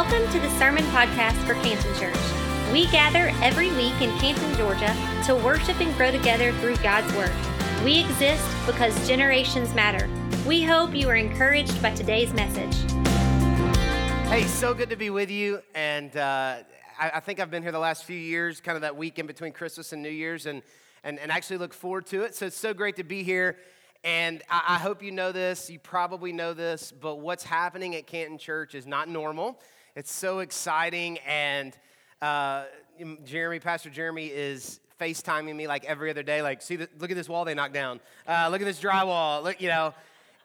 Welcome 0.00 0.30
to 0.30 0.38
the 0.38 0.48
Sermon 0.60 0.84
Podcast 0.92 1.44
for 1.44 1.54
Canton 1.54 1.92
Church. 1.96 2.72
We 2.72 2.86
gather 2.92 3.32
every 3.42 3.72
week 3.72 4.00
in 4.00 4.16
Canton, 4.20 4.54
Georgia 4.54 4.94
to 5.26 5.34
worship 5.34 5.80
and 5.80 5.92
grow 5.96 6.12
together 6.12 6.52
through 6.60 6.76
God's 6.76 7.12
Word. 7.14 7.32
We 7.82 8.04
exist 8.04 8.48
because 8.64 9.08
generations 9.08 9.74
matter. 9.74 10.08
We 10.46 10.62
hope 10.62 10.94
you 10.94 11.08
are 11.08 11.16
encouraged 11.16 11.82
by 11.82 11.96
today's 11.96 12.32
message. 12.32 12.76
Hey, 14.28 14.44
so 14.44 14.72
good 14.72 14.88
to 14.90 14.94
be 14.94 15.10
with 15.10 15.32
you. 15.32 15.62
And 15.74 16.16
uh, 16.16 16.58
I, 16.96 17.10
I, 17.14 17.18
think 17.18 17.40
I've 17.40 17.50
been 17.50 17.64
here 17.64 17.72
the 17.72 17.80
last 17.80 18.04
few 18.04 18.16
years, 18.16 18.60
kind 18.60 18.76
of 18.76 18.82
that 18.82 18.96
week 18.96 19.18
in 19.18 19.26
between 19.26 19.50
Christmas 19.50 19.92
and 19.92 20.00
New 20.00 20.10
Year's, 20.10 20.46
and, 20.46 20.62
and, 21.02 21.18
and 21.18 21.32
actually 21.32 21.56
look 21.56 21.74
forward 21.74 22.06
to 22.06 22.22
it. 22.22 22.36
So 22.36 22.46
it's 22.46 22.56
so 22.56 22.72
great 22.72 22.94
to 22.96 23.04
be 23.04 23.24
here. 23.24 23.56
And 24.04 24.44
I, 24.48 24.62
I 24.68 24.78
hope 24.78 25.02
you 25.02 25.10
know 25.10 25.32
this. 25.32 25.68
You 25.68 25.80
probably 25.80 26.32
know 26.32 26.54
this, 26.54 26.92
but 26.92 27.16
what's 27.16 27.42
happening 27.42 27.96
at 27.96 28.06
Canton 28.06 28.38
Church 28.38 28.76
is 28.76 28.86
not 28.86 29.08
normal. 29.08 29.58
It's 29.98 30.12
so 30.12 30.38
exciting. 30.38 31.18
And 31.26 31.76
uh, 32.22 32.66
Jeremy, 33.24 33.58
Pastor 33.58 33.90
Jeremy, 33.90 34.26
is 34.26 34.78
FaceTiming 35.00 35.56
me 35.56 35.66
like 35.66 35.84
every 35.86 36.08
other 36.08 36.22
day. 36.22 36.40
Like, 36.40 36.62
see, 36.62 36.76
the, 36.76 36.88
look 37.00 37.10
at 37.10 37.16
this 37.16 37.28
wall 37.28 37.44
they 37.44 37.52
knocked 37.52 37.74
down. 37.74 37.98
Uh, 38.24 38.48
look 38.48 38.60
at 38.60 38.64
this 38.64 38.80
drywall. 38.80 39.42
Look, 39.42 39.60
you 39.60 39.66
know. 39.66 39.92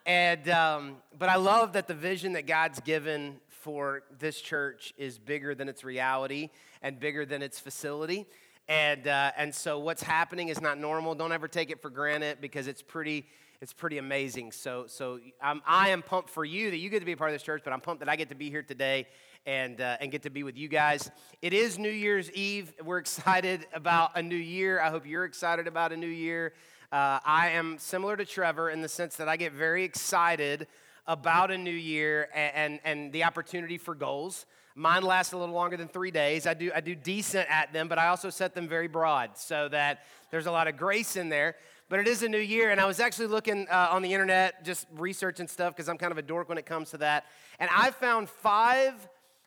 And 0.06 0.48
um, 0.48 0.96
but 1.16 1.28
I 1.28 1.36
love 1.36 1.74
that 1.74 1.86
the 1.86 1.94
vision 1.94 2.32
that 2.32 2.48
God's 2.48 2.80
given 2.80 3.36
for 3.48 4.02
this 4.18 4.40
church 4.40 4.92
is 4.98 5.20
bigger 5.20 5.54
than 5.54 5.68
its 5.68 5.84
reality 5.84 6.50
and 6.82 6.98
bigger 6.98 7.24
than 7.24 7.40
its 7.40 7.60
facility. 7.60 8.26
And 8.66 9.06
uh, 9.06 9.30
and 9.36 9.54
so 9.54 9.78
what's 9.78 10.02
happening 10.02 10.48
is 10.48 10.60
not 10.60 10.78
normal. 10.78 11.14
Don't 11.14 11.30
ever 11.30 11.46
take 11.46 11.70
it 11.70 11.80
for 11.80 11.90
granted 11.90 12.38
because 12.40 12.66
it's 12.66 12.82
pretty 12.82 13.24
it's 13.60 13.72
pretty 13.72 13.98
amazing. 13.98 14.50
So 14.50 14.86
so 14.88 15.20
I'm, 15.40 15.62
I 15.64 15.90
am 15.90 16.02
pumped 16.02 16.28
for 16.28 16.44
you 16.44 16.72
that 16.72 16.78
you 16.78 16.90
get 16.90 16.98
to 16.98 17.06
be 17.06 17.12
a 17.12 17.16
part 17.16 17.30
of 17.30 17.34
this 17.36 17.44
church, 17.44 17.62
but 17.62 17.72
I'm 17.72 17.80
pumped 17.80 18.00
that 18.00 18.08
I 18.08 18.16
get 18.16 18.30
to 18.30 18.34
be 18.34 18.50
here 18.50 18.64
today 18.64 19.06
and, 19.46 19.80
uh, 19.80 19.96
and 20.00 20.10
get 20.10 20.22
to 20.22 20.30
be 20.30 20.42
with 20.42 20.56
you 20.56 20.68
guys. 20.68 21.10
It 21.42 21.52
is 21.52 21.78
New 21.78 21.90
Year's 21.90 22.30
Eve. 22.32 22.72
We're 22.82 22.98
excited 22.98 23.66
about 23.74 24.12
a 24.16 24.22
new 24.22 24.36
year. 24.36 24.80
I 24.80 24.90
hope 24.90 25.06
you're 25.06 25.24
excited 25.24 25.66
about 25.66 25.92
a 25.92 25.96
new 25.96 26.06
year. 26.06 26.52
Uh, 26.90 27.18
I 27.24 27.50
am 27.50 27.78
similar 27.78 28.16
to 28.16 28.24
Trevor 28.24 28.70
in 28.70 28.80
the 28.80 28.88
sense 28.88 29.16
that 29.16 29.28
I 29.28 29.36
get 29.36 29.52
very 29.52 29.84
excited 29.84 30.66
about 31.06 31.50
a 31.50 31.58
new 31.58 31.70
year 31.70 32.28
and, 32.34 32.54
and, 32.54 32.80
and 32.84 33.12
the 33.12 33.24
opportunity 33.24 33.78
for 33.78 33.94
goals. 33.94 34.46
Mine 34.76 35.02
lasts 35.02 35.32
a 35.32 35.36
little 35.36 35.54
longer 35.54 35.76
than 35.76 35.88
three 35.88 36.10
days. 36.10 36.46
I 36.46 36.54
do, 36.54 36.72
I 36.74 36.80
do 36.80 36.94
decent 36.94 37.48
at 37.48 37.72
them, 37.72 37.86
but 37.86 37.98
I 37.98 38.08
also 38.08 38.30
set 38.30 38.54
them 38.54 38.66
very 38.66 38.88
broad 38.88 39.36
so 39.36 39.68
that 39.68 40.04
there's 40.30 40.46
a 40.46 40.50
lot 40.50 40.66
of 40.66 40.76
grace 40.76 41.16
in 41.16 41.28
there. 41.28 41.56
But 41.88 42.00
it 42.00 42.08
is 42.08 42.22
a 42.22 42.28
new 42.28 42.38
year, 42.38 42.70
and 42.70 42.80
I 42.80 42.86
was 42.86 42.98
actually 42.98 43.26
looking 43.26 43.68
uh, 43.70 43.88
on 43.90 44.02
the 44.02 44.12
internet, 44.12 44.64
just 44.64 44.86
researching 44.96 45.46
stuff, 45.46 45.76
because 45.76 45.88
I'm 45.88 45.98
kind 45.98 46.10
of 46.10 46.18
a 46.18 46.22
dork 46.22 46.48
when 46.48 46.58
it 46.58 46.64
comes 46.64 46.90
to 46.90 46.98
that. 46.98 47.26
And 47.60 47.70
I 47.72 47.90
found 47.90 48.28
five 48.28 48.94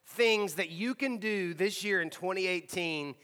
things 0.08 0.56
that 0.56 0.70
you 0.70 0.96
can 0.96 1.18
do 1.18 1.54
this 1.54 1.84
year 1.84 2.02
in 2.02 2.10
2018 2.10 3.16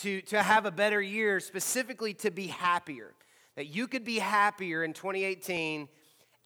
to, 0.00 0.20
to 0.22 0.42
have 0.42 0.66
a 0.66 0.70
better 0.70 1.02
year, 1.02 1.40
specifically 1.40 2.14
to 2.14 2.30
be 2.30 2.46
happier. 2.46 3.14
That 3.56 3.66
you 3.66 3.88
could 3.88 4.04
be 4.04 4.18
happier 4.18 4.84
in 4.84 4.92
2018. 4.92 5.88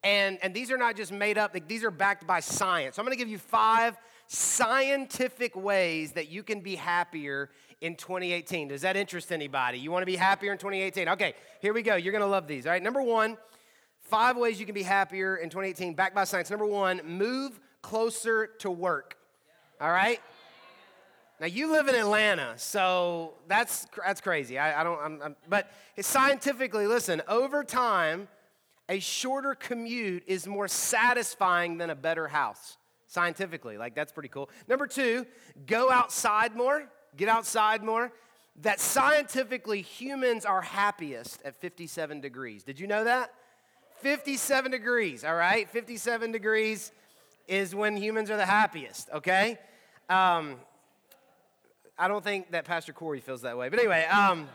And, 0.03 0.39
and 0.43 0.55
these 0.55 0.70
are 0.70 0.79
not 0.79 0.97
just 0.97 1.13
made 1.13 1.37
up, 1.37 1.55
these 1.69 1.85
are 1.85 1.91
backed 1.91 2.27
by 2.27 2.41
science. 2.41 2.97
So 2.97 3.03
I'm 3.03 3.07
gonna 3.07 3.17
give 3.17 3.29
you 3.29 3.39
five 3.39 3.97
scientific 4.27 5.55
ways 5.55 6.13
that 6.13 6.29
you 6.29 6.43
can 6.43 6.61
be 6.61 6.75
happier 6.75 7.51
in 7.83 7.95
2018. 7.97 8.69
Does 8.69 8.81
that 8.81 8.97
interest 8.97 9.31
anybody? 9.31 9.79
You 9.79 9.91
wanna 9.91 10.07
be 10.07 10.17
happier 10.17 10.53
in 10.53 10.59
2018? 10.59 11.11
Okay, 11.11 11.35
here 11.61 11.75
we 11.75 11.83
go. 11.83 11.97
You're 11.97 12.13
gonna 12.13 12.27
love 12.27 12.47
these. 12.47 12.67
All 12.67 12.73
right, 12.73 12.83
number 12.83 13.03
one, 13.03 13.37
five 14.01 14.39
ways 14.39 14.59
you 14.59 14.65
can 14.65 14.75
be 14.75 14.83
happier 14.83 15.37
in 15.37 15.51
2018, 15.51 15.95
backed 15.95 16.15
by 16.15 16.25
science. 16.25 16.51
Number 16.51 16.67
one, 16.67 17.03
move 17.05 17.61
closer 17.83 18.47
to 18.59 18.70
work 18.70 19.19
all 19.83 19.91
right? 19.91 20.20
Now 21.41 21.48
you 21.48 21.72
live 21.72 21.88
in 21.88 21.97
Atlanta, 21.97 22.55
so 22.56 23.34
that's 23.48 23.84
that's 24.05 24.20
crazy. 24.20 24.61
I, 24.61 24.80
I 24.80 24.84
don't. 24.84 25.01
I'm, 25.02 25.23
I'm, 25.23 25.36
but 25.48 25.73
scientifically, 26.01 26.86
listen. 26.86 27.20
Over 27.27 27.64
time, 27.64 28.29
a 28.89 29.01
shorter 29.01 29.57
commute 29.57 30.23
is 30.29 30.46
more 30.46 30.68
satisfying 30.68 31.79
than 31.79 31.90
a 31.90 31.96
better 31.96 32.29
house. 32.29 32.77
Scientifically, 33.08 33.77
like 33.77 33.96
that's 33.96 34.12
pretty 34.12 34.29
cool. 34.29 34.51
Number 34.68 34.86
two, 34.86 35.27
go 35.67 35.90
outside 35.90 36.55
more. 36.55 36.89
Get 37.17 37.28
outside 37.28 37.83
more. 37.83 38.12
That 38.61 38.78
scientifically, 38.78 39.83
humans 39.83 40.45
are 40.45 40.62
happiest 40.62 41.42
at 41.45 41.57
57 41.57 42.20
degrees. 42.20 42.62
Did 42.62 42.78
you 42.78 42.86
know 42.86 43.02
that? 43.02 43.34
57 43.96 44.70
degrees. 44.70 45.24
All 45.24 45.34
right, 45.34 45.68
57 45.68 46.30
degrees 46.30 46.92
is 47.48 47.74
when 47.74 47.96
humans 47.96 48.30
are 48.30 48.36
the 48.36 48.46
happiest. 48.46 49.11
Okay. 49.11 49.58
Um, 50.08 50.57
I 51.98 52.08
don't 52.08 52.24
think 52.24 52.51
that 52.51 52.64
Pastor 52.64 52.92
Corey 52.92 53.20
feels 53.20 53.42
that 53.42 53.57
way. 53.57 53.68
But 53.68 53.79
anyway, 53.79 54.05
um, 54.07 54.48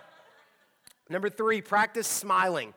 number 1.10 1.30
three, 1.30 1.62
practice 1.62 2.08
smiling. 2.08 2.74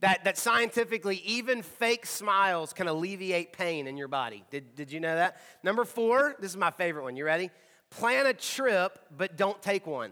That, 0.00 0.24
that 0.24 0.36
scientifically, 0.36 1.22
even 1.24 1.62
fake 1.62 2.04
smiles 2.04 2.74
can 2.74 2.88
alleviate 2.88 3.54
pain 3.54 3.86
in 3.86 3.96
your 3.96 4.08
body. 4.08 4.44
Did, 4.50 4.74
did 4.74 4.92
you 4.92 5.00
know 5.00 5.14
that? 5.14 5.40
Number 5.62 5.84
four, 5.84 6.36
this 6.40 6.50
is 6.50 6.56
my 6.56 6.70
favorite 6.70 7.04
one. 7.04 7.16
You 7.16 7.24
ready? 7.24 7.50
Plan 7.90 8.26
a 8.26 8.34
trip, 8.34 8.98
but 9.16 9.36
don't 9.36 9.62
take 9.62 9.86
one. 9.86 10.10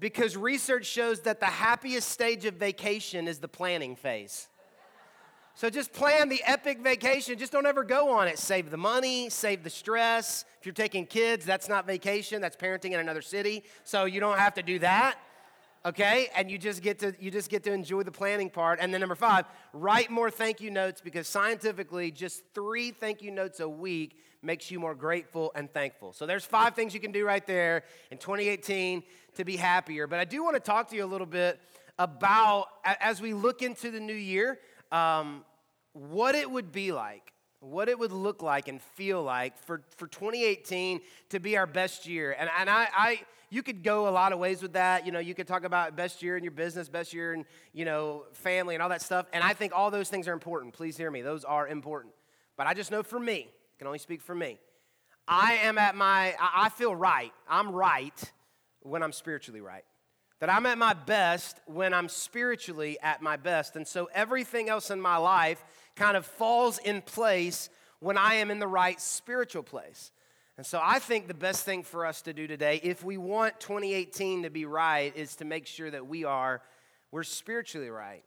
Because 0.00 0.36
research 0.36 0.86
shows 0.86 1.20
that 1.20 1.38
the 1.38 1.46
happiest 1.46 2.08
stage 2.08 2.44
of 2.46 2.54
vacation 2.54 3.28
is 3.28 3.38
the 3.38 3.46
planning 3.46 3.94
phase. 3.94 4.48
So 5.56 5.70
just 5.70 5.92
plan 5.92 6.28
the 6.28 6.42
epic 6.44 6.80
vacation. 6.80 7.38
Just 7.38 7.52
don't 7.52 7.66
ever 7.66 7.84
go 7.84 8.10
on 8.10 8.26
it. 8.26 8.40
Save 8.40 8.70
the 8.70 8.76
money, 8.76 9.30
save 9.30 9.62
the 9.62 9.70
stress. 9.70 10.44
If 10.58 10.66
you're 10.66 10.72
taking 10.72 11.06
kids, 11.06 11.44
that's 11.44 11.68
not 11.68 11.86
vacation, 11.86 12.40
that's 12.40 12.56
parenting 12.56 12.92
in 12.92 12.98
another 12.98 13.22
city. 13.22 13.62
So 13.84 14.04
you 14.04 14.18
don't 14.18 14.38
have 14.38 14.54
to 14.54 14.64
do 14.64 14.80
that. 14.80 15.16
Okay? 15.86 16.28
And 16.34 16.50
you 16.50 16.58
just 16.58 16.82
get 16.82 16.98
to 17.00 17.14
you 17.20 17.30
just 17.30 17.50
get 17.50 17.62
to 17.64 17.72
enjoy 17.72 18.02
the 18.02 18.10
planning 18.10 18.50
part. 18.50 18.80
And 18.80 18.92
then 18.92 19.00
number 19.00 19.14
5, 19.14 19.44
write 19.74 20.10
more 20.10 20.28
thank 20.28 20.60
you 20.60 20.72
notes 20.72 21.00
because 21.00 21.28
scientifically 21.28 22.10
just 22.10 22.42
3 22.54 22.90
thank 22.90 23.22
you 23.22 23.30
notes 23.30 23.60
a 23.60 23.68
week 23.68 24.18
makes 24.42 24.72
you 24.72 24.80
more 24.80 24.94
grateful 24.94 25.52
and 25.54 25.72
thankful. 25.72 26.12
So 26.12 26.26
there's 26.26 26.44
five 26.44 26.74
things 26.74 26.94
you 26.94 27.00
can 27.00 27.12
do 27.12 27.24
right 27.24 27.46
there 27.46 27.84
in 28.10 28.18
2018 28.18 29.04
to 29.36 29.44
be 29.44 29.56
happier. 29.56 30.08
But 30.08 30.18
I 30.18 30.24
do 30.24 30.42
want 30.42 30.56
to 30.56 30.60
talk 30.60 30.88
to 30.90 30.96
you 30.96 31.04
a 31.04 31.06
little 31.06 31.26
bit 31.26 31.60
about 31.98 32.66
as 32.84 33.20
we 33.20 33.34
look 33.34 33.62
into 33.62 33.90
the 33.90 34.00
new 34.00 34.12
year, 34.12 34.58
um, 34.94 35.44
what 35.92 36.34
it 36.34 36.48
would 36.48 36.70
be 36.70 36.92
like, 36.92 37.32
what 37.60 37.88
it 37.88 37.98
would 37.98 38.12
look 38.12 38.42
like 38.42 38.68
and 38.68 38.80
feel 38.80 39.22
like 39.22 39.58
for, 39.58 39.82
for 39.96 40.06
2018 40.06 41.00
to 41.30 41.40
be 41.40 41.56
our 41.56 41.66
best 41.66 42.06
year. 42.06 42.36
And, 42.38 42.48
and 42.58 42.70
I, 42.70 42.88
I, 42.96 43.20
you 43.50 43.62
could 43.62 43.82
go 43.82 44.08
a 44.08 44.10
lot 44.10 44.32
of 44.32 44.38
ways 44.38 44.62
with 44.62 44.74
that. 44.74 45.04
You 45.04 45.12
know, 45.12 45.18
you 45.18 45.34
could 45.34 45.48
talk 45.48 45.64
about 45.64 45.96
best 45.96 46.22
year 46.22 46.36
in 46.36 46.44
your 46.44 46.52
business, 46.52 46.88
best 46.88 47.12
year 47.12 47.34
in, 47.34 47.44
you 47.72 47.84
know, 47.84 48.24
family 48.32 48.74
and 48.74 48.82
all 48.82 48.88
that 48.90 49.02
stuff. 49.02 49.26
And 49.32 49.42
I 49.42 49.52
think 49.52 49.72
all 49.74 49.90
those 49.90 50.08
things 50.08 50.28
are 50.28 50.32
important. 50.32 50.74
Please 50.74 50.96
hear 50.96 51.10
me. 51.10 51.22
Those 51.22 51.44
are 51.44 51.66
important. 51.66 52.14
But 52.56 52.68
I 52.68 52.74
just 52.74 52.92
know 52.92 53.02
for 53.02 53.18
me, 53.18 53.48
I 53.48 53.74
can 53.78 53.88
only 53.88 53.98
speak 53.98 54.22
for 54.22 54.34
me. 54.34 54.58
I 55.26 55.54
am 55.62 55.78
at 55.78 55.96
my, 55.96 56.34
I 56.38 56.68
feel 56.68 56.94
right. 56.94 57.32
I'm 57.48 57.72
right 57.72 58.32
when 58.80 59.02
I'm 59.02 59.12
spiritually 59.12 59.60
right 59.60 59.84
that 60.40 60.50
I'm 60.50 60.66
at 60.66 60.78
my 60.78 60.94
best 60.94 61.60
when 61.66 61.94
I'm 61.94 62.08
spiritually 62.08 62.98
at 63.02 63.22
my 63.22 63.36
best. 63.36 63.76
And 63.76 63.86
so 63.86 64.08
everything 64.14 64.68
else 64.68 64.90
in 64.90 65.00
my 65.00 65.16
life 65.16 65.64
kind 65.96 66.16
of 66.16 66.26
falls 66.26 66.78
in 66.78 67.02
place 67.02 67.70
when 68.00 68.18
I 68.18 68.34
am 68.34 68.50
in 68.50 68.58
the 68.58 68.66
right 68.66 69.00
spiritual 69.00 69.62
place. 69.62 70.12
And 70.56 70.64
so 70.64 70.80
I 70.82 70.98
think 70.98 71.26
the 71.26 71.34
best 71.34 71.64
thing 71.64 71.82
for 71.82 72.06
us 72.06 72.22
to 72.22 72.32
do 72.32 72.46
today, 72.46 72.80
if 72.82 73.02
we 73.02 73.16
want 73.16 73.58
2018 73.60 74.44
to 74.44 74.50
be 74.50 74.66
right, 74.66 75.16
is 75.16 75.36
to 75.36 75.44
make 75.44 75.66
sure 75.66 75.90
that 75.90 76.06
we 76.06 76.24
are, 76.24 76.62
we're 77.10 77.24
spiritually 77.24 77.90
right. 77.90 78.22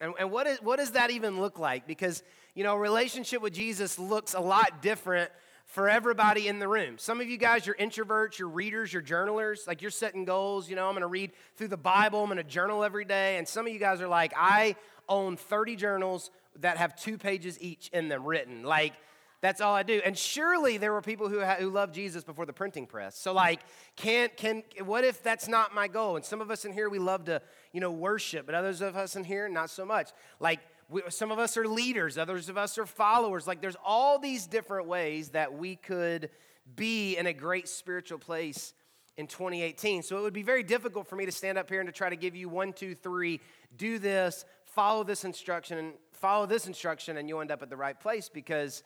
And, 0.00 0.14
and 0.18 0.32
what, 0.32 0.48
is, 0.48 0.60
what 0.60 0.80
does 0.80 0.92
that 0.92 1.10
even 1.12 1.40
look 1.40 1.60
like? 1.60 1.86
Because, 1.86 2.24
you 2.56 2.64
know, 2.64 2.74
relationship 2.74 3.40
with 3.42 3.52
Jesus 3.52 3.98
looks 3.98 4.34
a 4.34 4.40
lot 4.40 4.82
different 4.82 5.30
for 5.72 5.88
everybody 5.88 6.48
in 6.48 6.58
the 6.58 6.68
room. 6.68 6.98
Some 6.98 7.22
of 7.22 7.30
you 7.30 7.38
guys, 7.38 7.66
you're 7.66 7.76
introverts, 7.76 8.38
you're 8.38 8.46
readers, 8.46 8.92
you're 8.92 9.00
journalers. 9.00 9.64
Like 9.66 9.80
you're 9.80 9.90
setting 9.90 10.26
goals. 10.26 10.68
You 10.68 10.76
know, 10.76 10.86
I'm 10.86 10.94
to 11.00 11.06
read 11.06 11.32
through 11.56 11.68
the 11.68 11.78
Bible, 11.78 12.22
I'm 12.22 12.36
to 12.36 12.44
journal 12.44 12.84
every 12.84 13.06
day. 13.06 13.38
And 13.38 13.48
some 13.48 13.66
of 13.66 13.72
you 13.72 13.78
guys 13.78 14.02
are 14.02 14.08
like, 14.08 14.34
I 14.36 14.76
own 15.08 15.38
30 15.38 15.76
journals 15.76 16.30
that 16.60 16.76
have 16.76 16.94
two 16.94 17.16
pages 17.16 17.58
each 17.58 17.88
in 17.88 18.10
them 18.10 18.26
written. 18.26 18.64
Like, 18.64 18.92
that's 19.40 19.62
all 19.62 19.74
I 19.74 19.82
do. 19.82 20.02
And 20.04 20.16
surely 20.16 20.76
there 20.76 20.92
were 20.92 21.00
people 21.00 21.30
who, 21.30 21.40
ha- 21.40 21.56
who 21.58 21.70
loved 21.70 21.94
Jesus 21.94 22.22
before 22.22 22.44
the 22.44 22.52
printing 22.52 22.86
press. 22.86 23.18
So 23.18 23.32
like, 23.32 23.60
can 23.96 24.28
can 24.36 24.62
what 24.84 25.04
if 25.04 25.22
that's 25.22 25.48
not 25.48 25.74
my 25.74 25.88
goal? 25.88 26.16
And 26.16 26.24
some 26.24 26.40
of 26.40 26.50
us 26.50 26.64
in 26.64 26.72
here 26.72 26.88
we 26.88 27.00
love 27.00 27.24
to 27.24 27.42
you 27.72 27.80
know 27.80 27.90
worship, 27.90 28.46
but 28.46 28.54
others 28.54 28.82
of 28.82 28.94
us 28.94 29.16
in 29.16 29.24
here 29.24 29.48
not 29.48 29.68
so 29.68 29.84
much. 29.84 30.10
Like 30.38 30.60
we, 30.88 31.02
some 31.08 31.30
of 31.30 31.38
us 31.38 31.56
are 31.56 31.66
leaders, 31.66 32.18
others 32.18 32.48
of 32.48 32.58
us 32.58 32.78
are 32.78 32.86
followers. 32.86 33.46
Like 33.46 33.60
there's 33.60 33.76
all 33.84 34.18
these 34.18 34.46
different 34.46 34.86
ways 34.86 35.30
that 35.30 35.54
we 35.54 35.76
could 35.76 36.30
be 36.76 37.16
in 37.16 37.26
a 37.26 37.32
great 37.32 37.68
spiritual 37.68 38.18
place 38.18 38.74
in 39.16 39.26
2018. 39.26 40.02
So 40.02 40.18
it 40.18 40.22
would 40.22 40.32
be 40.32 40.42
very 40.42 40.62
difficult 40.62 41.06
for 41.06 41.16
me 41.16 41.26
to 41.26 41.32
stand 41.32 41.58
up 41.58 41.68
here 41.68 41.80
and 41.80 41.88
to 41.88 41.92
try 41.92 42.08
to 42.08 42.16
give 42.16 42.34
you 42.34 42.48
one, 42.48 42.72
two, 42.72 42.94
three, 42.94 43.40
do 43.76 43.98
this, 43.98 44.44
follow 44.64 45.04
this 45.04 45.24
instruction, 45.24 45.78
and 45.78 45.92
follow 46.12 46.46
this 46.46 46.66
instruction, 46.66 47.16
and 47.16 47.28
you'll 47.28 47.40
end 47.40 47.50
up 47.50 47.62
at 47.62 47.70
the 47.70 47.76
right 47.76 47.98
place 47.98 48.28
because 48.28 48.82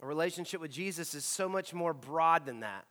A 0.00 0.06
relationship 0.06 0.60
with 0.60 0.70
Jesus 0.70 1.14
is 1.14 1.24
so 1.24 1.48
much 1.48 1.74
more 1.74 1.92
broad 1.92 2.46
than 2.46 2.60
that. 2.60 2.86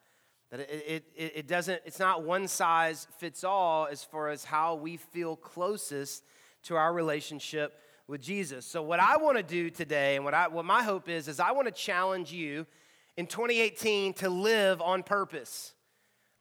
That 0.52 0.62
it, 0.62 1.06
it, 1.16 1.34
it 1.36 1.48
doesn't, 1.48 1.82
it's 1.86 2.00
not 2.00 2.24
one 2.24 2.48
size 2.48 3.08
fits 3.18 3.44
all 3.44 3.88
as 3.90 4.04
far 4.04 4.30
as 4.30 4.46
how 4.46 4.76
we 4.76 4.98
feel 4.98 5.36
closest 5.36 6.24
to 6.64 6.76
our 6.76 6.94
relationship 6.94 7.80
with 8.08 8.22
Jesus. 8.22 8.66
So, 8.66 8.82
what 8.82 9.00
I 9.00 9.18
want 9.18 9.38
to 9.38 9.44
do 9.44 9.70
today, 9.70 10.16
and 10.16 10.24
what, 10.24 10.34
I, 10.34 10.48
what 10.48 10.66
my 10.66 10.84
hope 10.84 11.10
is, 11.10 11.28
is 11.28 11.40
I 11.40 11.52
want 11.52 11.68
to 11.68 11.74
challenge 11.74 12.32
you 12.32 12.66
in 13.18 13.28
2018 13.28 14.14
to 14.14 14.30
live 14.30 14.82
on 14.82 15.04
purpose. 15.04 15.74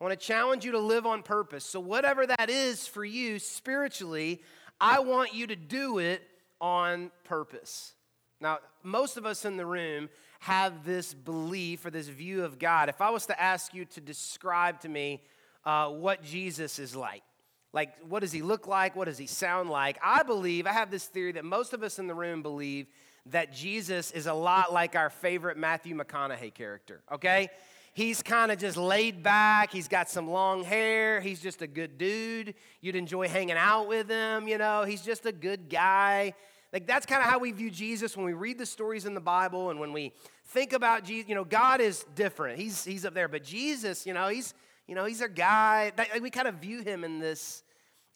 I 0.01 0.05
want 0.05 0.19
to 0.19 0.27
challenge 0.27 0.65
you 0.65 0.73
to 0.73 0.79
live 0.79 1.07
on 1.07 1.23
purpose. 1.23 1.65
So, 1.65 1.81
whatever 1.81 2.27
that 2.27 2.49
is 2.49 2.87
for 2.87 3.05
you 3.05 3.39
spiritually, 3.39 4.43
I 4.81 5.01
want 5.01 5.35
you 5.35 5.47
to 5.49 5.57
do 5.57 5.99
it 5.99 6.23
on 6.61 7.11
purpose. 7.25 7.95
Now, 8.41 8.59
most 8.83 9.17
of 9.17 9.27
us 9.27 9.45
in 9.45 9.57
the 9.57 9.67
room 9.67 10.09
have 10.41 10.85
this 10.85 11.15
belief 11.15 11.85
or 11.85 11.91
this 11.91 12.09
view 12.09 12.45
of 12.45 12.59
God. 12.59 12.89
If 12.89 13.01
I 13.01 13.11
was 13.11 13.27
to 13.27 13.41
ask 13.41 13.75
you 13.75 13.87
to 13.87 14.01
describe 14.01 14.81
to 14.81 14.89
me 14.89 15.23
uh, 15.65 15.89
what 15.89 16.23
Jesus 16.23 16.79
is 16.79 16.95
like, 16.95 17.23
like 17.77 17.95
what 18.09 18.21
does 18.21 18.33
he 18.33 18.41
look 18.41 18.67
like? 18.67 18.97
What 18.97 19.05
does 19.05 19.19
he 19.19 19.27
sound 19.27 19.69
like? 19.69 19.99
I 20.03 20.23
believe, 20.23 20.67
I 20.67 20.73
have 20.73 20.91
this 20.91 21.05
theory 21.05 21.33
that 21.33 21.45
most 21.45 21.75
of 21.75 21.83
us 21.83 21.99
in 21.99 22.07
the 22.07 22.15
room 22.15 22.41
believe 22.41 22.87
that 23.27 23.53
Jesus 23.53 24.13
is 24.13 24.27
a 24.27 24.33
lot 24.33 24.73
like 24.73 24.97
our 24.97 25.11
favorite 25.11 25.59
Matthew 25.59 25.95
McConaughey 25.95 26.55
character, 26.55 27.03
okay? 27.13 27.51
He's 27.93 28.23
kind 28.23 28.51
of 28.51 28.59
just 28.59 28.79
laid 28.79 29.23
back. 29.23 29.73
He's 29.73 29.89
got 29.89 30.09
some 30.09 30.31
long 30.31 30.65
hair. 30.65 31.21
He's 31.21 31.39
just 31.39 31.61
a 31.61 31.67
good 31.67 31.99
dude. 31.99 32.55
You'd 32.81 32.97
enjoy 32.97 33.29
hanging 33.29 33.59
out 33.59 33.89
with 33.89 34.09
him, 34.09 34.49
you 34.49 34.57
know. 34.57 34.85
He's 34.85 35.03
just 35.03 35.27
a 35.27 35.33
good 35.33 35.69
guy. 35.69 36.33
Like 36.73 36.87
that's 36.87 37.05
kind 37.05 37.23
of 37.23 37.29
how 37.29 37.39
we 37.39 37.53
view 37.53 37.71
Jesus 37.71 38.17
when 38.17 38.25
we 38.25 38.33
read 38.33 38.57
the 38.57 38.67
stories 38.67 39.05
in 39.05 39.13
the 39.13 39.21
Bible 39.21 39.69
and 39.69 39.79
when 39.79 39.93
we 39.93 40.15
think 40.47 40.73
about 40.73 41.05
Jesus. 41.05 41.29
You 41.29 41.35
know, 41.35 41.45
God 41.45 41.83
is 41.83 42.07
different. 42.15 42.59
He's 42.59 42.87
he's 42.87 43.05
up 43.05 43.13
there, 43.13 43.29
but 43.29 43.45
Jesus, 43.45 44.07
you 44.07 44.15
know, 44.15 44.29
he's 44.29 44.55
you 44.87 44.95
know 44.95 45.05
he's 45.05 45.21
a 45.21 45.29
guy. 45.29 45.93
like 45.99 46.23
We 46.23 46.31
kind 46.31 46.49
of 46.49 46.55
view 46.55 46.83
him 46.83 47.05
in 47.05 47.19
this 47.19 47.63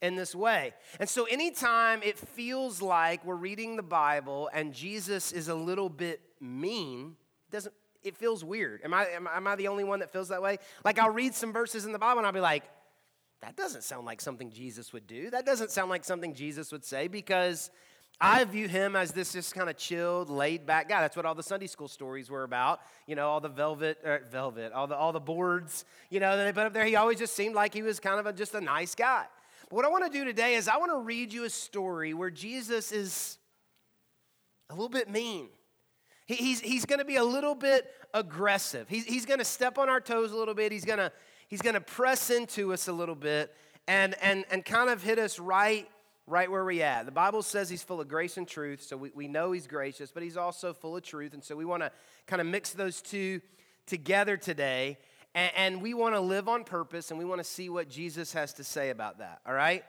in 0.03 0.17
this 0.17 0.35
way. 0.35 0.73
And 0.99 1.09
so 1.09 1.25
anytime 1.25 2.03
it 2.03 2.19
feels 2.19 2.81
like 2.81 3.25
we're 3.25 3.35
reading 3.35 3.77
the 3.77 3.83
Bible 3.83 4.51
and 4.53 4.73
Jesus 4.73 5.33
is 5.33 5.49
a 5.49 5.55
little 5.55 5.89
bit 5.89 6.21
mean, 6.41 7.17
doesn't 7.51 7.75
it 8.03 8.17
feels 8.17 8.43
weird. 8.43 8.81
Am 8.83 8.95
I, 8.95 9.07
am, 9.09 9.29
am 9.31 9.47
I 9.47 9.57
the 9.57 9.69
only 9.69 9.85
one 9.85 10.01
that 10.01 10.11
feels 10.11 10.29
that 10.29 10.41
way? 10.41 10.59
Like 10.85 10.99
I'll 10.99 11.11
read 11.11 11.35
some 11.35 11.53
verses 11.53 11.85
in 11.85 11.93
the 11.93 11.99
Bible 11.99 12.19
and 12.19 12.27
I'll 12.27 12.33
be 12.33 12.41
like, 12.41 12.65
that 13.43 13.57
doesn't 13.57 13.85
sound 13.85 14.07
like 14.07 14.21
something 14.21 14.51
Jesus 14.51 14.93
would 14.93 15.07
do. 15.07 15.31
That 15.31 15.47
doesn't 15.47 15.71
sound 15.71 15.91
like 15.91 16.05
something 16.05 16.35
Jesus 16.35 16.73
would 16.73 16.85
say 16.85 17.09
because 17.09 17.71
I 18.21 18.45
view 18.45 18.69
him 18.69 18.97
as 18.97 19.13
this 19.13 19.33
just 19.33 19.55
kind 19.55 19.71
of 19.71 19.79
chilled, 19.79 20.29
laid 20.29 20.67
back 20.67 20.91
guy. 20.91 21.01
That's 21.01 21.17
what 21.17 21.25
all 21.25 21.35
the 21.35 21.43
Sunday 21.43 21.67
school 21.67 21.89
stories 21.89 22.29
were 22.29 22.45
about. 22.45 22.81
You 23.07 23.17
know, 23.17 23.29
all 23.29 23.41
the 23.41 23.49
velvet, 23.49 23.99
er, 24.05 24.23
velvet, 24.31 24.73
all 24.73 24.87
the 24.87 24.95
all 24.95 25.13
the 25.13 25.21
boards. 25.21 25.87
You 26.11 26.21
know, 26.21 26.37
that 26.37 26.45
they 26.45 26.53
put 26.53 26.67
up 26.67 26.75
there. 26.75 26.85
He 26.85 26.97
always 26.97 27.19
just 27.19 27.35
seemed 27.35 27.55
like 27.55 27.73
he 27.73 27.81
was 27.81 27.99
kind 27.99 28.21
of 28.21 28.27
a, 28.27 28.33
just 28.35 28.55
a 28.55 28.61
nice 28.61 28.95
guy. 28.95 29.25
What 29.71 29.85
I 29.85 29.89
want 29.89 30.05
to 30.05 30.11
do 30.11 30.25
today 30.25 30.55
is 30.55 30.67
I 30.67 30.79
want 30.79 30.91
to 30.91 30.99
read 30.99 31.33
you 31.33 31.45
a 31.45 31.51
story 31.51 32.13
where 32.13 32.29
Jesus 32.29 32.91
is 32.91 33.39
a 34.69 34.75
little 34.75 34.89
bit 34.89 35.09
mean. 35.09 35.49
He, 36.27 36.35
he's 36.35 36.61
he's 36.61 36.85
going 36.85 36.99
to 36.99 37.05
be 37.05 37.15
a 37.15 37.25
little 37.25 37.55
bit 37.55 37.89
aggressive. 38.13 38.89
He's 38.89 39.05
he's 39.05 39.27
going 39.27 39.39
to 39.39 39.45
step 39.45 39.79
on 39.79 39.89
our 39.89 40.01
toes 40.01 40.33
a 40.33 40.37
little 40.37 40.55
bit. 40.55 40.73
He's 40.73 40.85
going 40.85 40.99
to 40.99 41.13
he's 41.47 41.63
going 41.63 41.75
to 41.75 41.81
press 41.81 42.31
into 42.31 42.73
us 42.73 42.89
a 42.89 42.93
little 42.93 43.15
bit 43.15 43.55
and 43.87 44.17
and 44.21 44.45
and 44.51 44.65
kind 44.65 44.91
of 44.91 45.05
hit 45.05 45.21
us 45.21 45.39
right 45.39 45.89
right 46.27 46.51
where 46.51 46.65
we 46.65 46.83
at. 46.83 47.07
The 47.07 47.13
Bible 47.13 47.43
says 47.43 47.71
he's 47.71 47.85
full 47.85 48.01
of 48.01 48.09
grace 48.09 48.39
and 48.39 48.49
truth, 48.49 48.83
so 48.83 48.97
we, 48.97 49.13
we 49.15 49.29
know 49.29 49.53
he's 49.53 49.69
gracious, 49.69 50.11
but 50.11 50.25
he's 50.25 50.37
also 50.37 50.73
full 50.73 50.97
of 50.97 51.05
truth. 51.05 51.33
And 51.33 51.45
so 51.45 51.55
we 51.55 51.65
want 51.65 51.85
to 51.85 51.93
kind 52.27 52.41
of 52.41 52.49
mix 52.49 52.71
those 52.71 53.01
two 53.01 53.41
together 53.87 54.37
today. 54.37 54.99
And, 55.35 55.53
and 55.57 55.83
we 55.83 55.95
want 55.95 56.15
to 56.15 56.21
live 56.21 56.49
on 56.49 56.65
purpose 56.65 57.11
and 57.11 57.19
we 57.19 57.25
want 57.25 57.41
to 57.41 57.45
see 57.45 57.69
what 57.69 57.89
Jesus 57.89 58.33
has 58.33 58.53
to 58.55 58.65
say 58.65 58.91
about 58.91 59.19
that, 59.19 59.41
all 59.47 59.55
right? 59.55 59.85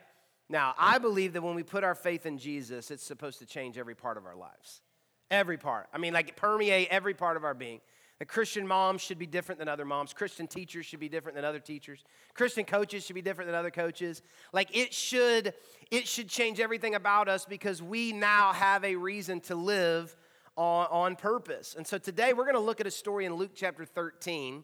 Now, 0.48 0.74
I 0.78 0.98
believe 0.98 1.32
that 1.32 1.42
when 1.42 1.54
we 1.54 1.62
put 1.62 1.84
our 1.84 1.94
faith 1.94 2.26
in 2.26 2.38
Jesus, 2.38 2.90
it's 2.90 3.02
supposed 3.02 3.38
to 3.38 3.46
change 3.46 3.78
every 3.78 3.94
part 3.94 4.16
of 4.16 4.26
our 4.26 4.36
lives. 4.36 4.82
Every 5.30 5.56
part. 5.56 5.88
I 5.92 5.98
mean, 5.98 6.12
like 6.12 6.36
permeate 6.36 6.88
every 6.90 7.14
part 7.14 7.36
of 7.36 7.44
our 7.44 7.54
being. 7.54 7.80
The 8.18 8.26
Christian 8.26 8.68
moms 8.68 9.00
should 9.00 9.18
be 9.18 9.26
different 9.26 9.58
than 9.58 9.68
other 9.68 9.84
moms. 9.84 10.12
Christian 10.12 10.46
teachers 10.46 10.86
should 10.86 11.00
be 11.00 11.08
different 11.08 11.34
than 11.34 11.44
other 11.44 11.58
teachers. 11.58 12.04
Christian 12.34 12.64
coaches 12.64 13.04
should 13.04 13.14
be 13.14 13.22
different 13.22 13.48
than 13.48 13.58
other 13.58 13.70
coaches. 13.70 14.22
Like 14.52 14.76
it 14.76 14.94
should, 14.94 15.54
it 15.90 16.06
should 16.06 16.28
change 16.28 16.60
everything 16.60 16.94
about 16.94 17.28
us 17.28 17.46
because 17.46 17.82
we 17.82 18.12
now 18.12 18.52
have 18.52 18.84
a 18.84 18.94
reason 18.94 19.40
to 19.40 19.56
live 19.56 20.14
on, 20.56 20.86
on 20.90 21.16
purpose. 21.16 21.74
And 21.76 21.86
so 21.86 21.98
today 21.98 22.32
we're 22.32 22.44
going 22.44 22.54
to 22.54 22.60
look 22.60 22.80
at 22.80 22.86
a 22.86 22.92
story 22.92 23.24
in 23.24 23.34
Luke 23.34 23.52
chapter 23.54 23.84
13 23.84 24.62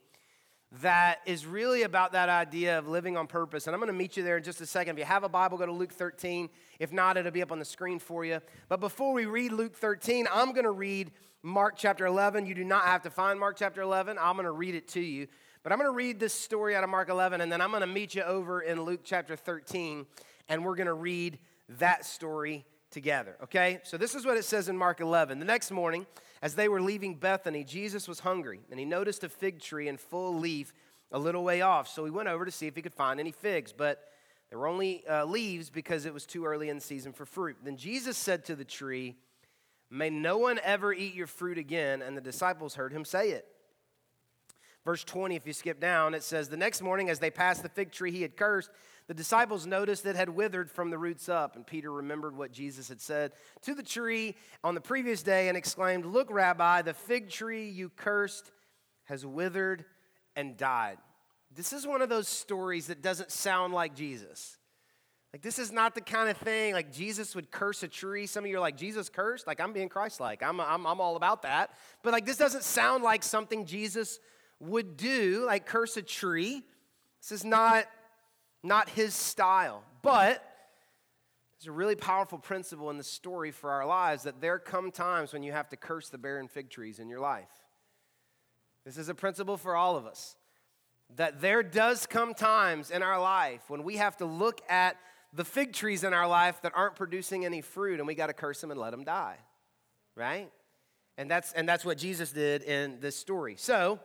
that 0.82 1.20
is 1.24 1.46
really 1.46 1.82
about 1.82 2.12
that 2.12 2.28
idea 2.28 2.78
of 2.78 2.86
living 2.86 3.16
on 3.16 3.26
purpose. 3.26 3.66
And 3.66 3.74
I'm 3.74 3.80
going 3.80 3.88
to 3.88 3.98
meet 3.98 4.16
you 4.16 4.22
there 4.22 4.36
in 4.36 4.42
just 4.42 4.60
a 4.60 4.66
second. 4.66 4.96
If 4.96 4.98
you 4.98 5.04
have 5.06 5.24
a 5.24 5.28
Bible, 5.28 5.56
go 5.56 5.66
to 5.66 5.72
Luke 5.72 5.92
13. 5.92 6.50
If 6.78 6.92
not, 6.92 7.16
it'll 7.16 7.32
be 7.32 7.42
up 7.42 7.52
on 7.52 7.58
the 7.58 7.64
screen 7.64 7.98
for 7.98 8.24
you. 8.24 8.40
But 8.68 8.80
before 8.80 9.14
we 9.14 9.24
read 9.24 9.52
Luke 9.52 9.74
13, 9.74 10.26
I'm 10.32 10.52
going 10.52 10.64
to 10.64 10.70
read 10.70 11.10
Mark 11.42 11.74
chapter 11.76 12.04
11. 12.04 12.44
You 12.44 12.54
do 12.54 12.64
not 12.64 12.84
have 12.84 13.02
to 13.02 13.10
find 13.10 13.40
Mark 13.40 13.56
chapter 13.56 13.80
11. 13.80 14.18
I'm 14.20 14.34
going 14.34 14.44
to 14.44 14.52
read 14.52 14.74
it 14.74 14.88
to 14.88 15.00
you. 15.00 15.26
But 15.62 15.72
I'm 15.72 15.78
going 15.78 15.90
to 15.90 15.96
read 15.96 16.20
this 16.20 16.34
story 16.34 16.76
out 16.76 16.84
of 16.84 16.90
Mark 16.90 17.08
11, 17.08 17.40
and 17.40 17.50
then 17.50 17.60
I'm 17.60 17.70
going 17.70 17.80
to 17.80 17.86
meet 17.86 18.14
you 18.14 18.22
over 18.22 18.60
in 18.60 18.82
Luke 18.82 19.00
chapter 19.04 19.36
13, 19.36 20.06
and 20.48 20.64
we're 20.64 20.76
going 20.76 20.86
to 20.86 20.94
read 20.94 21.38
that 21.78 22.04
story 22.04 22.64
together, 22.90 23.36
okay? 23.42 23.80
So 23.82 23.96
this 23.96 24.14
is 24.14 24.24
what 24.24 24.36
it 24.36 24.44
says 24.44 24.68
in 24.68 24.78
Mark 24.78 25.00
11. 25.00 25.38
The 25.38 25.44
next 25.44 25.70
morning, 25.70 26.06
as 26.42 26.54
they 26.54 26.68
were 26.68 26.80
leaving 26.80 27.14
Bethany, 27.14 27.64
Jesus 27.64 28.06
was 28.08 28.20
hungry, 28.20 28.60
and 28.70 28.78
he 28.78 28.86
noticed 28.86 29.24
a 29.24 29.28
fig 29.28 29.60
tree 29.60 29.88
in 29.88 29.96
full 29.96 30.38
leaf 30.38 30.72
a 31.10 31.18
little 31.18 31.44
way 31.44 31.62
off. 31.62 31.88
So 31.88 32.04
he 32.04 32.10
went 32.10 32.28
over 32.28 32.44
to 32.44 32.50
see 32.50 32.66
if 32.66 32.76
he 32.76 32.82
could 32.82 32.94
find 32.94 33.18
any 33.18 33.32
figs, 33.32 33.72
but 33.72 34.04
there 34.50 34.58
were 34.58 34.68
only 34.68 35.06
uh, 35.06 35.24
leaves 35.24 35.70
because 35.70 36.06
it 36.06 36.14
was 36.14 36.26
too 36.26 36.46
early 36.46 36.68
in 36.68 36.76
the 36.76 36.82
season 36.82 37.12
for 37.12 37.26
fruit. 37.26 37.56
Then 37.62 37.76
Jesus 37.76 38.16
said 38.16 38.44
to 38.46 38.56
the 38.56 38.64
tree, 38.64 39.16
May 39.90 40.10
no 40.10 40.38
one 40.38 40.60
ever 40.62 40.92
eat 40.92 41.14
your 41.14 41.26
fruit 41.26 41.58
again. 41.58 42.02
And 42.02 42.16
the 42.16 42.20
disciples 42.20 42.74
heard 42.74 42.92
him 42.92 43.04
say 43.04 43.30
it. 43.30 43.46
Verse 44.84 45.04
20, 45.04 45.36
if 45.36 45.46
you 45.46 45.52
skip 45.52 45.80
down, 45.80 46.14
it 46.14 46.22
says, 46.22 46.48
The 46.48 46.56
next 46.56 46.82
morning, 46.82 47.10
as 47.10 47.18
they 47.18 47.30
passed 47.30 47.62
the 47.62 47.68
fig 47.68 47.92
tree 47.92 48.10
he 48.10 48.22
had 48.22 48.36
cursed, 48.36 48.70
the 49.08 49.14
disciples 49.14 49.66
noticed 49.66 50.06
it 50.06 50.16
had 50.16 50.28
withered 50.28 50.70
from 50.70 50.90
the 50.90 50.98
roots 50.98 51.28
up. 51.28 51.56
And 51.56 51.66
Peter 51.66 51.90
remembered 51.90 52.36
what 52.36 52.52
Jesus 52.52 52.88
had 52.88 53.00
said 53.00 53.32
to 53.62 53.74
the 53.74 53.82
tree 53.82 54.36
on 54.62 54.74
the 54.74 54.80
previous 54.80 55.22
day 55.22 55.48
and 55.48 55.56
exclaimed, 55.56 56.04
Look, 56.04 56.30
Rabbi, 56.30 56.82
the 56.82 56.94
fig 56.94 57.30
tree 57.30 57.68
you 57.68 57.88
cursed 57.88 58.52
has 59.04 59.24
withered 59.24 59.86
and 60.36 60.56
died. 60.56 60.98
This 61.56 61.72
is 61.72 61.86
one 61.86 62.02
of 62.02 62.10
those 62.10 62.28
stories 62.28 62.88
that 62.88 63.02
doesn't 63.02 63.32
sound 63.32 63.72
like 63.72 63.94
Jesus. 63.94 64.58
Like, 65.32 65.42
this 65.42 65.58
is 65.58 65.72
not 65.72 65.94
the 65.94 66.00
kind 66.02 66.28
of 66.28 66.36
thing 66.36 66.74
like 66.74 66.92
Jesus 66.92 67.34
would 67.34 67.50
curse 67.50 67.82
a 67.82 67.88
tree. 67.88 68.26
Some 68.26 68.44
of 68.44 68.50
you 68.50 68.58
are 68.58 68.60
like, 68.60 68.76
Jesus 68.76 69.08
cursed? 69.08 69.46
Like, 69.46 69.60
I'm 69.60 69.72
being 69.72 69.88
Christ 69.88 70.20
like. 70.20 70.42
I'm, 70.42 70.60
I'm, 70.60 70.86
I'm 70.86 71.00
all 71.00 71.16
about 71.16 71.42
that. 71.42 71.70
But, 72.02 72.12
like, 72.12 72.26
this 72.26 72.36
doesn't 72.36 72.64
sound 72.64 73.04
like 73.04 73.22
something 73.22 73.64
Jesus 73.64 74.20
would 74.60 74.96
do, 74.96 75.44
like 75.46 75.66
curse 75.66 75.96
a 75.96 76.02
tree. 76.02 76.62
This 77.20 77.32
is 77.32 77.44
not, 77.44 77.84
not 78.62 78.88
his 78.90 79.14
style. 79.14 79.82
But 80.02 80.44
there's 81.58 81.68
a 81.68 81.72
really 81.72 81.96
powerful 81.96 82.38
principle 82.38 82.90
in 82.90 82.98
the 82.98 83.04
story 83.04 83.50
for 83.50 83.70
our 83.70 83.86
lives 83.86 84.22
that 84.22 84.40
there 84.40 84.58
come 84.58 84.92
times 84.92 85.32
when 85.32 85.42
you 85.42 85.52
have 85.52 85.68
to 85.70 85.76
curse 85.76 86.08
the 86.08 86.18
barren 86.18 86.48
fig 86.48 86.70
trees 86.70 86.98
in 86.98 87.08
your 87.08 87.20
life. 87.20 87.48
This 88.84 88.96
is 88.96 89.08
a 89.08 89.14
principle 89.14 89.56
for 89.56 89.74
all 89.74 89.96
of 89.96 90.06
us. 90.06 90.36
That 91.16 91.40
there 91.40 91.62
does 91.62 92.06
come 92.06 92.34
times 92.34 92.90
in 92.90 93.02
our 93.02 93.20
life 93.20 93.62
when 93.68 93.82
we 93.82 93.96
have 93.96 94.16
to 94.18 94.24
look 94.24 94.60
at 94.68 94.96
the 95.32 95.44
fig 95.44 95.72
trees 95.72 96.04
in 96.04 96.14
our 96.14 96.28
life 96.28 96.62
that 96.62 96.72
aren't 96.74 96.96
producing 96.96 97.44
any 97.44 97.60
fruit 97.60 97.98
and 97.98 98.06
we 98.06 98.14
got 98.14 98.28
to 98.28 98.32
curse 98.32 98.60
them 98.60 98.70
and 98.70 98.78
let 98.78 98.90
them 98.90 99.04
die. 99.04 99.36
Right? 100.14 100.50
And 101.16 101.30
that's 101.30 101.52
and 101.52 101.68
that's 101.68 101.84
what 101.84 101.98
Jesus 101.98 102.30
did 102.30 102.62
in 102.62 103.00
this 103.00 103.16
story. 103.16 103.56
So, 103.56 103.98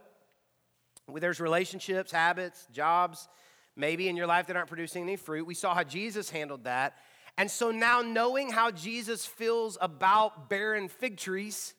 there's 1.14 1.40
relationships, 1.40 2.12
habits, 2.12 2.68
jobs, 2.72 3.28
maybe 3.76 4.08
in 4.08 4.16
your 4.16 4.28
life 4.28 4.48
that 4.48 4.56
aren't 4.56 4.70
producing 4.70 5.04
any 5.04 5.16
fruit. 5.16 5.46
We 5.46 5.56
saw 5.56 5.74
how 5.74 5.84
Jesus 5.84 6.30
handled 6.30 6.66
that. 6.66 6.96
And 7.38 7.50
so 7.50 7.72
now 7.72 8.02
knowing 8.02 8.52
how 8.52 8.72
Jesus 8.72 9.26
feels 9.26 9.78
about 9.82 10.50
barren 10.50 10.88
fig 10.88 11.18
trees, 11.18 11.74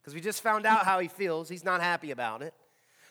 because 0.00 0.14
we 0.14 0.20
just 0.20 0.42
found 0.42 0.66
out 0.66 0.84
how 0.84 0.98
he 0.98 1.08
feels, 1.08 1.48
he's 1.48 1.64
not 1.64 1.80
happy 1.80 2.10
about 2.10 2.42
it. 2.42 2.54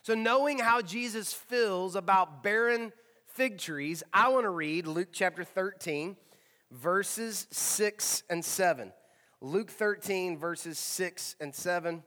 So 0.03 0.13
knowing 0.13 0.59
how 0.59 0.81
Jesus 0.81 1.33
feels 1.33 1.95
about 1.95 2.43
barren 2.43 2.91
fig 3.27 3.57
trees, 3.57 4.03
I 4.13 4.29
want 4.29 4.43
to 4.43 4.49
read 4.49 4.87
Luke 4.87 5.09
chapter 5.11 5.43
13, 5.43 6.17
verses 6.71 7.47
6 7.51 8.23
and 8.29 8.43
7. 8.43 8.91
Luke 9.39 9.69
13, 9.69 10.37
verses 10.37 10.79
6 10.79 11.35
and 11.39 11.53
7. 11.53 12.03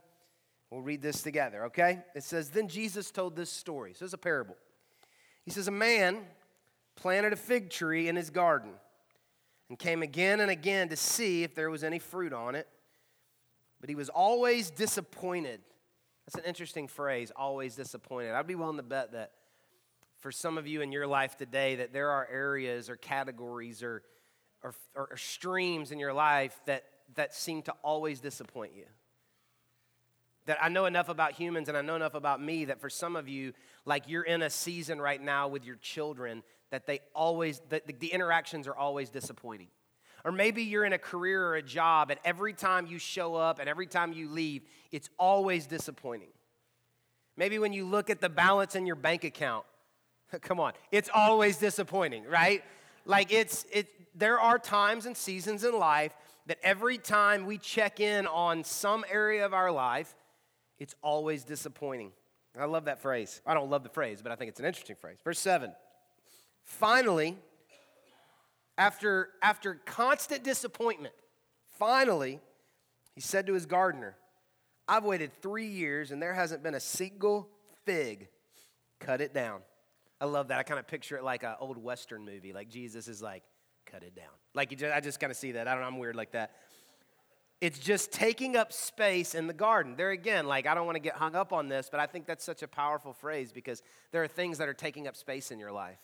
We'll 0.71 0.83
read 0.83 1.03
this 1.03 1.23
together, 1.23 1.67
okay? 1.67 2.01
It 2.15 2.23
says, 2.23 2.51
Then 2.51 2.69
Jesus 2.69 3.11
told 3.11 3.37
this 3.37 3.51
story. 3.51 3.95
So 3.95 4.05
it's 4.05 4.15
a 4.15 4.19
parable. 4.19 4.57
He 5.45 5.51
says, 5.51 5.69
A 5.69 5.73
man 5.73 6.19
planted 6.97 7.33
a 7.33 7.37
fig 7.37 7.71
tree 7.71 8.09
in 8.09 8.17
his 8.17 8.31
garden 8.31 8.71
and 9.69 9.79
came 9.79 10.03
again 10.03 10.41
and 10.41 10.51
again 10.51 10.89
to 10.89 10.97
see 10.97 11.43
if 11.43 11.55
there 11.55 11.71
was 11.71 11.85
any 11.85 11.99
fruit 11.99 12.33
on 12.33 12.55
it, 12.55 12.69
but 13.81 13.89
he 13.89 13.95
was 13.95 14.09
always 14.09 14.71
disappointed 14.71 15.61
That's 16.27 16.43
an 16.43 16.49
interesting 16.49 16.87
phrase, 16.87 17.33
always 17.35 17.75
disappointed. 17.75 18.33
I'd 18.33 18.47
be 18.47 18.55
willing 18.55 18.77
to 18.77 18.83
bet 18.83 19.13
that 19.13 19.33
for 20.19 20.31
some 20.31 20.59
of 20.59 20.67
you 20.67 20.83
in 20.83 20.93
your 20.93 21.07
life 21.07 21.37
today, 21.37 21.77
that 21.77 21.93
there 21.93 22.11
are 22.11 22.29
areas 22.31 22.91
or 22.91 22.97
categories 22.97 23.83
or, 23.83 24.03
or, 24.63 24.75
or 24.95 25.17
streams 25.17 25.93
in 25.93 25.99
your 25.99 26.13
life 26.13 26.61
that, 26.67 26.85
that 27.15 27.35
seem 27.35 27.63
to 27.63 27.73
always 27.83 28.21
disappoint 28.21 28.73
you 28.77 28.85
that 30.51 30.59
I 30.61 30.69
know 30.69 30.87
enough 30.87 31.09
about 31.09 31.35
humans 31.35 31.69
and 31.69 31.79
I 31.79 31.81
know 31.81 31.95
enough 31.95 32.15
about 32.15 32.43
me 32.43 32.65
that 32.65 32.81
for 32.81 32.91
some 32.91 33.15
of 33.15 33.29
you, 33.29 33.53
like 33.85 34.09
you're 34.09 34.25
in 34.25 34.43
a 34.43 34.51
season 34.51 35.01
right 35.01 35.23
now 35.23 35.47
with 35.47 35.65
your 35.65 35.77
children 35.77 36.43
that 36.73 36.89
they 36.89 36.99
always, 37.15 37.61
that 37.69 37.87
the, 37.87 37.93
the 37.93 38.09
interactions 38.09 38.67
are 38.67 38.75
always 38.75 39.11
disappointing. 39.11 39.69
Or 40.25 40.33
maybe 40.33 40.65
you're 40.65 40.85
in 40.85 40.93
a 40.93 40.99
career 40.99 41.41
or 41.47 41.55
a 41.55 41.63
job 41.63 42.11
and 42.11 42.19
every 42.25 42.53
time 42.53 42.89
you 42.89 42.99
show 42.99 43.37
up 43.37 43.61
and 43.61 43.69
every 43.69 43.87
time 43.87 44.13
you 44.13 44.29
leave, 44.29 44.63
it's 44.91 45.09
always 45.21 45.69
disappointing. 45.69 46.33
Maybe 47.37 47.61
when 47.61 47.73
you 47.73 47.87
look 47.87 48.11
at 48.11 48.21
the 48.21 48.29
balance 48.29 48.75
in 48.75 48.87
your 48.87 48.97
bank 48.97 49.23
account, 49.23 49.65
come 50.41 50.59
on, 50.59 50.73
it's 50.91 51.11
always 51.15 51.59
disappointing, 51.59 52.25
right? 52.25 52.65
Like 53.07 53.33
it's, 53.33 53.67
it, 53.73 53.87
there 54.19 54.41
are 54.41 54.59
times 54.59 55.07
and 55.07 55.17
seasons 55.17 55.63
in 55.63 55.79
life 55.79 56.13
that 56.47 56.59
every 56.65 56.99
time 56.99 57.47
we 57.47 57.57
check 57.57 58.01
in 58.01 58.27
on 58.27 58.65
some 58.65 59.05
area 59.09 59.47
of 59.47 59.55
our 59.55 59.71
life, 59.71 60.17
it's 60.81 60.97
always 61.03 61.45
disappointing. 61.45 62.11
I 62.59 62.65
love 62.65 62.87
that 62.87 63.01
phrase. 63.01 63.41
I 63.47 63.55
don't 63.55 63.71
love 63.71 63.85
the 63.85 63.91
phrase, 63.91 64.23
but 64.23 64.33
I 64.33 64.35
think 64.35 64.49
it's 64.49 64.59
an 64.59 64.67
interesting 64.67 64.97
phrase. 64.97 65.19
Verse 65.23 65.39
7. 65.39 65.73
Finally, 66.65 67.37
after, 68.77 69.29
after 69.43 69.75
constant 69.85 70.43
disappointment, 70.43 71.15
finally, 71.79 72.41
he 73.15 73.21
said 73.21 73.47
to 73.47 73.55
his 73.55 73.67
gardener, 73.67 74.17
I've 74.89 75.05
waited 75.05 75.31
three 75.41 75.69
years 75.69 76.11
and 76.11 76.21
there 76.21 76.35
hasn't 76.35 76.63
been 76.63 76.75
a 76.75 76.81
single 76.81 77.49
fig. 77.85 78.29
Cut 78.99 79.21
it 79.21 79.33
down. 79.33 79.61
I 80.21 80.25
love 80.25 80.49
that. 80.49 80.59
I 80.59 80.63
kind 80.65 80.81
of 80.81 80.89
picture 80.89 81.17
it 81.17 81.23
like 81.23 81.45
an 81.45 81.55
old 81.61 81.79
Western 81.79 82.25
movie. 82.25 82.53
Like 82.53 82.69
Jesus 82.69 83.07
is 83.07 83.23
like, 83.23 83.45
cut 83.87 84.03
it 84.03 84.17
down. 84.17 84.27
Like, 84.55 84.77
just, 84.77 84.93
I 84.93 85.01
just 85.01 85.21
kind 85.21 85.31
of 85.31 85.37
see 85.37 85.53
that. 85.53 85.69
I 85.69 85.73
don't 85.73 85.83
know, 85.83 85.87
I'm 85.87 85.99
weird 85.99 86.17
like 86.17 86.33
that. 86.33 86.53
It's 87.61 87.79
just 87.79 88.11
taking 88.11 88.57
up 88.57 88.73
space 88.73 89.35
in 89.35 89.47
the 89.47 89.53
garden. 89.53 89.95
There 89.97 90.11
again, 90.11 90.47
like, 90.47 90.67
I 90.67 90.75
don't 90.75 90.87
want 90.87 90.97
to 90.97 91.01
get 91.01 91.15
hung 91.15 91.35
up 91.35 91.53
on 91.53 91.69
this, 91.69 91.89
but 91.91 92.01
I 92.01 92.07
think 92.07 92.27
that's 92.27 92.43
such 92.43 92.63
a 92.63 92.69
powerful 92.69 93.13
phrase 93.13 93.53
because 93.53 93.83
there 94.13 94.23
are 94.23 94.29
things 94.29 94.59
that 94.59 94.69
are 94.69 94.75
taking 94.75 95.07
up 95.07 95.15
space 95.15 95.51
in 95.51 95.59
your 95.59 95.71
life 95.71 95.99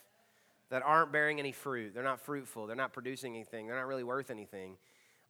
that 0.69 0.83
aren't 0.85 1.13
bearing 1.13 1.39
any 1.39 1.53
fruit. 1.53 1.95
They're 1.95 2.05
not 2.05 2.21
fruitful. 2.21 2.67
They're 2.67 2.77
not 2.77 2.93
producing 2.93 3.35
anything. 3.35 3.67
They're 3.67 3.77
not 3.77 3.87
really 3.87 4.05
worth 4.05 4.31
anything. 4.31 4.77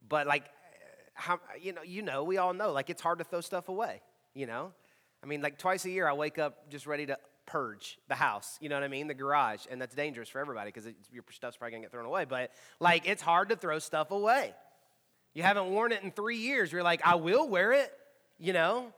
But, 0.08 0.26
like, 0.26 0.44
how, 1.14 1.38
you 1.60 1.72
know, 1.72 1.82
you 1.82 2.02
know, 2.02 2.24
we 2.24 2.38
all 2.38 2.52
know, 2.52 2.72
like, 2.72 2.90
it's 2.90 3.02
hard 3.02 3.18
to 3.18 3.24
throw 3.24 3.40
stuff 3.40 3.68
away, 3.68 4.00
you 4.34 4.46
know? 4.46 4.72
I 5.22 5.26
mean, 5.26 5.42
like, 5.42 5.58
twice 5.58 5.84
a 5.84 5.90
year, 5.90 6.08
I 6.08 6.12
wake 6.12 6.38
up 6.38 6.70
just 6.70 6.86
ready 6.86 7.06
to 7.06 7.18
purge 7.46 7.98
the 8.08 8.16
house, 8.16 8.58
you 8.60 8.68
know 8.68 8.74
what 8.74 8.82
I 8.82 8.88
mean? 8.88 9.06
The 9.06 9.14
garage. 9.14 9.66
And 9.70 9.80
that's 9.80 9.94
dangerous 9.94 10.28
for 10.28 10.40
everybody 10.40 10.72
because 10.72 10.92
your 11.12 11.22
stuff's 11.30 11.56
probably 11.56 11.72
going 11.72 11.82
to 11.82 11.86
get 11.86 11.92
thrown 11.92 12.06
away. 12.06 12.24
But, 12.24 12.50
like, 12.80 13.08
it's 13.08 13.22
hard 13.22 13.50
to 13.50 13.56
throw 13.56 13.78
stuff 13.78 14.10
away. 14.10 14.52
You 15.36 15.42
haven't 15.42 15.68
worn 15.68 15.92
it 15.92 16.02
in 16.02 16.12
three 16.12 16.38
years. 16.38 16.72
You're 16.72 16.82
like, 16.82 17.02
I 17.04 17.16
will 17.16 17.46
wear 17.46 17.72
it, 17.72 17.92
you 18.38 18.54
know? 18.54 18.94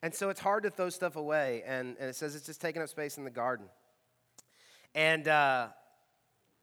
And 0.00 0.14
so 0.14 0.30
it's 0.30 0.38
hard 0.38 0.62
to 0.62 0.70
throw 0.70 0.90
stuff 0.90 1.16
away. 1.16 1.64
And, 1.66 1.96
and 1.98 2.08
it 2.08 2.14
says 2.14 2.36
it's 2.36 2.46
just 2.46 2.60
taking 2.60 2.80
up 2.80 2.88
space 2.88 3.18
in 3.18 3.24
the 3.24 3.32
garden. 3.32 3.66
And, 4.94 5.26
uh, 5.26 5.70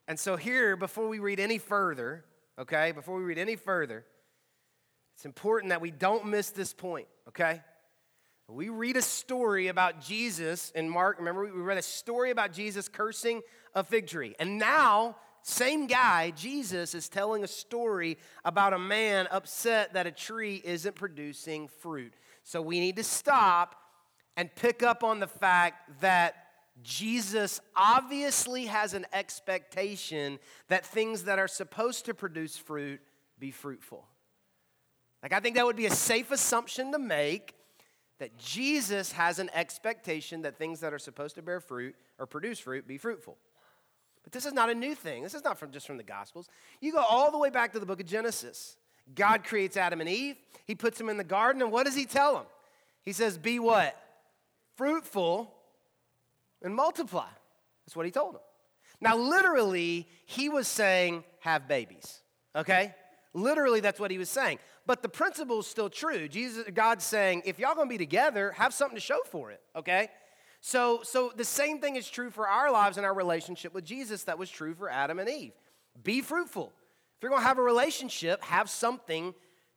and 0.08 0.18
so 0.18 0.38
here, 0.38 0.78
before 0.78 1.10
we 1.10 1.20
read 1.20 1.42
any 1.42 1.58
further, 1.58 2.24
okay, 2.58 2.94
before 2.94 3.18
we 3.18 3.26
read 3.26 3.38
any 3.38 3.58
further, 3.58 4.06
it's 5.16 5.26
important 5.26 5.72
that 5.72 5.82
we 5.82 5.92
don't 5.92 6.28
miss 6.28 6.52
this 6.52 6.74
point, 6.74 7.10
okay? 7.28 7.62
We 8.48 8.70
read 8.70 8.96
a 8.96 9.02
story 9.02 9.68
about 9.68 10.00
Jesus 10.00 10.72
in 10.72 10.90
Mark. 10.90 11.20
Remember, 11.20 11.44
we 11.44 11.62
read 11.62 11.78
a 11.78 11.82
story 11.82 12.32
about 12.32 12.54
Jesus 12.54 12.88
cursing 12.88 13.42
a 13.76 13.84
fig 13.84 14.08
tree. 14.08 14.34
And 14.40 14.58
now 14.58 15.18
same 15.44 15.88
guy, 15.88 16.32
Jesus, 16.32 16.94
is 16.94 17.10
telling 17.10 17.44
a 17.44 17.48
story 17.48 18.18
about 18.46 18.74
a 18.74 18.80
man 18.80 19.28
upset 19.32 19.94
that 19.94 20.08
a 20.08 20.12
tree 20.12 20.62
isn't 20.64 20.96
producing 20.96 21.68
fruit. 21.68 22.14
So 22.44 22.62
we 22.62 22.80
need 22.80 22.96
to 22.98 23.04
stop 23.04 23.76
and 24.36 24.54
pick 24.56 24.84
up 24.84 25.04
on 25.04 25.20
the 25.20 25.28
fact 25.28 26.02
that 26.02 26.36
Jesus 26.82 27.60
obviously 27.76 28.66
has 28.68 28.94
an 28.94 29.06
expectation 29.12 30.40
that 30.70 30.86
things 30.86 31.26
that 31.26 31.40
are 31.40 31.48
supposed 31.48 32.06
to 32.06 32.14
produce 32.14 32.56
fruit 32.58 33.02
be 33.38 33.52
fruitful. 33.52 34.06
Like, 35.22 35.34
I 35.34 35.40
think 35.40 35.56
that 35.56 35.66
would 35.66 35.76
be 35.76 35.88
a 35.88 35.92
safe 35.92 36.32
assumption 36.32 36.92
to 36.94 37.00
make 37.00 37.56
that 38.20 38.38
Jesus 38.38 39.12
has 39.14 39.40
an 39.40 39.50
expectation 39.54 40.42
that 40.44 40.58
things 40.58 40.80
that 40.82 40.94
are 40.94 41.00
supposed 41.00 41.36
to 41.36 41.42
bear 41.42 41.60
fruit 41.60 41.96
or 42.18 42.26
produce 42.26 42.60
fruit 42.60 42.88
be 42.88 42.98
fruitful. 42.98 43.38
This 44.32 44.46
is 44.46 44.54
not 44.54 44.70
a 44.70 44.76
new 44.76 44.96
thing. 44.96 45.24
This 45.24 45.34
is 45.34 45.44
not 45.44 45.58
from 45.58 45.72
just 45.72 45.88
from 45.88 45.98
the 45.98 46.04
Gospels. 46.04 46.48
You 46.82 46.92
go 46.92 47.00
all 47.00 47.32
the 47.32 47.38
way 47.38 47.50
back 47.50 47.74
to 47.74 47.80
the 47.80 47.86
book 47.86 48.00
of 48.00 48.06
Genesis. 48.06 48.78
God 49.16 49.44
creates 49.44 49.78
Adam 49.78 50.02
and 50.02 50.10
Eve. 50.10 50.36
He 50.66 50.76
puts 50.76 50.98
them 50.98 51.10
in 51.10 51.18
the 51.18 51.24
garden, 51.24 51.62
and 51.62 51.72
what 51.72 51.86
does 51.86 51.96
he 51.96 52.06
tell 52.06 52.36
them? 52.36 52.46
He 53.02 53.12
says, 53.12 53.38
Be 53.38 53.60
what? 53.60 54.00
Fruitful 54.76 55.52
and 56.62 56.76
multiply. 56.76 57.28
That's 57.86 57.96
what 57.96 58.06
he 58.06 58.12
told 58.12 58.36
them. 58.36 58.42
Now, 59.02 59.18
literally, 59.18 60.08
he 60.26 60.50
was 60.50 60.68
saying, 60.68 61.24
Have 61.40 61.68
babies. 61.68 62.22
Okay? 62.56 62.94
Literally, 63.34 63.80
that's 63.80 64.00
what 64.00 64.12
he 64.12 64.18
was 64.18 64.30
saying. 64.30 64.60
But 64.86 65.02
the 65.02 65.10
principle 65.10 65.60
is 65.60 65.68
still 65.68 65.90
true. 65.90 66.28
Jesus, 66.28 66.66
God's 66.74 67.06
saying, 67.06 67.44
if 67.46 67.60
y'all 67.60 67.76
gonna 67.76 67.90
be 67.90 67.98
together, 67.98 68.52
have 68.54 68.74
something 68.74 68.96
to 68.96 69.02
show 69.02 69.20
for 69.26 69.52
it, 69.52 69.62
okay? 69.76 70.10
So, 70.62 71.02
so 71.04 71.32
the 71.36 71.46
same 71.46 71.80
thing 71.80 71.96
is 71.96 72.10
true 72.10 72.30
for 72.30 72.48
our 72.48 72.72
lives 72.72 72.98
and 72.98 73.06
our 73.06 73.14
relationship 73.14 73.74
with 73.74 73.86
Jesus 73.86 74.24
that 74.24 74.38
was 74.38 74.50
true 74.50 74.74
for 74.74 74.90
Adam 74.90 75.20
and 75.20 75.30
Eve. 75.30 75.54
Be 76.04 76.22
fruitful. 76.22 76.74
If 77.18 77.24
you're 77.24 77.30
going 77.30 77.42
to 77.42 77.48
have 77.48 77.60
a 77.60 77.64
relationship, 77.64 78.44
have 78.44 78.70
something 78.70 79.34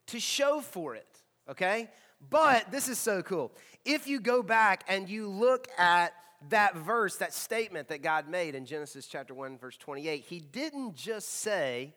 to 0.07 0.19
show 0.19 0.61
for 0.61 0.95
it, 0.95 1.07
okay? 1.49 1.89
But 2.29 2.71
this 2.71 2.87
is 2.87 2.97
so 2.97 3.21
cool. 3.21 3.53
If 3.85 4.07
you 4.07 4.19
go 4.19 4.43
back 4.43 4.83
and 4.87 5.09
you 5.09 5.27
look 5.27 5.67
at 5.77 6.13
that 6.49 6.75
verse, 6.75 7.17
that 7.17 7.33
statement 7.33 7.87
that 7.89 8.01
God 8.01 8.29
made 8.29 8.55
in 8.55 8.65
Genesis 8.65 9.07
chapter 9.07 9.33
1, 9.33 9.57
verse 9.57 9.77
28, 9.77 10.23
he 10.23 10.39
didn't 10.39 10.95
just 10.95 11.29
say, 11.29 11.93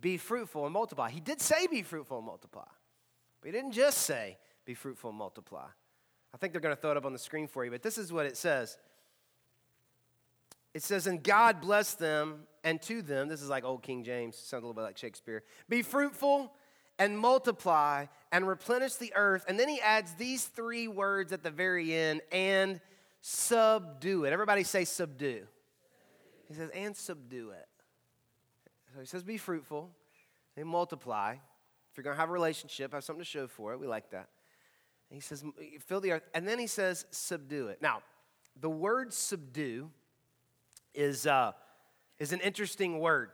be 0.00 0.16
fruitful 0.16 0.64
and 0.64 0.72
multiply. 0.72 1.10
He 1.10 1.20
did 1.20 1.40
say, 1.40 1.66
be 1.66 1.82
fruitful 1.82 2.18
and 2.18 2.26
multiply. 2.26 2.66
But 3.40 3.46
he 3.46 3.52
didn't 3.52 3.72
just 3.72 3.98
say, 3.98 4.38
be 4.64 4.74
fruitful 4.74 5.10
and 5.10 5.18
multiply. 5.18 5.66
I 6.34 6.36
think 6.36 6.52
they're 6.52 6.60
going 6.60 6.74
to 6.74 6.80
throw 6.80 6.90
it 6.90 6.96
up 6.96 7.06
on 7.06 7.12
the 7.12 7.18
screen 7.18 7.46
for 7.46 7.64
you, 7.64 7.70
but 7.70 7.82
this 7.82 7.96
is 7.96 8.12
what 8.12 8.26
it 8.26 8.36
says. 8.36 8.76
It 10.74 10.82
says, 10.82 11.06
And 11.06 11.22
God 11.22 11.60
blessed 11.60 12.00
them 12.00 12.40
and 12.64 12.82
to 12.82 13.02
them, 13.02 13.28
this 13.28 13.40
is 13.40 13.48
like 13.48 13.64
old 13.64 13.82
King 13.82 14.02
James, 14.02 14.36
sounds 14.36 14.62
a 14.62 14.66
little 14.66 14.74
bit 14.74 14.82
like 14.82 14.98
Shakespeare, 14.98 15.44
be 15.68 15.82
fruitful 15.82 16.52
and 16.98 17.16
multiply 17.16 18.06
and 18.32 18.48
replenish 18.48 18.94
the 18.94 19.12
earth. 19.14 19.44
And 19.48 19.58
then 19.58 19.68
he 19.68 19.80
adds 19.80 20.14
these 20.14 20.44
three 20.44 20.88
words 20.88 21.32
at 21.32 21.44
the 21.44 21.50
very 21.50 21.94
end 21.94 22.20
and 22.32 22.80
subdue 23.20 24.24
it. 24.24 24.32
Everybody 24.32 24.64
say 24.64 24.84
subdue. 24.84 25.46
He 26.48 26.54
says, 26.54 26.70
and 26.74 26.96
subdue 26.96 27.50
it. 27.50 27.68
So 28.92 29.00
he 29.00 29.06
says, 29.06 29.22
be 29.22 29.36
fruitful 29.36 29.90
and 30.56 30.66
multiply. 30.66 31.36
If 31.90 31.96
you're 31.96 32.04
going 32.04 32.14
to 32.16 32.20
have 32.20 32.30
a 32.30 32.32
relationship, 32.32 32.92
have 32.92 33.04
something 33.04 33.22
to 33.22 33.28
show 33.28 33.46
for 33.46 33.72
it. 33.72 33.80
We 33.80 33.86
like 33.86 34.10
that. 34.10 34.28
He 35.14 35.20
says, 35.20 35.44
fill 35.86 36.00
the 36.00 36.12
earth. 36.12 36.28
And 36.34 36.46
then 36.46 36.58
he 36.58 36.66
says, 36.66 37.06
subdue 37.10 37.68
it. 37.68 37.80
Now, 37.80 38.02
the 38.60 38.68
word 38.68 39.12
subdue 39.12 39.90
is, 40.92 41.26
uh, 41.26 41.52
is 42.18 42.32
an 42.32 42.40
interesting 42.40 42.98
word. 42.98 43.30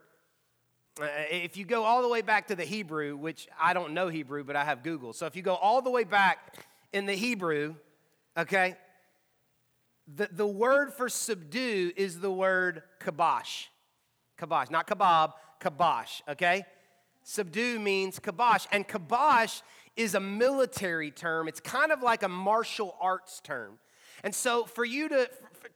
Uh, 1.01 1.07
if 1.31 1.57
you 1.57 1.65
go 1.65 1.85
all 1.85 2.03
the 2.03 2.09
way 2.09 2.21
back 2.21 2.49
to 2.49 2.57
the 2.57 2.65
Hebrew, 2.65 3.17
which 3.17 3.49
I 3.59 3.73
don't 3.73 3.95
know 3.95 4.09
Hebrew, 4.09 4.45
but 4.45 4.57
I 4.57 4.65
have 4.65 4.83
Google. 4.83 5.13
So 5.13 5.27
if 5.27 5.37
you 5.37 5.43
go 5.43 5.55
all 5.55 5.81
the 5.81 5.91
way 5.91 6.05
back 6.05 6.59
in 6.93 7.07
the 7.07 7.15
Hebrew, 7.15 7.77
okay, 8.37 8.77
the, 10.15 10.29
the 10.31 10.47
word 10.47 10.93
for 10.93 11.09
subdue 11.09 11.93
is 11.97 12.21
the 12.21 12.31
word 12.31 12.83
kabosh. 13.01 13.67
Kabosh, 14.39 14.71
not 14.71 14.87
kebab, 14.87 15.33
kabosh, 15.61 16.21
okay? 16.29 16.65
Subdue 17.23 17.79
means 17.79 18.19
kabosh. 18.19 18.67
And 18.73 18.87
kabosh 18.87 19.63
is 20.01 20.15
a 20.15 20.21
military 20.21 21.11
term, 21.11 21.47
it's 21.49 21.61
kind 21.61 21.93
of 21.93 22.03
like 22.03 22.23
a 22.23 22.29
martial 22.29 22.97
arts 23.01 23.41
term. 23.41 23.79
And 24.25 24.35
so 24.35 24.65
for 24.65 24.85
you 24.85 25.09
to, 25.09 25.31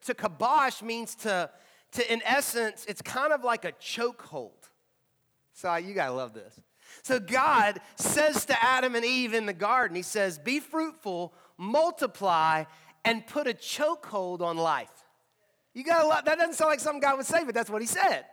to 0.06 0.14
kabosh 0.14 0.82
means 0.82 1.14
to, 1.16 1.50
to, 1.92 2.12
in 2.12 2.22
essence, 2.24 2.84
it's 2.88 3.02
kind 3.02 3.32
of 3.32 3.44
like 3.44 3.64
a 3.64 3.72
chokehold. 3.72 4.70
So 5.52 5.74
you 5.76 5.94
gotta 5.94 6.12
love 6.12 6.32
this. 6.32 6.58
So 7.02 7.20
God 7.20 7.80
says 7.96 8.44
to 8.46 8.64
Adam 8.64 8.94
and 8.94 9.04
Eve 9.04 9.34
in 9.34 9.46
the 9.46 9.52
garden, 9.52 9.96
He 9.96 10.02
says, 10.02 10.38
Be 10.38 10.58
fruitful, 10.60 11.34
multiply, 11.58 12.64
and 13.04 13.26
put 13.26 13.46
a 13.46 13.54
chokehold 13.54 14.40
on 14.40 14.56
life. 14.56 14.90
You 15.74 15.84
gotta 15.84 16.06
love 16.06 16.24
that 16.24 16.38
doesn't 16.38 16.54
sound 16.54 16.70
like 16.70 16.80
something 16.80 17.00
God 17.00 17.16
would 17.16 17.26
say, 17.26 17.44
but 17.44 17.54
that's 17.54 17.70
what 17.70 17.82
He 17.82 17.88
said. 17.88 18.24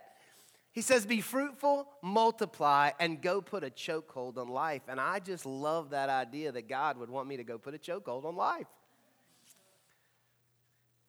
He 0.72 0.80
says, 0.80 1.04
Be 1.04 1.20
fruitful, 1.20 1.86
multiply, 2.02 2.90
and 2.98 3.20
go 3.20 3.40
put 3.40 3.62
a 3.62 3.70
chokehold 3.70 4.38
on 4.38 4.48
life. 4.48 4.82
And 4.88 4.98
I 4.98 5.18
just 5.18 5.44
love 5.44 5.90
that 5.90 6.08
idea 6.08 6.50
that 6.50 6.68
God 6.68 6.96
would 6.96 7.10
want 7.10 7.28
me 7.28 7.36
to 7.36 7.44
go 7.44 7.58
put 7.58 7.74
a 7.74 7.78
chokehold 7.78 8.24
on 8.24 8.36
life. 8.36 8.66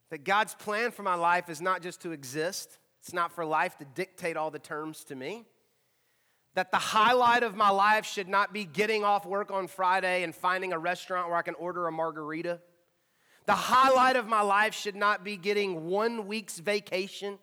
That 0.10 0.26
God's 0.26 0.54
plan 0.54 0.92
for 0.92 1.02
my 1.02 1.16
life 1.16 1.50
is 1.50 1.62
not 1.62 1.82
just 1.82 2.02
to 2.02 2.12
exist, 2.12 2.78
it's 3.00 3.14
not 3.14 3.32
for 3.32 3.44
life 3.46 3.78
to 3.78 3.86
dictate 3.86 4.38
all 4.38 4.52
the 4.52 4.60
terms 4.60 5.06
to 5.06 5.16
me. 5.16 5.46
That 6.56 6.70
the 6.70 6.78
highlight 6.78 7.42
of 7.42 7.56
my 7.56 7.70
life 7.70 8.06
should 8.06 8.28
not 8.28 8.54
be 8.54 8.64
getting 8.64 9.04
off 9.04 9.26
work 9.26 9.50
on 9.50 9.68
Friday 9.68 10.24
and 10.24 10.36
finding 10.36 10.72
a 10.72 10.78
restaurant 10.78 11.30
where 11.30 11.38
I 11.38 11.42
can 11.42 11.56
order 11.56 11.88
a 11.88 11.92
margarita. 11.92 12.60
The 13.46 13.54
highlight 13.54 14.16
of 14.16 14.28
my 14.28 14.42
life 14.42 14.74
should 14.74 14.96
not 14.96 15.24
be 15.24 15.36
getting 15.36 15.88
one 15.88 16.28
week's 16.28 16.60
vacation. 16.60 17.40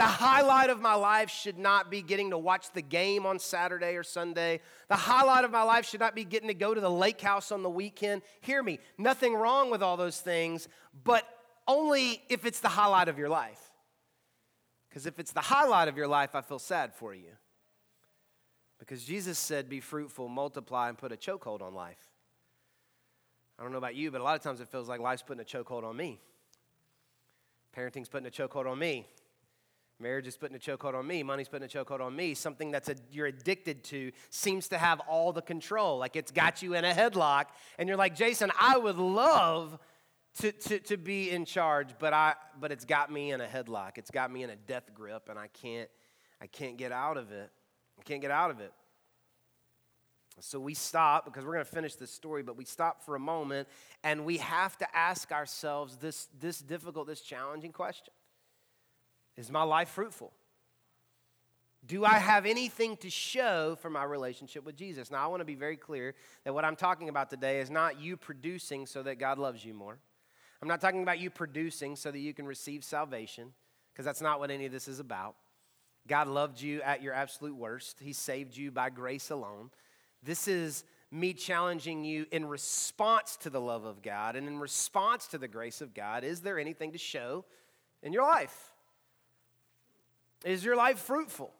The 0.00 0.06
highlight 0.06 0.70
of 0.70 0.80
my 0.80 0.94
life 0.94 1.28
should 1.28 1.58
not 1.58 1.90
be 1.90 2.00
getting 2.00 2.30
to 2.30 2.38
watch 2.38 2.72
the 2.72 2.80
game 2.80 3.26
on 3.26 3.38
Saturday 3.38 3.96
or 3.96 4.02
Sunday. 4.02 4.60
The 4.88 4.96
highlight 4.96 5.44
of 5.44 5.50
my 5.50 5.62
life 5.62 5.86
should 5.86 6.00
not 6.00 6.14
be 6.14 6.24
getting 6.24 6.48
to 6.48 6.54
go 6.54 6.72
to 6.72 6.80
the 6.80 6.90
lake 6.90 7.20
house 7.20 7.52
on 7.52 7.62
the 7.62 7.68
weekend. 7.68 8.22
Hear 8.40 8.62
me, 8.62 8.78
nothing 8.96 9.34
wrong 9.34 9.70
with 9.70 9.82
all 9.82 9.98
those 9.98 10.18
things, 10.18 10.68
but 11.04 11.28
only 11.68 12.22
if 12.30 12.46
it's 12.46 12.60
the 12.60 12.68
highlight 12.68 13.08
of 13.08 13.18
your 13.18 13.28
life. 13.28 13.60
Because 14.88 15.04
if 15.04 15.18
it's 15.18 15.32
the 15.32 15.42
highlight 15.42 15.88
of 15.88 15.98
your 15.98 16.08
life, 16.08 16.34
I 16.34 16.40
feel 16.40 16.58
sad 16.58 16.94
for 16.94 17.12
you. 17.12 17.32
Because 18.78 19.04
Jesus 19.04 19.38
said, 19.38 19.68
Be 19.68 19.80
fruitful, 19.80 20.30
multiply, 20.30 20.88
and 20.88 20.96
put 20.96 21.12
a 21.12 21.16
chokehold 21.16 21.60
on 21.60 21.74
life. 21.74 22.08
I 23.58 23.62
don't 23.62 23.70
know 23.70 23.76
about 23.76 23.96
you, 23.96 24.10
but 24.10 24.22
a 24.22 24.24
lot 24.24 24.34
of 24.34 24.42
times 24.42 24.62
it 24.62 24.68
feels 24.68 24.88
like 24.88 24.98
life's 24.98 25.22
putting 25.22 25.42
a 25.42 25.44
chokehold 25.44 25.84
on 25.84 25.94
me. 25.94 26.22
Parenting's 27.76 28.08
putting 28.08 28.26
a 28.26 28.30
chokehold 28.30 28.64
on 28.64 28.78
me. 28.78 29.06
Marriage 30.00 30.26
is 30.26 30.36
putting 30.36 30.56
a 30.56 30.58
chokehold 30.58 30.94
on 30.94 31.06
me. 31.06 31.22
Money's 31.22 31.48
putting 31.48 31.66
a 31.66 31.68
chokehold 31.68 32.00
on 32.00 32.16
me. 32.16 32.34
Something 32.34 32.70
that's 32.70 32.88
a, 32.88 32.96
you're 33.12 33.26
addicted 33.26 33.84
to 33.84 34.12
seems 34.30 34.68
to 34.68 34.78
have 34.78 35.00
all 35.00 35.32
the 35.32 35.42
control. 35.42 35.98
Like 35.98 36.16
it's 36.16 36.32
got 36.32 36.62
you 36.62 36.74
in 36.74 36.84
a 36.84 36.92
headlock. 36.92 37.46
And 37.78 37.88
you're 37.88 37.98
like, 37.98 38.16
Jason, 38.16 38.50
I 38.58 38.78
would 38.78 38.96
love 38.96 39.78
to, 40.38 40.52
to, 40.52 40.78
to 40.78 40.96
be 40.96 41.30
in 41.30 41.44
charge, 41.44 41.88
but, 41.98 42.12
I, 42.12 42.34
but 42.58 42.72
it's 42.72 42.84
got 42.84 43.12
me 43.12 43.32
in 43.32 43.40
a 43.40 43.46
headlock. 43.46 43.98
It's 43.98 44.10
got 44.10 44.32
me 44.32 44.42
in 44.42 44.50
a 44.50 44.56
death 44.56 44.94
grip, 44.94 45.28
and 45.28 45.38
I 45.38 45.48
can't, 45.48 45.88
I 46.40 46.46
can't 46.46 46.76
get 46.76 46.92
out 46.92 47.16
of 47.16 47.32
it. 47.32 47.50
I 47.98 48.02
can't 48.02 48.22
get 48.22 48.30
out 48.30 48.50
of 48.50 48.60
it. 48.60 48.72
So 50.38 50.58
we 50.58 50.72
stop 50.72 51.26
because 51.26 51.44
we're 51.44 51.52
going 51.52 51.64
to 51.64 51.70
finish 51.70 51.96
this 51.96 52.10
story, 52.10 52.42
but 52.42 52.56
we 52.56 52.64
stop 52.64 53.02
for 53.04 53.14
a 53.14 53.20
moment 53.20 53.68
and 54.02 54.24
we 54.24 54.38
have 54.38 54.78
to 54.78 54.96
ask 54.96 55.32
ourselves 55.32 55.96
this, 55.96 56.28
this 56.38 56.60
difficult, 56.60 57.06
this 57.06 57.20
challenging 57.20 57.72
question 57.72 58.14
Is 59.36 59.50
my 59.50 59.62
life 59.62 59.88
fruitful? 59.90 60.32
Do 61.86 62.04
I 62.04 62.14
have 62.14 62.44
anything 62.44 62.96
to 62.98 63.08
show 63.08 63.76
for 63.80 63.88
my 63.88 64.04
relationship 64.04 64.64
with 64.64 64.76
Jesus? 64.76 65.10
Now, 65.10 65.24
I 65.24 65.26
want 65.28 65.40
to 65.40 65.46
be 65.46 65.54
very 65.54 65.76
clear 65.76 66.14
that 66.44 66.52
what 66.52 66.64
I'm 66.64 66.76
talking 66.76 67.08
about 67.08 67.30
today 67.30 67.60
is 67.60 67.70
not 67.70 67.98
you 67.98 68.16
producing 68.16 68.86
so 68.86 69.02
that 69.02 69.18
God 69.18 69.38
loves 69.38 69.64
you 69.64 69.72
more. 69.72 69.98
I'm 70.60 70.68
not 70.68 70.82
talking 70.82 71.02
about 71.02 71.20
you 71.20 71.30
producing 71.30 71.96
so 71.96 72.10
that 72.10 72.18
you 72.18 72.34
can 72.34 72.44
receive 72.44 72.84
salvation, 72.84 73.52
because 73.92 74.04
that's 74.04 74.20
not 74.20 74.40
what 74.40 74.50
any 74.50 74.66
of 74.66 74.72
this 74.72 74.88
is 74.88 75.00
about. 75.00 75.36
God 76.06 76.28
loved 76.28 76.60
you 76.60 76.82
at 76.82 77.02
your 77.02 77.14
absolute 77.14 77.56
worst, 77.56 77.98
He 78.00 78.12
saved 78.12 78.56
you 78.56 78.70
by 78.70 78.90
grace 78.90 79.30
alone. 79.30 79.70
This 80.22 80.48
is 80.48 80.84
me 81.10 81.32
challenging 81.32 82.04
you 82.04 82.26
in 82.30 82.46
response 82.46 83.36
to 83.38 83.50
the 83.50 83.60
love 83.60 83.84
of 83.84 84.02
God 84.02 84.36
and 84.36 84.46
in 84.46 84.58
response 84.58 85.26
to 85.28 85.38
the 85.38 85.48
grace 85.48 85.80
of 85.80 85.94
God. 85.94 86.24
Is 86.24 86.40
there 86.40 86.58
anything 86.58 86.92
to 86.92 86.98
show 86.98 87.46
in 88.02 88.12
your 88.12 88.22
life? 88.22 88.72
Is 90.44 90.64
your 90.64 90.76
life 90.76 90.98
fruitful? 90.98 91.52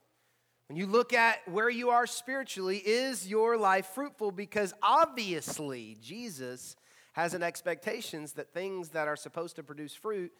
When 0.68 0.76
you 0.76 0.86
look 0.86 1.12
at 1.12 1.40
where 1.48 1.68
you 1.68 1.90
are 1.90 2.06
spiritually, 2.06 2.78
is 2.78 3.26
your 3.28 3.56
life 3.56 3.86
fruitful? 3.86 4.30
Because 4.30 4.72
obviously, 4.82 5.96
Jesus 6.00 6.76
has 7.12 7.34
an 7.34 7.42
expectations 7.42 8.34
that 8.34 8.54
things 8.54 8.90
that 8.90 9.08
are 9.08 9.16
supposed 9.16 9.56
to 9.56 9.62
produce 9.62 9.94
fruit 9.94 10.32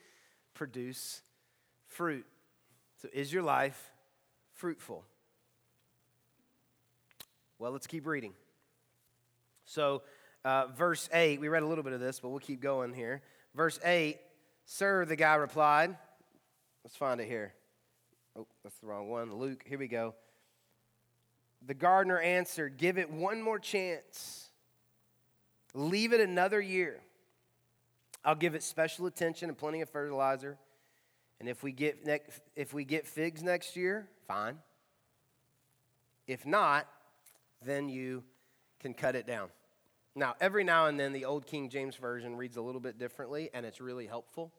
produce 0.55 1.22
fruit. 1.87 2.26
So, 3.03 3.09
is 3.12 3.33
your 3.33 3.42
life 3.42 3.92
fruitful? 4.53 5.05
Well, 7.59 7.72
let's 7.72 7.87
keep 7.87 8.07
reading. 8.07 8.33
So, 9.64 10.03
uh, 10.44 10.66
verse 10.68 11.09
8, 11.12 11.40
we 11.40 11.48
read 11.48 11.62
a 11.62 11.66
little 11.66 11.85
bit 11.85 11.92
of 11.92 12.00
this, 12.00 12.20
but 12.20 12.31
we'll 12.31 12.38
keep 12.40 12.61
going 12.61 12.94
here. 12.94 13.22
Verse 13.55 13.79
8, 13.85 14.18
Sir, 14.64 15.05
the 15.05 15.16
guy 15.16 15.35
replied, 15.35 15.96
let's 16.85 16.96
find 16.96 17.20
it 17.20 17.26
here. 17.26 17.53
Oh, 18.37 18.47
that's 18.62 18.77
the 18.79 18.87
wrong 18.87 19.09
one. 19.09 19.35
Luke, 19.35 19.64
here 19.66 19.79
we 19.79 19.88
go. 19.88 20.14
The 21.66 21.75
gardener 21.75 22.19
answered, 22.19 22.77
Give 22.77 22.99
it 22.99 23.11
one 23.11 23.43
more 23.43 23.59
chance. 23.59 24.51
Leave 25.75 26.12
it 26.12 26.21
another 26.21 26.61
year. 26.61 27.01
I'll 28.25 28.35
give 28.35 28.55
it 28.55 28.62
special 28.62 29.07
attention 29.07 29.49
and 29.49 29.57
plenty 29.57 29.81
of 29.81 29.88
fertilizer. 29.88 30.59
And 31.38 31.49
if 31.49 31.62
we 31.62 31.73
get, 31.73 32.07
if 32.55 32.75
we 32.75 32.85
get 32.85 33.07
figs 33.07 33.43
next 33.43 33.77
year, 33.77 34.09
fine. 34.29 34.59
If 36.27 36.45
not, 36.45 36.87
then 37.64 37.88
you 37.88 38.23
can 38.79 38.95
cut 38.95 39.16
it 39.16 39.27
down. 39.27 39.49
Now, 40.14 40.35
every 40.40 40.64
now 40.64 40.87
and 40.87 40.99
then, 40.99 41.12
the 41.12 41.25
Old 41.25 41.47
King 41.47 41.69
James 41.69 41.97
Version 41.97 42.37
reads 42.37 42.57
a 42.57 42.62
little 42.62 42.81
bit 42.81 42.99
differently, 42.99 43.49
and 43.55 43.64
it's 43.64 43.81
really 43.81 44.07
helpful. 44.07 44.53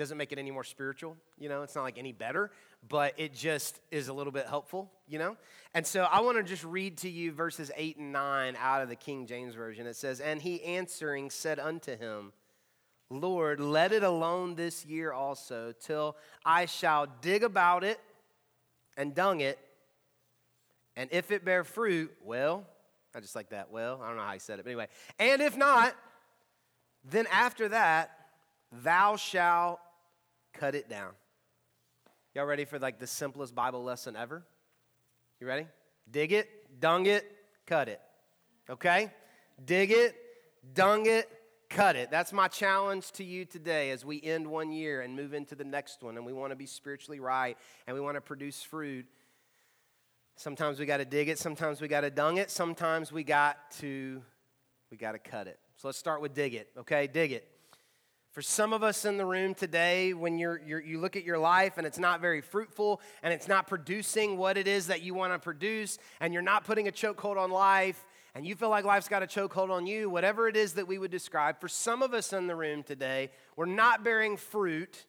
Doesn't 0.00 0.18
make 0.18 0.32
it 0.32 0.38
any 0.38 0.50
more 0.50 0.64
spiritual, 0.64 1.16
you 1.38 1.48
know, 1.48 1.62
it's 1.62 1.74
not 1.74 1.82
like 1.82 1.98
any 1.98 2.12
better, 2.12 2.50
but 2.88 3.14
it 3.16 3.34
just 3.34 3.78
is 3.90 4.08
a 4.08 4.12
little 4.12 4.32
bit 4.32 4.46
helpful, 4.46 4.90
you 5.06 5.18
know? 5.18 5.36
And 5.74 5.86
so 5.86 6.04
I 6.10 6.20
want 6.20 6.38
to 6.38 6.42
just 6.42 6.64
read 6.64 6.98
to 6.98 7.08
you 7.08 7.32
verses 7.32 7.70
8 7.76 7.98
and 7.98 8.12
9 8.12 8.56
out 8.58 8.82
of 8.82 8.88
the 8.88 8.96
King 8.96 9.26
James 9.26 9.54
Version. 9.54 9.86
It 9.86 9.96
says, 9.96 10.20
And 10.20 10.40
he 10.40 10.62
answering 10.64 11.30
said 11.30 11.58
unto 11.58 11.96
him, 11.96 12.32
Lord, 13.10 13.60
let 13.60 13.92
it 13.92 14.02
alone 14.02 14.54
this 14.54 14.86
year 14.86 15.12
also, 15.12 15.74
till 15.78 16.16
I 16.44 16.66
shall 16.66 17.06
dig 17.20 17.42
about 17.42 17.84
it 17.84 18.00
and 18.96 19.14
dung 19.14 19.40
it 19.40 19.58
and 20.96 21.08
if 21.12 21.30
it 21.30 21.44
bear 21.44 21.64
fruit, 21.64 22.12
well, 22.22 22.66
I 23.14 23.20
just 23.20 23.34
like 23.34 23.50
that. 23.50 23.70
Well, 23.70 24.00
I 24.02 24.08
don't 24.08 24.16
know 24.16 24.22
how 24.22 24.32
he 24.32 24.38
said 24.38 24.58
it, 24.58 24.64
but 24.64 24.70
anyway. 24.70 24.88
And 25.18 25.40
if 25.40 25.56
not, 25.56 25.94
then 27.04 27.26
after 27.32 27.68
that, 27.68 28.10
thou 28.70 29.16
shalt 29.16 29.80
cut 30.52 30.74
it 30.74 30.88
down. 30.88 31.12
Y'all 32.34 32.44
ready 32.44 32.64
for 32.64 32.78
like 32.78 32.98
the 32.98 33.06
simplest 33.06 33.54
Bible 33.54 33.82
lesson 33.82 34.16
ever? 34.16 34.44
You 35.40 35.46
ready? 35.46 35.66
Dig 36.10 36.32
it, 36.32 36.48
dung 36.80 37.06
it, 37.06 37.24
cut 37.66 37.88
it. 37.88 38.00
Okay? 38.68 39.10
Dig 39.64 39.90
it, 39.90 40.14
dung 40.74 41.06
it, 41.06 41.28
cut 41.68 41.96
it. 41.96 42.10
That's 42.10 42.32
my 42.32 42.48
challenge 42.48 43.10
to 43.12 43.24
you 43.24 43.44
today 43.44 43.90
as 43.90 44.04
we 44.04 44.20
end 44.22 44.46
one 44.46 44.70
year 44.70 45.00
and 45.00 45.16
move 45.16 45.34
into 45.34 45.54
the 45.54 45.64
next 45.64 46.02
one. 46.02 46.16
And 46.16 46.24
we 46.24 46.32
want 46.32 46.50
to 46.50 46.56
be 46.56 46.66
spiritually 46.66 47.20
right 47.20 47.56
and 47.86 47.94
we 47.94 48.00
want 48.00 48.16
to 48.16 48.20
produce 48.20 48.62
fruit 48.62 49.06
Sometimes 50.40 50.78
we 50.78 50.86
got 50.86 50.96
to 50.96 51.04
dig 51.04 51.28
it, 51.28 51.38
sometimes 51.38 51.82
we 51.82 51.86
got 51.86 52.00
to 52.00 52.10
dung 52.10 52.38
it, 52.38 52.50
sometimes 52.50 53.12
we 53.12 53.22
got 53.22 53.58
to 53.72 54.22
we 54.90 54.96
got 54.96 55.12
to 55.12 55.18
cut 55.18 55.46
it. 55.46 55.58
So 55.76 55.88
let's 55.88 55.98
start 55.98 56.22
with 56.22 56.32
dig 56.32 56.54
it, 56.54 56.70
okay? 56.78 57.06
Dig 57.06 57.32
it. 57.32 57.46
For 58.30 58.42
some 58.42 58.72
of 58.72 58.82
us 58.82 59.04
in 59.04 59.16
the 59.16 59.26
room 59.26 59.54
today, 59.54 60.14
when 60.14 60.38
you're, 60.38 60.60
you're, 60.64 60.80
you 60.80 61.00
look 61.00 61.16
at 61.16 61.24
your 61.24 61.38
life 61.38 61.78
and 61.78 61.86
it's 61.86 61.98
not 61.98 62.20
very 62.20 62.40
fruitful 62.40 63.00
and 63.22 63.34
it's 63.34 63.48
not 63.48 63.66
producing 63.66 64.36
what 64.36 64.56
it 64.56 64.68
is 64.68 64.86
that 64.86 65.02
you 65.02 65.14
want 65.14 65.32
to 65.32 65.38
produce, 65.38 65.98
and 66.20 66.32
you're 66.32 66.42
not 66.42 66.64
putting 66.64 66.86
a 66.86 66.92
chokehold 66.92 67.36
on 67.36 67.50
life, 67.50 68.06
and 68.34 68.46
you 68.46 68.54
feel 68.54 68.68
like 68.68 68.84
life's 68.84 69.08
got 69.08 69.24
a 69.24 69.26
chokehold 69.26 69.70
on 69.70 69.86
you, 69.86 70.08
whatever 70.08 70.46
it 70.46 70.56
is 70.56 70.74
that 70.74 70.86
we 70.86 70.96
would 70.96 71.10
describe, 71.10 71.60
for 71.60 71.68
some 71.68 72.02
of 72.02 72.14
us 72.14 72.32
in 72.32 72.46
the 72.46 72.54
room 72.54 72.84
today, 72.84 73.30
we're 73.56 73.66
not 73.66 74.04
bearing 74.04 74.36
fruit 74.36 75.06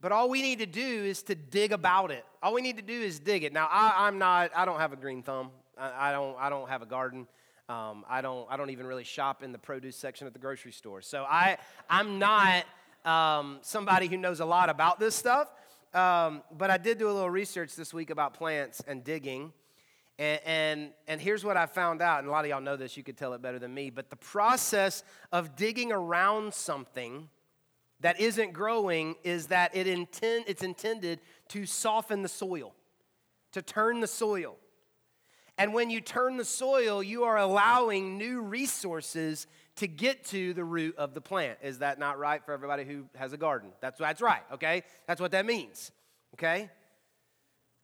but 0.00 0.12
all 0.12 0.28
we 0.28 0.42
need 0.42 0.58
to 0.58 0.66
do 0.66 1.04
is 1.04 1.22
to 1.24 1.34
dig 1.34 1.72
about 1.72 2.10
it. 2.10 2.24
All 2.42 2.54
we 2.54 2.62
need 2.62 2.76
to 2.76 2.82
do 2.82 2.92
is 2.92 3.18
dig 3.18 3.44
it. 3.44 3.52
Now, 3.52 3.68
I, 3.70 4.06
am 4.08 4.18
not, 4.18 4.50
I 4.54 4.64
don't 4.64 4.78
have 4.78 4.92
a 4.92 4.96
green 4.96 5.22
thumb. 5.22 5.50
I, 5.76 6.10
I, 6.10 6.12
don't, 6.12 6.36
I 6.38 6.50
don't 6.50 6.68
have 6.68 6.82
a 6.82 6.86
garden. 6.86 7.26
Um, 7.68 8.04
I, 8.08 8.20
don't, 8.20 8.46
I 8.50 8.56
don't 8.56 8.70
even 8.70 8.86
really 8.86 9.04
shop 9.04 9.42
in 9.42 9.50
the 9.52 9.58
produce 9.58 9.96
section 9.96 10.26
at 10.26 10.32
the 10.32 10.38
grocery 10.38 10.72
store. 10.72 11.02
So 11.02 11.24
I, 11.28 11.58
I'm 11.90 12.18
not 12.18 12.64
um, 13.04 13.58
somebody 13.62 14.06
who 14.06 14.16
knows 14.16 14.40
a 14.40 14.44
lot 14.44 14.70
about 14.70 15.00
this 15.00 15.14
stuff. 15.14 15.48
Um, 15.94 16.42
but 16.56 16.70
I 16.70 16.76
did 16.76 16.98
do 16.98 17.08
a 17.08 17.12
little 17.12 17.30
research 17.30 17.74
this 17.74 17.94
week 17.94 18.10
about 18.10 18.34
plants 18.34 18.82
and 18.86 19.02
digging. 19.02 19.52
And, 20.18 20.40
and, 20.44 20.90
and, 21.08 21.20
here's 21.20 21.44
what 21.44 21.56
I 21.56 21.66
found 21.66 22.02
out, 22.02 22.20
and 22.20 22.28
a 22.28 22.30
lot 22.30 22.44
of 22.44 22.50
y'all 22.50 22.60
know 22.60 22.76
this, 22.76 22.96
you 22.96 23.02
could 23.02 23.16
tell 23.16 23.34
it 23.34 23.42
better 23.42 23.58
than 23.58 23.72
me, 23.72 23.90
but 23.90 24.08
the 24.08 24.16
process 24.16 25.02
of 25.30 25.56
digging 25.56 25.92
around 25.92 26.54
something 26.54 27.28
that 28.00 28.18
isn't 28.20 28.52
growing 28.52 29.14
is 29.24 29.48
that 29.48 29.74
it 29.76 29.86
intend, 29.86 30.44
it's 30.48 30.62
intended 30.62 31.20
to 31.48 31.66
soften 31.66 32.22
the 32.22 32.28
soil, 32.28 32.74
to 33.52 33.60
turn 33.60 34.00
the 34.00 34.06
soil. 34.06 34.56
And 35.58 35.72
when 35.72 35.90
you 35.90 36.00
turn 36.00 36.36
the 36.36 36.44
soil, 36.44 37.02
you 37.02 37.24
are 37.24 37.38
allowing 37.38 38.18
new 38.18 38.42
resources 38.42 39.46
to 39.76 39.86
get 39.86 40.24
to 40.26 40.52
the 40.54 40.64
root 40.64 40.96
of 40.96 41.14
the 41.14 41.20
plant. 41.20 41.58
Is 41.62 41.78
that 41.78 41.98
not 41.98 42.18
right 42.18 42.44
for 42.44 42.52
everybody 42.52 42.84
who 42.84 43.04
has 43.14 43.32
a 43.32 43.36
garden? 43.36 43.70
That's, 43.80 43.98
that's 43.98 44.20
right, 44.20 44.42
okay? 44.52 44.82
That's 45.06 45.20
what 45.20 45.30
that 45.32 45.46
means, 45.46 45.92
okay? 46.34 46.70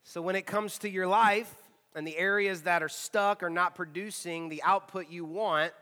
So 0.03 0.21
when 0.21 0.35
it 0.35 0.45
comes 0.45 0.77
to 0.79 0.89
your 0.89 1.07
life 1.07 1.51
and 1.95 2.05
the 2.05 2.17
areas 2.17 2.63
that 2.63 2.83
are 2.83 2.89
stuck 2.89 3.41
or 3.41 3.49
not 3.49 3.75
producing 3.75 4.49
the 4.49 4.61
output 4.63 5.09
you 5.09 5.25
want, 5.25 5.73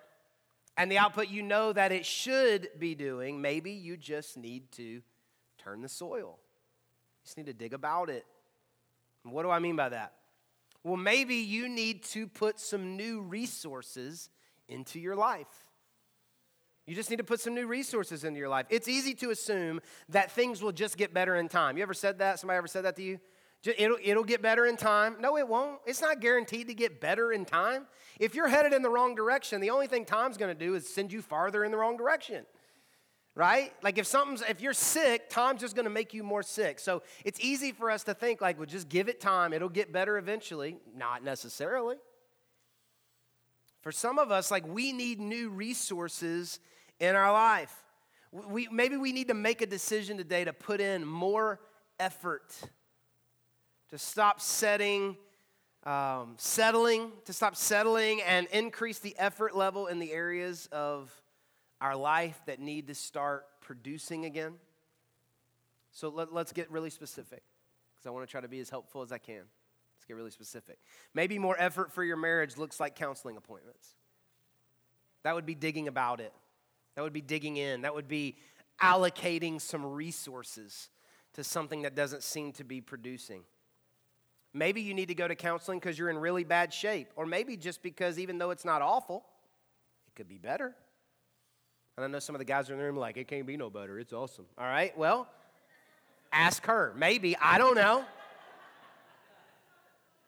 and 0.77 0.89
the 0.89 0.97
output 0.97 1.27
you 1.29 1.41
know 1.41 1.73
that 1.73 1.91
it 1.91 2.05
should 2.05 2.69
be 2.79 2.95
doing, 2.95 3.41
maybe 3.41 3.71
you 3.71 3.97
just 3.97 4.37
need 4.37 4.71
to 4.73 5.01
turn 5.57 5.81
the 5.81 5.89
soil. 5.89 6.39
You 6.39 7.25
just 7.25 7.37
need 7.37 7.47
to 7.47 7.53
dig 7.53 7.73
about 7.73 8.09
it. 8.09 8.25
And 9.23 9.33
what 9.33 9.43
do 9.43 9.49
I 9.49 9.59
mean 9.59 9.75
by 9.75 9.89
that? 9.89 10.13
Well, 10.83 10.97
maybe 10.97 11.35
you 11.35 11.69
need 11.69 12.03
to 12.05 12.27
put 12.27 12.59
some 12.59 12.97
new 12.97 13.21
resources 13.21 14.29
into 14.67 14.99
your 14.99 15.15
life. 15.15 15.47
You 16.87 16.95
just 16.95 17.09
need 17.09 17.17
to 17.17 17.23
put 17.23 17.39
some 17.39 17.53
new 17.53 17.67
resources 17.67 18.23
into 18.23 18.39
your 18.39 18.49
life. 18.49 18.65
It's 18.69 18.87
easy 18.87 19.13
to 19.15 19.29
assume 19.29 19.79
that 20.09 20.31
things 20.31 20.61
will 20.61 20.71
just 20.71 20.97
get 20.97 21.13
better 21.13 21.35
in 21.35 21.47
time. 21.47 21.77
You 21.77 21.83
ever 21.83 21.93
said 21.93 22.19
that? 22.19 22.39
Somebody 22.39 22.57
ever 22.57 22.67
said 22.67 22.85
that 22.85 22.95
to 22.95 23.03
you? 23.03 23.19
It'll, 23.63 23.97
it'll 24.03 24.23
get 24.23 24.41
better 24.41 24.65
in 24.65 24.75
time. 24.75 25.17
No, 25.19 25.37
it 25.37 25.47
won't. 25.47 25.79
It's 25.85 26.01
not 26.01 26.19
guaranteed 26.19 26.67
to 26.67 26.73
get 26.73 26.99
better 26.99 27.31
in 27.31 27.45
time. 27.45 27.85
If 28.19 28.33
you're 28.33 28.47
headed 28.47 28.73
in 28.73 28.81
the 28.81 28.89
wrong 28.89 29.13
direction, 29.13 29.61
the 29.61 29.69
only 29.69 29.85
thing 29.85 30.03
time's 30.03 30.37
going 30.37 30.55
to 30.55 30.59
do 30.59 30.73
is 30.73 30.91
send 30.91 31.13
you 31.13 31.21
farther 31.21 31.63
in 31.63 31.69
the 31.69 31.77
wrong 31.77 31.95
direction. 31.95 32.45
Right? 33.33 33.73
Like 33.81 33.97
if 33.97 34.05
something's 34.05 34.41
if 34.41 34.61
you're 34.61 34.73
sick, 34.73 35.29
time's 35.29 35.61
just 35.61 35.75
going 35.75 35.85
to 35.85 35.91
make 35.91 36.13
you 36.13 36.21
more 36.23 36.43
sick. 36.43 36.79
So 36.79 37.01
it's 37.23 37.39
easy 37.39 37.71
for 37.71 37.89
us 37.89 38.03
to 38.03 38.13
think 38.13 38.41
like, 38.41 38.57
well, 38.57 38.65
just 38.65 38.89
give 38.89 39.07
it 39.07 39.21
time. 39.21 39.53
It'll 39.53 39.69
get 39.69 39.93
better 39.93 40.17
eventually. 40.17 40.77
Not 40.95 41.23
necessarily. 41.23 41.95
For 43.81 43.91
some 43.91 44.19
of 44.19 44.31
us, 44.31 44.51
like 44.51 44.67
we 44.67 44.91
need 44.91 45.19
new 45.19 45.49
resources 45.49 46.59
in 46.99 47.15
our 47.15 47.31
life. 47.31 47.73
We, 48.31 48.67
maybe 48.71 48.97
we 48.97 49.11
need 49.11 49.29
to 49.29 49.33
make 49.33 49.61
a 49.61 49.65
decision 49.65 50.17
today 50.17 50.45
to 50.45 50.53
put 50.53 50.79
in 50.79 51.05
more 51.05 51.59
effort 51.99 52.53
to 53.91 53.97
stop 53.97 54.39
setting, 54.39 55.17
um, 55.83 56.35
settling, 56.37 57.11
to 57.25 57.33
stop 57.33 57.57
settling 57.57 58.21
and 58.21 58.47
increase 58.47 58.99
the 58.99 59.13
effort 59.17 59.55
level 59.55 59.87
in 59.87 59.99
the 59.99 60.13
areas 60.13 60.69
of 60.71 61.11
our 61.81 61.95
life 61.95 62.39
that 62.45 62.59
need 62.59 62.87
to 62.87 62.95
start 62.95 63.45
producing 63.59 64.25
again. 64.25 64.53
So 65.91 66.09
let, 66.09 66.31
let's 66.31 66.53
get 66.53 66.71
really 66.71 66.91
specific 66.91 67.43
because 67.95 68.07
I 68.07 68.11
want 68.11 68.25
to 68.25 68.31
try 68.31 68.39
to 68.39 68.47
be 68.47 68.59
as 68.59 68.69
helpful 68.69 69.01
as 69.01 69.11
I 69.11 69.17
can. 69.17 69.43
Let's 69.97 70.05
get 70.07 70.15
really 70.15 70.31
specific. 70.31 70.77
Maybe 71.13 71.37
more 71.37 71.55
effort 71.59 71.91
for 71.91 72.03
your 72.03 72.17
marriage 72.17 72.57
looks 72.57 72.79
like 72.79 72.95
counseling 72.95 73.35
appointments. 73.35 73.95
That 75.23 75.35
would 75.35 75.45
be 75.45 75.55
digging 75.55 75.87
about 75.87 76.21
it. 76.21 76.33
That 76.95 77.01
would 77.01 77.13
be 77.13 77.21
digging 77.21 77.57
in. 77.57 77.81
That 77.81 77.93
would 77.93 78.07
be 78.07 78.37
allocating 78.81 79.59
some 79.59 79.85
resources 79.85 80.89
to 81.33 81.43
something 81.43 81.83
that 81.83 81.95
doesn't 81.95 82.23
seem 82.23 82.51
to 82.53 82.63
be 82.63 82.81
producing. 82.81 83.43
Maybe 84.53 84.81
you 84.81 84.93
need 84.93 85.07
to 85.07 85.15
go 85.15 85.27
to 85.27 85.35
counseling 85.35 85.79
because 85.79 85.97
you're 85.97 86.09
in 86.09 86.17
really 86.17 86.43
bad 86.43 86.73
shape, 86.73 87.09
or 87.15 87.25
maybe 87.25 87.55
just 87.55 87.81
because 87.81 88.19
even 88.19 88.37
though 88.37 88.51
it's 88.51 88.65
not 88.65 88.81
awful, 88.81 89.23
it 90.07 90.15
could 90.15 90.27
be 90.27 90.37
better. 90.37 90.75
And 91.97 92.05
I 92.05 92.07
know 92.07 92.19
some 92.19 92.35
of 92.35 92.39
the 92.39 92.45
guys 92.45 92.69
in 92.69 92.77
the 92.77 92.83
room 92.83 92.95
like, 92.95 93.17
it 93.17 93.27
can't 93.27 93.45
be 93.45 93.57
no 93.57 93.69
better. 93.69 93.99
It's 93.99 94.13
awesome. 94.13 94.45
All 94.57 94.65
right, 94.65 94.97
well, 94.97 95.27
ask 96.31 96.65
her. 96.65 96.93
Maybe. 96.95 97.35
I 97.37 97.57
don't 97.57 97.75
know. 97.75 98.05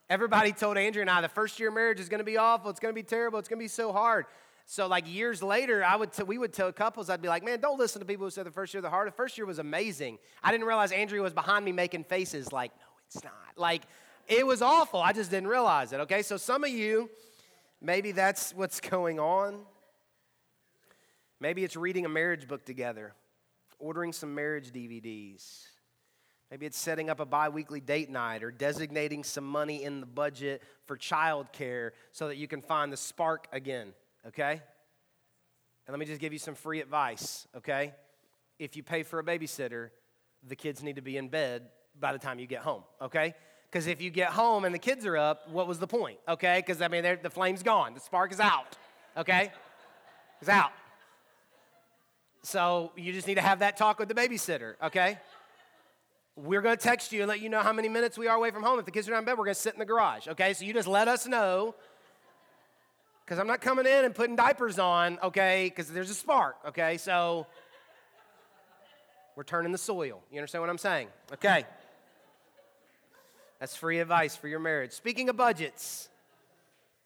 Everybody 0.10 0.52
told 0.52 0.78
Andrew 0.78 1.02
and 1.02 1.10
I 1.10 1.22
the 1.22 1.30
first 1.30 1.60
year 1.60 1.70
of 1.70 1.76
marriage 1.76 2.00
is 2.00 2.10
going 2.10 2.20
to 2.20 2.26
be 2.26 2.38
awful. 2.38 2.70
It's 2.70 2.80
going 2.80 2.94
to 2.94 2.96
be 2.96 3.04
terrible. 3.04 3.40
It's 3.40 3.48
going 3.48 3.60
to 3.60 3.64
be 3.64 3.70
so 3.70 3.92
hard. 3.92 4.26
So 4.66 4.88
like 4.88 5.12
years 5.12 5.42
later, 5.42 5.84
I 5.84 5.96
would 5.96 6.14
t- 6.14 6.24
we 6.24 6.38
would 6.38 6.54
tell 6.54 6.72
couples, 6.72 7.10
I'd 7.10 7.22
be 7.22 7.28
like, 7.28 7.44
man, 7.44 7.60
don't 7.60 7.80
listen 7.80 8.00
to 8.00 8.06
people 8.06 8.26
who 8.26 8.32
said 8.32 8.46
the 8.46 8.52
first 8.52 8.74
year 8.74 8.82
the 8.82 8.90
hard. 8.90 9.08
The 9.08 9.12
first 9.12 9.38
year 9.38 9.46
was 9.46 9.60
amazing. 9.60 10.20
I 10.44 10.52
didn't 10.52 10.68
realize 10.68 10.92
Andrew 10.92 11.22
was 11.22 11.34
behind 11.34 11.66
me 11.66 11.72
making 11.72 12.06
faces 12.06 12.52
like, 12.52 12.72
no, 12.78 12.86
it's 13.08 13.24
not. 13.24 13.34
Like 13.56 13.84
it 14.28 14.46
was 14.46 14.62
awful. 14.62 15.02
I 15.02 15.14
just 15.14 15.32
didn't 15.32 15.50
realize 15.50 15.94
it, 15.94 16.00
okay? 16.02 16.22
So 16.22 16.38
some 16.38 16.64
of 16.64 16.70
you, 16.70 17.10
maybe 17.82 18.12
that's 18.12 18.54
what's 18.54 18.80
going 18.90 19.20
on. 19.20 19.60
Maybe 21.44 21.66
it's 21.66 21.76
reading 21.76 22.06
a 22.06 22.10
marriage 22.10 22.48
book 22.48 22.64
together, 22.64 23.12
ordering 23.78 24.14
some 24.14 24.34
marriage 24.34 24.72
DVDs. 24.72 25.66
Maybe 26.50 26.66
it's 26.66 26.78
setting 26.78 27.10
up 27.10 27.20
a 27.20 27.26
bi 27.26 27.50
weekly 27.50 27.82
date 27.82 28.10
night 28.10 28.44
or 28.44 28.50
designating 28.50 29.26
some 29.26 29.44
money 29.44 29.84
in 29.84 30.00
the 30.00 30.06
budget 30.06 30.64
for 30.86 30.98
childcare 30.98 31.90
so 32.14 32.30
that 32.30 32.38
you 32.38 32.48
can 32.48 32.62
find 32.62 32.94
the 32.94 32.96
spark 32.96 33.50
again, 33.52 33.92
okay? 34.26 34.62
And 35.86 35.90
let 35.90 36.00
me 36.00 36.06
just 36.06 36.22
give 36.22 36.32
you 36.32 36.40
some 36.40 36.56
free 36.56 36.80
advice, 36.80 37.46
okay? 37.58 37.94
If 38.58 38.78
you 38.78 38.84
pay 38.84 39.04
for 39.04 39.20
a 39.20 39.24
babysitter, 39.24 39.90
the 40.48 40.56
kids 40.56 40.82
need 40.82 40.96
to 40.96 41.02
be 41.02 41.18
in 41.18 41.28
bed 41.28 41.64
by 42.00 42.14
the 42.14 42.20
time 42.20 42.40
you 42.40 42.48
get 42.48 42.62
home, 42.62 42.84
okay? 43.02 43.36
Because 43.70 43.88
if 43.88 44.02
you 44.02 44.12
get 44.12 44.30
home 44.30 44.64
and 44.64 44.74
the 44.74 44.80
kids 44.80 45.06
are 45.06 45.18
up, 45.18 45.50
what 45.50 45.68
was 45.68 45.78
the 45.78 45.88
point? 45.88 46.20
Okay? 46.26 46.64
Because 46.66 46.82
I 46.82 46.88
mean, 46.88 47.04
the 47.22 47.30
flame's 47.30 47.64
gone, 47.64 47.96
the 47.96 48.00
spark 48.00 48.32
is 48.32 48.40
out. 48.40 48.78
Okay? 49.18 49.52
It's 50.40 50.50
out. 50.50 50.72
So 52.44 52.92
you 52.96 53.14
just 53.14 53.28
need 53.28 53.36
to 53.36 53.42
have 53.42 53.60
that 53.60 53.78
talk 53.78 54.00
with 54.00 54.08
the 54.08 54.14
babysitter. 54.14 54.76
Okay? 54.84 55.18
We're 56.36 56.62
to 56.78 56.84
text 56.84 57.12
you 57.12 57.22
and 57.22 57.30
let 57.30 57.42
you 57.42 57.50
know 57.50 57.62
how 57.62 57.74
many 57.74 57.90
minutes 57.90 58.18
we 58.18 58.28
are 58.28 58.36
away 58.36 58.52
from 58.52 58.64
home. 58.64 58.80
If 58.80 58.86
the 58.86 58.92
kids 58.92 59.08
are 59.08 59.12
not 59.12 59.20
in 59.20 59.26
bed, 59.26 59.38
we're 59.38 59.46
to 59.56 59.60
sit 59.60 59.74
in 59.74 59.80
the 59.80 59.86
garage. 59.86 60.28
Okay? 60.28 60.54
So 60.54 60.66
you 60.66 60.74
just 60.74 60.88
let 60.88 61.08
us 61.08 61.28
know. 61.28 61.76
Because 63.24 63.40
I'm 63.40 63.48
not 63.48 63.62
coming 63.62 63.86
in 63.86 64.04
and 64.04 64.14
putting 64.14 64.36
diapers 64.36 64.78
on, 64.78 65.18
okay? 65.24 65.68
Because 65.70 65.88
there's 65.90 66.10
a 66.10 66.14
spark, 66.14 66.58
okay? 66.68 66.98
So 66.98 67.48
we're 69.38 69.44
turning 69.44 69.72
the 69.72 69.78
soil. 69.78 70.22
You 70.30 70.40
understand 70.40 70.62
what 70.62 70.70
I'm 70.70 70.78
saying? 70.78 71.08
Okay. 71.32 71.66
That's 73.62 73.78
free 73.78 74.00
advice 74.00 74.36
for 74.36 74.50
your 74.50 74.60
marriage. 74.60 74.92
Speaking 74.92 75.30
of 75.30 75.38
budgets, 75.38 76.10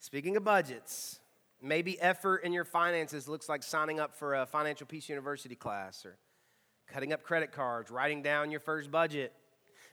speaking 0.00 0.36
of 0.36 0.42
budgets, 0.42 1.20
maybe 1.60 2.00
effort 2.00 2.38
in 2.38 2.52
your 2.52 2.64
finances 2.64 3.28
looks 3.28 3.48
like 3.48 3.62
signing 3.62 4.00
up 4.00 4.14
for 4.14 4.34
a 4.34 4.46
Financial 4.46 4.86
Peace 4.86 5.08
University 5.08 5.54
class 5.54 6.04
or 6.04 6.16
cutting 6.86 7.12
up 7.12 7.22
credit 7.22 7.52
cards, 7.52 7.90
writing 7.90 8.22
down 8.22 8.50
your 8.50 8.60
first 8.60 8.90
budget. 8.90 9.32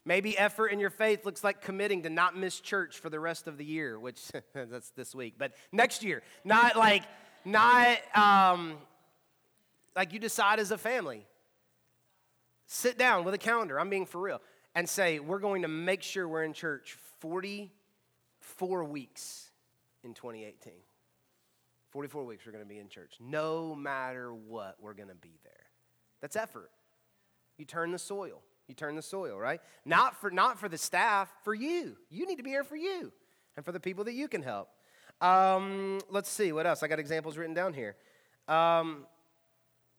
Maybe 0.06 0.38
effort 0.38 0.67
in 0.67 0.80
your 0.80 0.91
faith 0.91 1.25
looks 1.25 1.43
like 1.43 1.62
committing 1.62 2.04
to 2.04 2.10
not 2.10 2.38
miss 2.38 2.60
church 2.60 2.99
for 2.99 3.10
the 3.10 3.19
rest 3.19 3.47
of 3.47 3.58
the 3.58 3.65
year, 3.65 3.99
which 3.99 4.21
that's 4.54 4.91
this 4.91 5.15
week, 5.15 5.36
but 5.38 5.54
next 5.71 6.04
year. 6.04 6.21
Not 6.43 6.75
like, 6.75 7.04
not 7.43 7.97
um, 8.15 8.78
like 9.95 10.13
you 10.13 10.19
decide 10.19 10.60
as 10.60 10.71
a 10.71 10.78
family. 10.78 11.25
Sit 12.67 12.97
down 12.97 13.25
with 13.25 13.34
a 13.34 13.39
calendar. 13.39 13.80
I'm 13.80 13.89
being 13.89 14.06
for 14.06 14.21
real 14.21 14.41
and 14.75 14.88
say, 14.88 15.19
we're 15.19 15.39
going 15.39 15.62
to 15.63 15.67
make 15.67 16.04
sure 16.04 16.28
we're 16.28 16.43
in 16.43 16.54
church 16.54 16.97
44 17.19 18.84
weeks 18.84 19.49
in 20.04 20.13
2018. 20.13 20.73
44 21.95 22.25
weeks 22.25 22.45
we're 22.45 22.51
going 22.51 22.62
to 22.62 22.67
be 22.67 22.77
in 22.77 22.89
church. 22.89 23.13
No 23.21 23.73
matter 23.73 24.34
what, 24.34 24.75
we're 24.81 24.93
going 24.93 25.08
to 25.08 25.15
be 25.15 25.39
there. 25.45 25.53
That's 26.19 26.36
effort. 26.36 26.69
You 27.58 27.63
turn 27.63 27.93
the 27.93 27.97
soil. 27.97 28.41
You 28.67 28.75
turn 28.75 28.97
the 28.97 29.01
soil, 29.01 29.38
right? 29.39 29.62
Not 29.86 30.19
for, 30.19 30.29
not 30.29 30.60
for 30.60 30.67
the 30.67 30.77
staff, 30.77 31.34
for 31.45 31.53
you. 31.53 31.95
You 32.10 32.27
need 32.27 32.36
to 32.36 32.43
be 32.43 32.49
here 32.49 32.65
for 32.65 32.75
you 32.75 33.13
and 33.55 33.63
for 33.63 33.71
the 33.71 33.79
people 33.79 34.03
that 34.03 34.13
you 34.13 34.27
can 34.27 34.41
help. 34.41 34.67
Um, 35.21 36.01
let's 36.10 36.29
see, 36.29 36.51
what 36.51 36.67
else? 36.67 36.84
I 36.84 36.89
got 36.89 36.99
examples 36.99 37.38
written 37.38 37.53
down 37.53 37.73
here. 37.73 37.95
Um, 38.49 39.05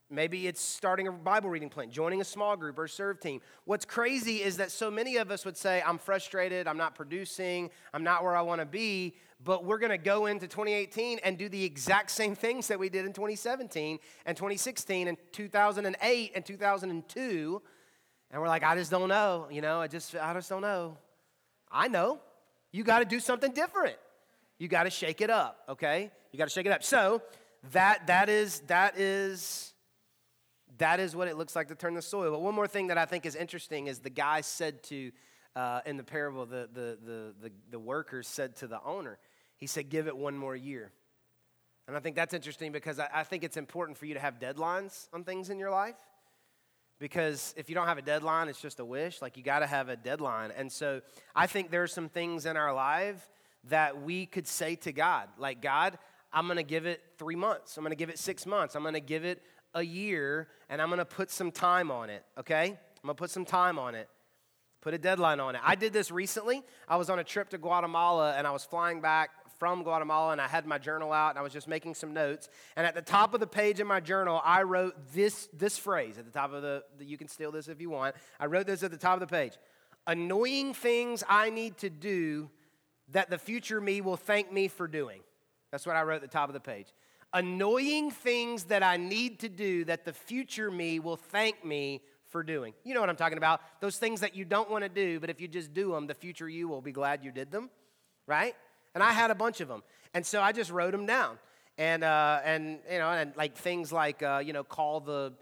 Maybe 0.08 0.46
it's 0.46 0.60
starting 0.60 1.08
a 1.08 1.12
Bible 1.12 1.50
reading 1.50 1.68
plan, 1.68 1.90
joining 1.90 2.20
a 2.20 2.24
small 2.24 2.56
group 2.56 2.78
or 2.78 2.86
serve 2.86 3.18
team. 3.18 3.40
What's 3.64 3.84
crazy 3.84 4.36
is 4.36 4.56
that 4.58 4.70
so 4.70 4.88
many 4.88 5.16
of 5.16 5.32
us 5.32 5.44
would 5.44 5.56
say, 5.56 5.82
I'm 5.84 5.98
frustrated, 5.98 6.68
I'm 6.68 6.76
not 6.76 6.94
producing, 6.94 7.70
I'm 7.92 8.04
not 8.04 8.22
where 8.22 8.36
I 8.36 8.42
want 8.42 8.60
to 8.60 8.66
be, 8.66 9.16
but 9.42 9.64
we're 9.64 9.78
going 9.78 9.90
to 9.90 9.98
go 9.98 10.26
into 10.26 10.46
2018 10.46 11.18
and 11.24 11.36
do 11.36 11.48
the 11.48 11.64
exact 11.64 12.12
same 12.12 12.36
things 12.36 12.68
that 12.68 12.78
we 12.78 12.88
did 12.88 13.04
in 13.04 13.12
2017 13.12 13.98
and 14.26 14.36
2016 14.36 15.08
and 15.08 15.18
2008 15.32 16.32
and 16.36 16.46
2002. 16.46 17.62
And 18.30 18.40
we're 18.40 18.48
like, 18.48 18.62
I 18.62 18.76
just 18.76 18.92
don't 18.92 19.08
know, 19.08 19.48
you 19.50 19.60
know, 19.60 19.80
I 19.80 19.88
just, 19.88 20.14
I 20.14 20.32
just 20.34 20.48
don't 20.48 20.62
know. 20.62 20.98
I 21.70 21.88
know. 21.88 22.20
You 22.70 22.84
got 22.84 23.00
to 23.00 23.04
do 23.04 23.18
something 23.18 23.52
different. 23.52 23.96
You 24.58 24.68
got 24.68 24.84
to 24.84 24.90
shake 24.90 25.20
it 25.20 25.30
up, 25.30 25.64
okay? 25.68 26.12
You 26.30 26.38
got 26.38 26.46
to 26.46 26.54
shake 26.54 26.66
it 26.66 26.72
up. 26.72 26.84
So 26.84 27.22
that 27.72 28.06
that 28.06 28.28
is 28.28 28.60
that 28.68 28.98
is 28.98 29.72
that 30.78 31.00
is 31.00 31.16
what 31.16 31.28
it 31.28 31.36
looks 31.36 31.56
like 31.56 31.68
to 31.68 31.74
turn 31.74 31.94
the 31.94 32.02
soil. 32.02 32.30
But 32.30 32.42
one 32.42 32.54
more 32.54 32.68
thing 32.68 32.88
that 32.88 32.98
I 32.98 33.04
think 33.04 33.26
is 33.26 33.34
interesting 33.34 33.86
is 33.86 34.00
the 34.00 34.10
guy 34.10 34.40
said 34.40 34.82
to, 34.84 35.12
uh, 35.54 35.80
in 35.86 35.96
the 35.96 36.04
parable, 36.04 36.46
the, 36.46 36.68
the, 36.72 36.98
the, 37.04 37.34
the, 37.42 37.52
the 37.70 37.78
workers 37.78 38.28
said 38.28 38.56
to 38.56 38.66
the 38.66 38.82
owner, 38.84 39.18
he 39.56 39.66
said, 39.66 39.88
give 39.88 40.06
it 40.06 40.16
one 40.16 40.36
more 40.36 40.54
year. 40.54 40.92
And 41.88 41.96
I 41.96 42.00
think 42.00 42.16
that's 42.16 42.34
interesting 42.34 42.72
because 42.72 42.98
I, 42.98 43.08
I 43.14 43.22
think 43.22 43.44
it's 43.44 43.56
important 43.56 43.96
for 43.96 44.06
you 44.06 44.14
to 44.14 44.20
have 44.20 44.38
deadlines 44.38 45.08
on 45.12 45.24
things 45.24 45.50
in 45.50 45.58
your 45.58 45.70
life. 45.70 45.96
Because 46.98 47.54
if 47.56 47.68
you 47.68 47.74
don't 47.74 47.86
have 47.86 47.98
a 47.98 48.02
deadline, 48.02 48.48
it's 48.48 48.60
just 48.60 48.80
a 48.80 48.84
wish. 48.84 49.20
Like 49.20 49.36
you 49.36 49.42
got 49.42 49.58
to 49.58 49.66
have 49.66 49.88
a 49.88 49.96
deadline. 49.96 50.50
And 50.56 50.72
so 50.72 51.02
I 51.34 51.46
think 51.46 51.70
there 51.70 51.82
are 51.82 51.88
some 51.88 52.08
things 52.08 52.46
in 52.46 52.56
our 52.56 52.74
life 52.74 53.30
that 53.64 54.02
we 54.02 54.26
could 54.26 54.46
say 54.46 54.76
to 54.76 54.92
God, 54.92 55.28
like, 55.38 55.60
God, 55.60 55.98
I'm 56.32 56.46
going 56.46 56.56
to 56.56 56.62
give 56.62 56.86
it 56.86 57.02
three 57.18 57.36
months. 57.36 57.76
I'm 57.76 57.82
going 57.82 57.92
to 57.92 57.96
give 57.96 58.08
it 58.08 58.18
six 58.18 58.46
months. 58.46 58.74
I'm 58.74 58.82
going 58.82 58.94
to 58.94 59.00
give 59.00 59.24
it 59.24 59.42
a 59.76 59.82
year 59.82 60.48
and 60.68 60.82
I'm 60.82 60.90
gonna 60.90 61.04
put 61.04 61.30
some 61.30 61.52
time 61.52 61.90
on 61.92 62.10
it, 62.10 62.24
okay? 62.38 62.70
I'm 62.70 63.06
gonna 63.06 63.14
put 63.14 63.30
some 63.30 63.44
time 63.44 63.78
on 63.78 63.94
it. 63.94 64.08
Put 64.80 64.94
a 64.94 64.98
deadline 64.98 65.38
on 65.38 65.54
it. 65.54 65.60
I 65.64 65.74
did 65.74 65.92
this 65.92 66.10
recently. 66.10 66.62
I 66.88 66.96
was 66.96 67.10
on 67.10 67.18
a 67.18 67.24
trip 67.24 67.50
to 67.50 67.58
Guatemala 67.58 68.34
and 68.36 68.46
I 68.46 68.50
was 68.50 68.64
flying 68.64 69.00
back 69.00 69.30
from 69.58 69.82
Guatemala 69.82 70.32
and 70.32 70.40
I 70.40 70.48
had 70.48 70.66
my 70.66 70.78
journal 70.78 71.12
out 71.12 71.30
and 71.30 71.38
I 71.38 71.42
was 71.42 71.52
just 71.52 71.68
making 71.68 71.94
some 71.94 72.12
notes. 72.12 72.48
And 72.76 72.86
at 72.86 72.94
the 72.94 73.02
top 73.02 73.34
of 73.34 73.40
the 73.40 73.46
page 73.46 73.80
in 73.80 73.86
my 73.86 74.00
journal, 74.00 74.40
I 74.44 74.62
wrote 74.62 74.94
this, 75.12 75.48
this 75.52 75.78
phrase 75.78 76.18
at 76.18 76.24
the 76.24 76.30
top 76.30 76.52
of 76.52 76.62
the, 76.62 76.82
you 77.00 77.18
can 77.18 77.28
steal 77.28 77.52
this 77.52 77.68
if 77.68 77.80
you 77.80 77.90
want. 77.90 78.16
I 78.38 78.46
wrote 78.46 78.66
this 78.66 78.82
at 78.82 78.90
the 78.90 78.96
top 78.96 79.14
of 79.14 79.20
the 79.20 79.26
page 79.26 79.58
Annoying 80.06 80.72
things 80.72 81.24
I 81.28 81.50
need 81.50 81.78
to 81.78 81.90
do 81.90 82.48
that 83.08 83.28
the 83.28 83.38
future 83.38 83.80
me 83.80 84.00
will 84.00 84.16
thank 84.16 84.52
me 84.52 84.68
for 84.68 84.86
doing. 84.86 85.20
That's 85.72 85.84
what 85.84 85.96
I 85.96 86.02
wrote 86.02 86.16
at 86.16 86.22
the 86.22 86.28
top 86.28 86.48
of 86.48 86.54
the 86.54 86.60
page. 86.60 86.86
Annoying 87.32 88.10
things 88.10 88.64
that 88.64 88.82
I 88.82 88.96
need 88.96 89.40
to 89.40 89.48
do 89.48 89.84
that 89.84 90.04
the 90.04 90.12
future 90.12 90.70
me 90.70 91.00
will 91.00 91.16
thank 91.16 91.64
me 91.64 92.02
for 92.28 92.42
doing. 92.42 92.72
You 92.84 92.94
know 92.94 93.00
what 93.00 93.10
I'm 93.10 93.16
talking 93.16 93.38
about. 93.38 93.60
Those 93.80 93.96
things 93.96 94.20
that 94.20 94.34
you 94.34 94.44
don't 94.44 94.70
want 94.70 94.84
to 94.84 94.88
do, 94.88 95.20
but 95.20 95.30
if 95.30 95.40
you 95.40 95.48
just 95.48 95.74
do 95.74 95.92
them, 95.92 96.06
the 96.06 96.14
future 96.14 96.48
you 96.48 96.68
will 96.68 96.80
be 96.80 96.92
glad 96.92 97.24
you 97.24 97.32
did 97.32 97.50
them, 97.50 97.70
right? 98.26 98.54
And 98.94 99.02
I 99.02 99.12
had 99.12 99.30
a 99.30 99.34
bunch 99.34 99.60
of 99.60 99.68
them. 99.68 99.82
And 100.14 100.24
so 100.24 100.40
I 100.40 100.52
just 100.52 100.70
wrote 100.70 100.92
them 100.92 101.06
down. 101.06 101.38
And, 101.78 102.04
uh, 102.04 102.40
and 102.44 102.78
you 102.90 102.98
know, 102.98 103.10
and 103.10 103.36
like 103.36 103.56
things 103.56 103.92
like, 103.92 104.22
uh, 104.22 104.42
you 104.44 104.52
know, 104.52 104.64
call 104.64 105.00
the, 105.00 105.32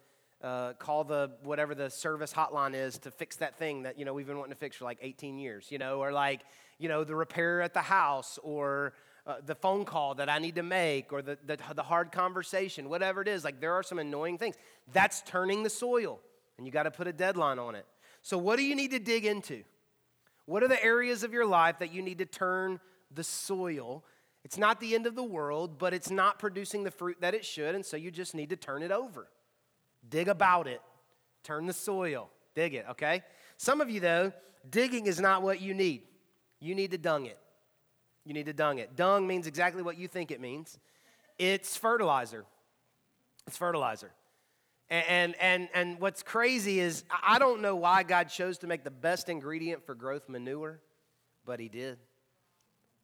uh, 0.43 0.73
call 0.75 1.05
the 1.05 1.31
whatever 1.43 1.75
the 1.75 1.89
service 1.91 2.33
hotline 2.33 2.75
is 2.75 2.99
to 2.99 3.11
fix 3.11 3.37
that 3.37 3.57
thing 3.57 3.85
that, 3.85 3.99
you 3.99 4.05
know, 4.05 4.13
we've 4.13 4.27
been 4.27 4.39
wanting 4.39 4.53
to 4.53 4.59
fix 4.59 4.77
for 4.77 4.85
like 4.85 4.99
18 5.01 5.39
years, 5.39 5.69
you 5.71 5.79
know, 5.79 6.01
or 6.01 6.13
like, 6.13 6.41
you 6.79 6.89
know, 6.89 7.05
the 7.05 7.15
repair 7.15 7.63
at 7.63 7.73
the 7.73 7.83
house 7.83 8.39
or, 8.43 8.95
uh, 9.27 9.37
the 9.45 9.55
phone 9.55 9.85
call 9.85 10.15
that 10.17 10.29
I 10.29 10.39
need 10.39 10.57
to 10.57 10.63
make 10.63 11.13
or 11.13 11.23
the, 11.23 11.39
the, 11.47 11.59
the 11.75 11.83
hard 11.83 12.13
conversation, 12.13 12.89
whatever 12.89 13.23
it 13.23 13.29
is. 13.29 13.45
Like 13.45 13.61
there 13.61 13.73
are 13.73 13.83
some 13.83 13.99
annoying 13.99 14.39
things. 14.39 14.57
That's 14.93 15.23
turning 15.23 15.63
the 15.63 15.71
soil 15.71 16.21
and 16.57 16.67
you 16.67 16.73
got 16.73 16.85
to 16.85 16.91
put 16.91 17.07
a 17.07 17.13
deadline 17.13 17.59
on 17.59 17.75
it. 17.75 17.87
So, 18.23 18.39
what 18.39 18.57
do 18.57 18.63
you 18.63 18.75
need 18.75 18.93
to 18.93 18.99
dig 18.99 19.25
into? 19.25 19.65
What 20.47 20.63
are 20.63 20.69
the 20.69 20.83
areas 20.83 21.23
of 21.25 21.33
your 21.33 21.47
life 21.47 21.79
that 21.79 21.93
you 21.93 22.03
need 22.03 22.19
to 22.19 22.27
turn 22.27 22.81
the 23.13 23.25
soil? 23.25 24.05
It's 24.45 24.59
not 24.59 24.79
the 24.79 24.95
end 24.95 25.07
of 25.07 25.15
the 25.15 25.25
world, 25.25 25.79
but 25.79 25.95
it's 25.95 26.11
not 26.11 26.39
producing 26.39 26.85
the 26.85 26.91
fruit 26.91 27.17
that 27.21 27.35
it 27.35 27.45
should, 27.45 27.75
and 27.75 27.85
so 27.85 27.97
you 27.97 28.11
just 28.11 28.35
need 28.35 28.51
to 28.51 28.57
turn 28.57 28.83
it 28.83 28.91
over. 28.91 29.29
Dig 30.09 30.29
about 30.29 30.67
it, 30.67 30.83
turn 31.43 31.67
the 31.67 31.73
soil, 31.73 32.29
dig 32.55 32.75
it, 32.75 32.85
okay? 32.91 33.23
Some 33.57 33.81
of 33.81 33.89
you, 33.89 34.01
though, 34.01 34.33
digging 34.69 35.07
is 35.07 35.19
not 35.19 35.43
what 35.43 35.63
you 35.63 35.73
need. 35.73 36.03
You 36.61 36.75
need 36.75 36.91
to 36.91 36.99
dung 36.99 37.25
it. 37.25 37.39
You 38.25 38.33
need 38.33 38.47
to 38.47 38.53
dung 38.53 38.79
it. 38.79 38.97
Dung 38.97 39.27
means 39.27 39.47
exactly 39.47 39.83
what 39.83 39.99
you 39.99 40.09
think 40.09 40.31
it 40.31 40.41
means 40.41 40.79
it's 41.39 41.77
fertilizer. 41.77 42.45
It's 43.47 43.57
fertilizer. 43.57 44.11
And, 44.91 45.35
and, 45.41 45.69
and 45.75 45.99
what's 45.99 46.23
crazy 46.23 46.79
is, 46.79 47.05
I 47.27 47.39
don't 47.39 47.63
know 47.63 47.75
why 47.75 48.03
God 48.03 48.29
chose 48.29 48.59
to 48.59 48.67
make 48.67 48.85
the 48.85 48.91
best 48.91 49.29
ingredient 49.29 49.85
for 49.85 49.95
growth 49.95 50.29
manure, 50.29 50.81
but 51.45 51.59
He 51.59 51.69
did. 51.69 51.99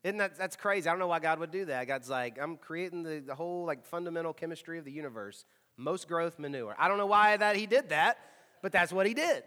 Isn't 0.05 0.19
that 0.19 0.39
that's 0.39 0.57
crazy? 0.57 0.89
I 0.89 0.93
don't 0.93 0.99
know 0.99 1.09
why 1.09 1.19
God 1.19 1.41
would 1.41 1.51
do 1.51 1.67
that. 1.67 1.87
God's 1.87 2.09
like, 2.09 2.39
I'm 2.41 2.57
creating 2.57 3.03
the, 3.03 3.23
the 3.27 3.35
whole 3.35 3.65
like 3.65 3.85
fundamental 3.85 4.33
chemistry 4.33 4.79
of 4.79 4.85
the 4.85 4.93
universe. 4.93 5.45
Most 5.77 6.07
growth 6.07 6.39
manure. 6.39 6.75
I 6.79 6.89
don't 6.89 6.99
know 6.99 7.07
why 7.07 7.37
that 7.37 7.57
He 7.57 7.67
did 7.67 7.89
that, 7.89 8.19
but 8.63 8.73
that's 8.73 8.93
what 8.93 9.07
He 9.07 9.15
did. 9.15 9.43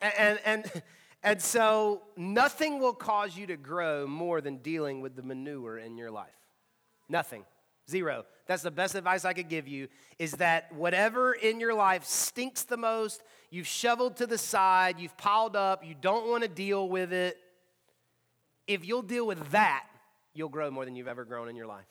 And, 0.00 0.14
and, 0.18 0.38
and, 0.44 0.82
and 1.22 1.40
so 1.40 2.02
nothing 2.16 2.80
will 2.80 2.94
cause 2.94 3.36
you 3.36 3.46
to 3.46 3.56
grow 3.56 4.06
more 4.06 4.40
than 4.40 4.56
dealing 4.56 5.00
with 5.00 5.14
the 5.14 5.22
manure 5.22 5.78
in 5.78 5.96
your 5.96 6.10
life. 6.10 6.28
Nothing. 7.08 7.44
Zero. 7.88 8.24
That's 8.46 8.62
the 8.62 8.70
best 8.70 8.94
advice 8.94 9.24
I 9.24 9.32
could 9.32 9.48
give 9.48 9.68
you 9.68 9.88
is 10.18 10.32
that 10.32 10.72
whatever 10.72 11.32
in 11.32 11.60
your 11.60 11.74
life 11.74 12.04
stinks 12.04 12.64
the 12.64 12.76
most, 12.76 13.22
you've 13.50 13.66
shoveled 13.66 14.16
to 14.16 14.26
the 14.26 14.38
side, 14.38 14.98
you've 14.98 15.16
piled 15.16 15.56
up, 15.56 15.84
you 15.84 15.94
don't 16.00 16.28
want 16.28 16.42
to 16.42 16.48
deal 16.48 16.88
with 16.88 17.12
it. 17.12 17.38
If 18.66 18.86
you'll 18.86 19.02
deal 19.02 19.26
with 19.26 19.50
that, 19.50 19.84
you'll 20.34 20.48
grow 20.48 20.70
more 20.70 20.84
than 20.84 20.96
you've 20.96 21.08
ever 21.08 21.24
grown 21.24 21.48
in 21.48 21.56
your 21.56 21.66
life. 21.66 21.86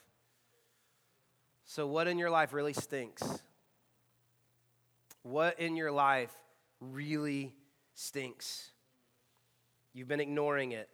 So, 1.66 1.88
what 1.88 2.08
in 2.08 2.18
your 2.18 2.30
life 2.30 2.52
really 2.52 2.74
stinks? 2.74 3.24
What 5.24 5.60
in 5.60 5.76
your 5.76 5.92
life 5.92 6.32
really 6.80 7.54
stinks? 7.94 8.71
You've 9.94 10.08
been 10.08 10.20
ignoring 10.20 10.72
it. 10.72 10.90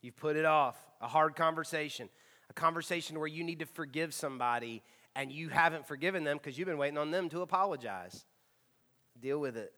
You've 0.00 0.16
put 0.16 0.36
it 0.36 0.44
off. 0.44 0.76
A 1.00 1.08
hard 1.08 1.36
conversation 1.36 2.08
a 2.50 2.52
conversation 2.52 3.18
where 3.18 3.28
you 3.28 3.44
need 3.44 3.58
to 3.58 3.66
forgive 3.66 4.14
somebody 4.14 4.82
and 5.14 5.30
you 5.30 5.48
haven't 5.48 5.86
forgiven 5.86 6.24
them 6.24 6.38
because 6.38 6.58
you've 6.58 6.68
been 6.68 6.78
waiting 6.78 6.98
on 6.98 7.10
them 7.10 7.28
to 7.30 7.42
apologize. 7.42 8.24
Deal 9.20 9.38
with 9.38 9.56
it. 9.56 9.72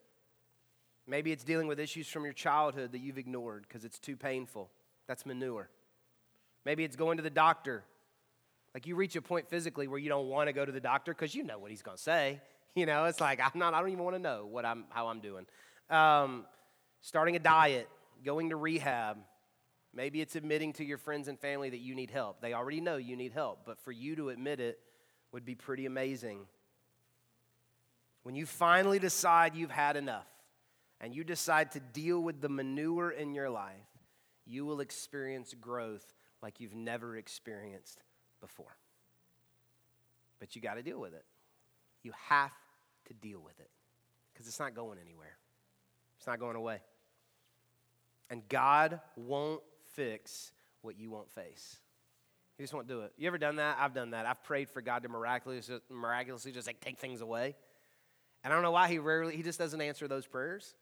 Maybe 1.07 1.33
it's 1.33 1.45
dealing 1.45 1.67
with 1.67 1.81
issues 1.81 2.07
from 2.09 2.25
your 2.25 2.33
childhood 2.33 2.93
that 2.93 3.01
you've 3.01 3.19
ignored 3.19 3.65
because 3.67 3.85
it's 3.85 3.99
too 3.99 4.17
painful. 4.17 4.71
That's 5.09 5.27
manure. 5.27 5.69
Maybe 6.65 6.85
it's 6.85 6.97
going 6.97 7.17
to 7.17 7.23
the 7.23 7.31
doctor. 7.31 7.85
Like 8.75 8.87
you 8.87 8.95
reach 8.95 9.17
a 9.17 9.23
point 9.23 9.49
physically 9.49 9.89
where 9.89 9.99
you 9.99 10.09
don't 10.09 10.29
want 10.29 10.49
to 10.49 10.53
go 10.53 10.65
to 10.65 10.71
the 10.71 10.81
doctor 10.81 11.13
because 11.13 11.35
you 11.35 11.43
know 11.43 11.59
what 11.59 11.71
he's 11.71 11.83
going 11.83 11.97
to 11.97 12.03
say. 12.03 12.41
You 12.77 12.87
know, 12.87 13.07
it's 13.07 13.21
like 13.21 13.41
I'm 13.41 13.59
not. 13.59 13.75
I 13.75 13.81
don't 13.81 13.91
even 13.91 14.05
want 14.05 14.15
to 14.15 14.23
know 14.23 14.47
what 14.49 14.65
I'm, 14.65 14.85
how 14.91 15.09
I'm 15.09 15.19
doing. 15.19 15.45
Um, 15.91 16.45
starting 17.01 17.35
a 17.35 17.41
diet, 17.41 17.89
going 18.25 18.51
to 18.51 18.57
rehab, 18.57 19.19
Maybe 19.93 20.21
it's 20.21 20.37
admitting 20.37 20.73
to 20.75 20.85
your 20.85 20.99
friends 20.99 21.27
and 21.27 21.39
family 21.39 21.71
that 21.71 21.81
you 21.81 21.95
need 21.95 22.11
help. 22.11 22.41
They 22.41 22.55
already 22.55 22.81
know 22.81 22.97
you 22.97 23.17
need 23.17 23.33
help, 23.33 23.63
but 23.67 23.81
for 23.81 23.91
you 23.91 24.15
to 24.17 24.29
admit 24.29 24.61
it 24.61 24.79
would 25.33 25.45
be 25.45 25.55
pretty 25.55 25.87
amazing. 25.87 26.47
When 28.23 28.37
you 28.37 28.47
finally 28.47 28.99
decide 28.99 29.57
you've 29.57 29.71
had 29.71 29.97
enough 29.97 30.29
and 31.01 31.15
you 31.15 31.25
decide 31.25 31.73
to 31.73 31.81
deal 31.81 32.21
with 32.21 32.41
the 32.41 32.49
manure 32.49 33.11
in 33.11 33.35
your 33.35 33.51
life, 33.51 33.75
you 34.47 34.65
will 34.65 34.81
experience 34.81 35.55
growth 35.61 36.15
like 36.41 36.61
you've 36.61 36.75
never 36.75 37.17
experienced 37.17 38.01
before. 38.41 38.77
But 40.39 40.55
you 40.55 40.63
got 40.63 40.75
to 40.75 40.83
deal 40.83 41.01
with 41.01 41.15
it. 41.15 41.25
You 42.03 42.13
have 42.29 42.53
to 43.07 43.15
deal 43.15 43.41
with 43.41 43.59
it 43.59 43.71
because 44.33 44.47
it's 44.47 44.61
not 44.61 44.75
going 44.75 44.99
anywhere, 45.05 45.37
it's 46.17 46.29
not 46.29 46.39
going 46.39 46.57
away. 46.57 46.81
And 48.31 48.49
God 48.49 49.01
won't 49.17 49.61
fix 49.95 50.53
what 50.83 50.99
you 50.99 51.11
won't 51.11 51.31
face. 51.31 51.79
He 52.57 52.63
just 52.63 52.73
won't 52.73 52.87
do 52.89 53.01
it. 53.01 53.13
You 53.17 53.27
ever 53.27 53.39
done 53.39 53.57
that? 53.57 53.79
I've 53.81 53.95
done 53.95 54.11
that. 54.11 54.27
I've 54.27 54.43
prayed 54.45 54.69
for 54.69 54.81
God 54.81 55.03
to 55.03 55.09
miraculously, 55.09 55.81
miraculously 55.91 56.53
just 56.53 56.67
like 56.67 56.81
take 56.81 56.99
things 56.99 57.21
away. 57.21 57.57
And 58.45 58.53
I 58.53 58.57
don't 58.57 58.63
know 58.63 58.71
why 58.71 58.89
he 58.89 58.99
rarely, 58.99 59.37
he 59.37 59.43
just 59.43 59.59
doesn't 59.59 59.81
answer 59.81 60.09
those 60.09 60.27
prayers. 60.27 60.75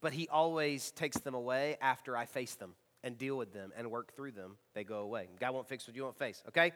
But 0.00 0.12
he 0.12 0.28
always 0.28 0.90
takes 0.90 1.18
them 1.18 1.34
away 1.34 1.76
after 1.80 2.16
I 2.16 2.26
face 2.26 2.54
them 2.54 2.74
and 3.02 3.16
deal 3.16 3.36
with 3.36 3.52
them 3.52 3.72
and 3.76 3.90
work 3.90 4.14
through 4.14 4.32
them. 4.32 4.56
They 4.74 4.84
go 4.84 4.98
away. 4.98 5.28
God 5.40 5.54
won't 5.54 5.68
fix 5.68 5.86
what 5.86 5.96
you 5.96 6.02
won't 6.02 6.18
face, 6.18 6.42
okay? 6.48 6.72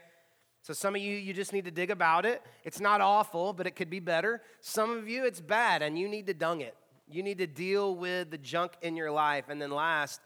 So 0.62 0.72
some 0.74 0.94
of 0.94 1.00
you, 1.00 1.16
you 1.16 1.32
just 1.32 1.52
need 1.52 1.64
to 1.64 1.70
dig 1.70 1.90
about 1.90 2.26
it. 2.26 2.42
It's 2.64 2.80
not 2.80 3.00
awful, 3.00 3.52
but 3.52 3.66
it 3.66 3.76
could 3.76 3.90
be 3.90 4.00
better. 4.00 4.42
Some 4.60 4.90
of 4.96 5.08
you, 5.08 5.24
it's 5.24 5.40
bad 5.40 5.82
and 5.82 5.98
you 5.98 6.08
need 6.08 6.26
to 6.26 6.34
dung 6.34 6.60
it. 6.60 6.76
You 7.10 7.22
need 7.22 7.38
to 7.38 7.46
deal 7.46 7.94
with 7.94 8.30
the 8.30 8.38
junk 8.38 8.72
in 8.82 8.96
your 8.96 9.10
life. 9.10 9.46
And 9.48 9.60
then 9.60 9.70
last, 9.70 10.20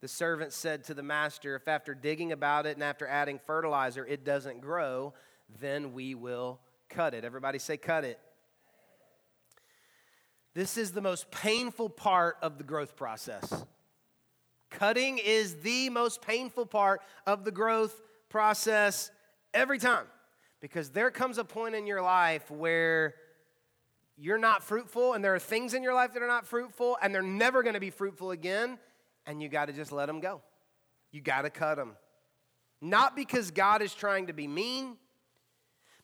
the 0.00 0.08
servant 0.08 0.52
said 0.52 0.84
to 0.84 0.94
the 0.94 1.02
master, 1.02 1.56
If 1.56 1.68
after 1.68 1.94
digging 1.94 2.32
about 2.32 2.66
it 2.66 2.76
and 2.76 2.82
after 2.84 3.06
adding 3.06 3.38
fertilizer 3.38 4.06
it 4.06 4.24
doesn't 4.24 4.60
grow, 4.60 5.12
then 5.60 5.92
we 5.92 6.14
will 6.14 6.60
cut 6.88 7.14
it. 7.14 7.24
Everybody 7.24 7.58
say, 7.58 7.76
cut 7.76 8.04
it. 8.04 8.18
This 10.54 10.76
is 10.76 10.92
the 10.92 11.00
most 11.00 11.30
painful 11.30 11.88
part 11.88 12.36
of 12.42 12.58
the 12.58 12.64
growth 12.64 12.96
process. 12.96 13.64
Cutting 14.70 15.18
is 15.18 15.56
the 15.62 15.90
most 15.90 16.22
painful 16.22 16.66
part 16.66 17.02
of 17.26 17.44
the 17.44 17.50
growth 17.50 18.00
process 18.28 19.10
every 19.52 19.78
time 19.78 20.06
because 20.60 20.90
there 20.90 21.10
comes 21.10 21.38
a 21.38 21.44
point 21.44 21.74
in 21.74 21.86
your 21.86 22.02
life 22.02 22.50
where 22.50 23.14
you're 24.20 24.38
not 24.38 24.62
fruitful 24.62 25.14
and 25.14 25.24
there 25.24 25.34
are 25.34 25.38
things 25.38 25.72
in 25.72 25.82
your 25.82 25.94
life 25.94 26.12
that 26.12 26.22
are 26.22 26.28
not 26.28 26.46
fruitful 26.46 26.98
and 27.00 27.14
they're 27.14 27.22
never 27.22 27.62
going 27.62 27.74
to 27.74 27.80
be 27.80 27.88
fruitful 27.88 28.32
again 28.32 28.78
and 29.24 29.42
you 29.42 29.48
got 29.48 29.66
to 29.66 29.72
just 29.72 29.92
let 29.92 30.06
them 30.06 30.20
go. 30.20 30.42
You 31.10 31.22
got 31.22 31.42
to 31.42 31.50
cut 31.50 31.76
them. 31.76 31.96
Not 32.82 33.16
because 33.16 33.50
God 33.50 33.80
is 33.80 33.94
trying 33.94 34.26
to 34.26 34.32
be 34.32 34.46
mean, 34.46 34.96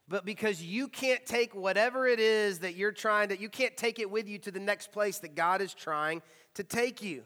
but 0.09 0.25
because 0.25 0.63
you 0.63 0.89
can't 0.89 1.25
take 1.27 1.55
whatever 1.55 2.07
it 2.07 2.19
is 2.19 2.61
that 2.61 2.75
you're 2.75 2.93
trying 2.93 3.29
to, 3.29 3.39
you 3.39 3.49
can't 3.49 3.77
take 3.77 3.99
it 3.99 4.11
with 4.11 4.29
you 4.29 4.39
to 4.39 4.51
the 4.51 4.61
next 4.61 4.93
place 4.93 5.19
that 5.19 5.35
God 5.35 5.61
is 5.61 5.75
trying 5.75 6.23
to 6.55 6.65
take 6.65 7.03
you. 7.03 7.23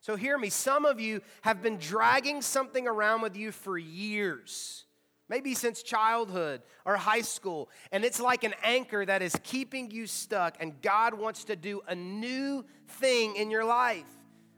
So, 0.00 0.16
hear 0.16 0.36
me. 0.36 0.50
Some 0.50 0.84
of 0.84 1.00
you 1.00 1.20
have 1.42 1.62
been 1.62 1.78
dragging 1.78 2.42
something 2.42 2.88
around 2.88 3.22
with 3.22 3.36
you 3.36 3.52
for 3.52 3.78
years, 3.78 4.84
maybe 5.28 5.54
since 5.54 5.82
childhood 5.82 6.62
or 6.84 6.96
high 6.96 7.22
school, 7.22 7.68
and 7.90 8.04
it's 8.04 8.20
like 8.20 8.44
an 8.44 8.54
anchor 8.62 9.04
that 9.04 9.22
is 9.22 9.36
keeping 9.42 9.90
you 9.90 10.06
stuck, 10.06 10.56
and 10.60 10.80
God 10.82 11.14
wants 11.14 11.44
to 11.44 11.56
do 11.56 11.82
a 11.88 11.94
new 11.94 12.64
thing 12.86 13.36
in 13.36 13.50
your 13.50 13.64
life. 13.64 14.04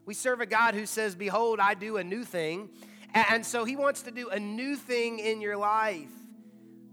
We 0.07 0.15
serve 0.15 0.41
a 0.41 0.47
God 0.47 0.75
who 0.75 0.87
says, 0.87 1.15
Behold, 1.15 1.61
I 1.61 1.75
do 1.75 1.97
a 1.97 2.05
new 2.05 2.25
thing. 2.25 2.71
And 3.15 3.47
so 3.47 3.65
he 3.65 3.77
wants 3.77 4.03
to 4.03 4.11
do 4.11 4.29
a 4.29 4.41
new 4.41 4.75
thing 4.75 5.21
in 5.21 5.41
your 5.41 5.57
life, 5.57 6.11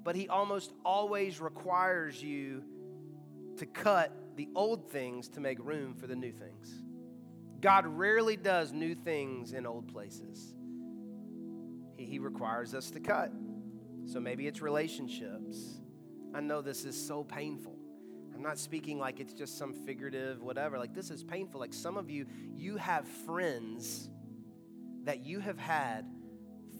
but 0.04 0.16
he 0.16 0.30
almost 0.30 0.72
always 0.86 1.42
requires 1.42 2.22
you 2.22 2.64
to 3.58 3.66
cut 3.66 4.16
the 4.36 4.48
old 4.56 4.92
things 4.92 5.28
to 5.30 5.40
make 5.40 5.58
room 5.60 5.96
for 5.96 6.06
the 6.06 6.16
new 6.16 6.32
things. 6.32 6.72
God 7.60 7.86
rarely 7.86 8.36
does 8.36 8.72
new 8.72 8.96
things 8.96 9.54
in 9.54 9.66
old 9.66 9.88
places. 9.88 10.54
he 11.98 12.18
requires 12.20 12.74
us 12.74 12.90
to 12.92 13.00
cut. 13.00 13.32
So 14.12 14.20
maybe 14.20 14.46
it's 14.46 14.62
relationships. 14.62 15.80
I 16.36 16.42
know 16.42 16.62
this 16.62 16.84
is 16.84 17.02
so 17.02 17.24
painful. 17.24 17.78
I'm 18.36 18.42
not 18.42 18.60
speaking 18.60 19.00
like 19.00 19.22
it's 19.22 19.32
just 19.32 19.58
some 19.58 19.74
figurative 19.74 20.42
whatever. 20.44 20.78
Like 20.78 20.94
this 20.94 21.12
is 21.12 21.24
painful. 21.24 21.62
Like 21.62 21.74
some 21.74 21.96
of 21.96 22.10
you, 22.10 22.26
you 22.54 22.76
have 22.76 23.08
friends 23.08 24.10
that 25.06 25.24
you 25.24 25.40
have 25.40 25.58
had 25.58 26.06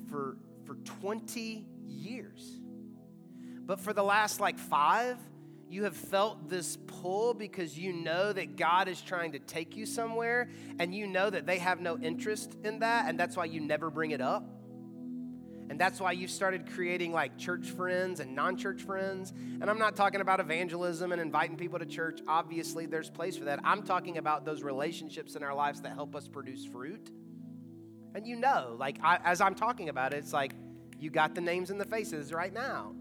for 0.10 0.36
for 0.66 0.76
20 1.00 1.66
years. 1.86 2.60
But 3.66 3.80
for 3.80 3.94
the 3.94 4.04
last 4.04 4.42
like 4.42 4.60
5, 4.60 5.18
you 5.70 5.86
have 5.86 5.96
felt 5.96 6.50
this 6.50 6.78
pull 6.86 7.34
because 7.34 7.80
you 7.80 7.94
know 7.94 8.34
that 8.34 8.58
God 8.58 8.90
is 8.90 9.02
trying 9.02 9.32
to 9.32 9.40
take 9.40 9.78
you 9.78 9.86
somewhere 9.86 10.50
and 10.80 10.94
you 10.94 11.08
know 11.08 11.30
that 11.30 11.46
they 11.46 11.60
have 11.60 11.80
no 11.80 11.98
interest 11.98 12.58
in 12.66 12.80
that 12.80 13.08
and 13.08 13.18
that's 13.18 13.38
why 13.38 13.46
you 13.46 13.62
never 13.62 13.90
bring 13.90 14.12
it 14.12 14.20
up. 14.20 14.44
And 15.72 15.80
that's 15.80 16.02
why 16.02 16.12
you've 16.12 16.32
started 16.32 16.70
creating 16.70 17.14
like 17.14 17.38
church 17.38 17.70
friends 17.70 18.20
and 18.20 18.36
non 18.36 18.58
church 18.58 18.82
friends. 18.82 19.32
And 19.62 19.70
I'm 19.70 19.80
not 19.80 19.96
talking 19.96 20.20
about 20.20 20.42
evangelism 20.42 21.14
and 21.14 21.22
inviting 21.22 21.56
people 21.56 21.80
to 21.80 21.86
church. 21.86 22.20
Obviously, 22.28 22.88
there's 22.88 23.10
place 23.10 23.38
for 23.38 23.46
that. 23.46 23.62
I'm 23.64 23.82
talking 23.84 24.18
about 24.18 24.44
those 24.44 24.64
relationships 24.64 25.38
in 25.38 25.44
our 25.44 25.56
lives 25.56 25.80
that 25.84 25.94
help 25.94 26.14
us 26.14 26.28
produce 26.28 26.66
fruit. 26.66 27.10
And 28.14 28.28
you 28.28 28.36
know, 28.36 28.76
like 28.78 28.98
I, 29.02 29.20
as 29.24 29.40
I'm 29.40 29.56
talking 29.56 29.88
about 29.88 30.12
it, 30.12 30.18
it's 30.18 30.34
like 30.34 30.56
you 31.00 31.10
got 31.10 31.36
the 31.36 31.42
names 31.42 31.70
and 31.70 31.80
the 31.80 31.86
faces 31.86 32.34
right 32.34 32.54
now. 32.54 32.94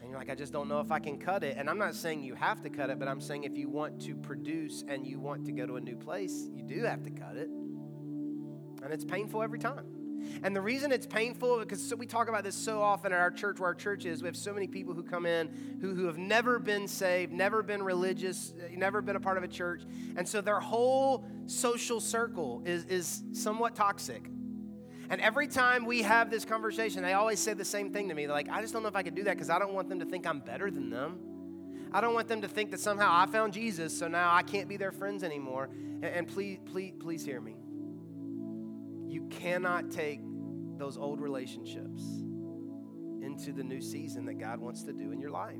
And 0.00 0.08
you're 0.08 0.18
like, 0.18 0.30
I 0.30 0.34
just 0.34 0.50
don't 0.50 0.66
know 0.66 0.80
if 0.80 0.90
I 0.90 0.98
can 0.98 1.18
cut 1.18 1.44
it. 1.44 1.58
And 1.58 1.68
I'm 1.68 1.76
not 1.76 1.94
saying 1.94 2.22
you 2.22 2.34
have 2.36 2.62
to 2.62 2.70
cut 2.70 2.88
it, 2.88 2.98
but 2.98 3.06
I'm 3.06 3.20
saying 3.20 3.44
if 3.44 3.58
you 3.58 3.68
want 3.68 4.00
to 4.06 4.14
produce 4.14 4.82
and 4.88 5.06
you 5.06 5.20
want 5.20 5.44
to 5.44 5.52
go 5.52 5.66
to 5.66 5.76
a 5.76 5.80
new 5.82 5.96
place, 5.96 6.48
you 6.54 6.62
do 6.62 6.84
have 6.84 7.02
to 7.02 7.10
cut 7.10 7.36
it. 7.36 7.50
And 7.50 8.90
it's 8.90 9.04
painful 9.04 9.42
every 9.42 9.58
time. 9.58 10.03
And 10.42 10.54
the 10.54 10.60
reason 10.60 10.92
it's 10.92 11.06
painful, 11.06 11.58
because 11.58 11.82
so 11.82 11.96
we 11.96 12.06
talk 12.06 12.28
about 12.28 12.44
this 12.44 12.54
so 12.54 12.80
often 12.80 13.12
at 13.12 13.20
our 13.20 13.30
church, 13.30 13.58
where 13.58 13.68
our 13.68 13.74
church 13.74 14.04
is, 14.04 14.22
we 14.22 14.26
have 14.26 14.36
so 14.36 14.52
many 14.52 14.66
people 14.66 14.94
who 14.94 15.02
come 15.02 15.26
in 15.26 15.78
who, 15.80 15.94
who 15.94 16.06
have 16.06 16.18
never 16.18 16.58
been 16.58 16.88
saved, 16.88 17.32
never 17.32 17.62
been 17.62 17.82
religious, 17.82 18.54
eh, 18.62 18.74
never 18.76 19.00
been 19.02 19.16
a 19.16 19.20
part 19.20 19.36
of 19.36 19.42
a 19.42 19.48
church. 19.48 19.82
And 20.16 20.28
so 20.28 20.40
their 20.40 20.60
whole 20.60 21.26
social 21.46 22.00
circle 22.00 22.62
is, 22.64 22.84
is 22.86 23.22
somewhat 23.32 23.74
toxic. 23.74 24.28
And 25.10 25.20
every 25.20 25.46
time 25.46 25.84
we 25.84 26.02
have 26.02 26.30
this 26.30 26.44
conversation, 26.44 27.02
they 27.02 27.12
always 27.12 27.38
say 27.38 27.52
the 27.52 27.64
same 27.64 27.92
thing 27.92 28.08
to 28.08 28.14
me. 28.14 28.26
They're 28.26 28.34
like, 28.34 28.48
I 28.48 28.60
just 28.62 28.72
don't 28.72 28.82
know 28.82 28.88
if 28.88 28.96
I 28.96 29.02
could 29.02 29.14
do 29.14 29.24
that 29.24 29.34
because 29.34 29.50
I 29.50 29.58
don't 29.58 29.74
want 29.74 29.88
them 29.88 30.00
to 30.00 30.06
think 30.06 30.26
I'm 30.26 30.40
better 30.40 30.70
than 30.70 30.90
them. 30.90 31.18
I 31.92 32.00
don't 32.00 32.14
want 32.14 32.26
them 32.26 32.42
to 32.42 32.48
think 32.48 32.72
that 32.72 32.80
somehow 32.80 33.10
I 33.12 33.26
found 33.26 33.52
Jesus, 33.52 33.96
so 33.96 34.08
now 34.08 34.34
I 34.34 34.42
can't 34.42 34.68
be 34.68 34.76
their 34.76 34.90
friends 34.90 35.22
anymore. 35.22 35.68
And, 35.72 36.04
and 36.04 36.28
please, 36.28 36.58
please, 36.64 36.94
please 36.98 37.24
hear 37.24 37.40
me. 37.40 37.54
Cannot 39.40 39.90
take 39.90 40.20
those 40.78 40.96
old 40.96 41.20
relationships 41.20 42.02
into 43.22 43.52
the 43.52 43.62
new 43.62 43.80
season 43.80 44.26
that 44.26 44.34
God 44.34 44.58
wants 44.60 44.82
to 44.84 44.92
do 44.92 45.12
in 45.12 45.20
your 45.20 45.30
life. 45.30 45.56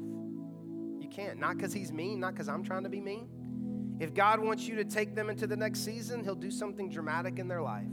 You 1.01 1.09
can't. 1.09 1.39
Not 1.39 1.57
because 1.57 1.73
He's 1.73 1.93
mean, 1.93 2.21
not 2.21 2.35
because 2.35 2.49
I'm 2.49 2.63
trying 2.63 2.85
to 2.85 2.89
be 2.89 3.01
mean. 3.01 3.29
If 4.01 4.15
God 4.15 4.41
wants 4.41 4.67
you 4.67 4.77
to 4.77 4.85
take 4.85 5.15
them 5.15 5.31
into 5.31 5.47
the 5.47 5.57
next 5.57 5.85
season, 5.85 6.25
He'll 6.25 6.35
do 6.35 6.51
something 6.51 6.91
dramatic 6.91 7.39
in 7.39 7.49
their 7.49 7.63
life. 7.63 7.87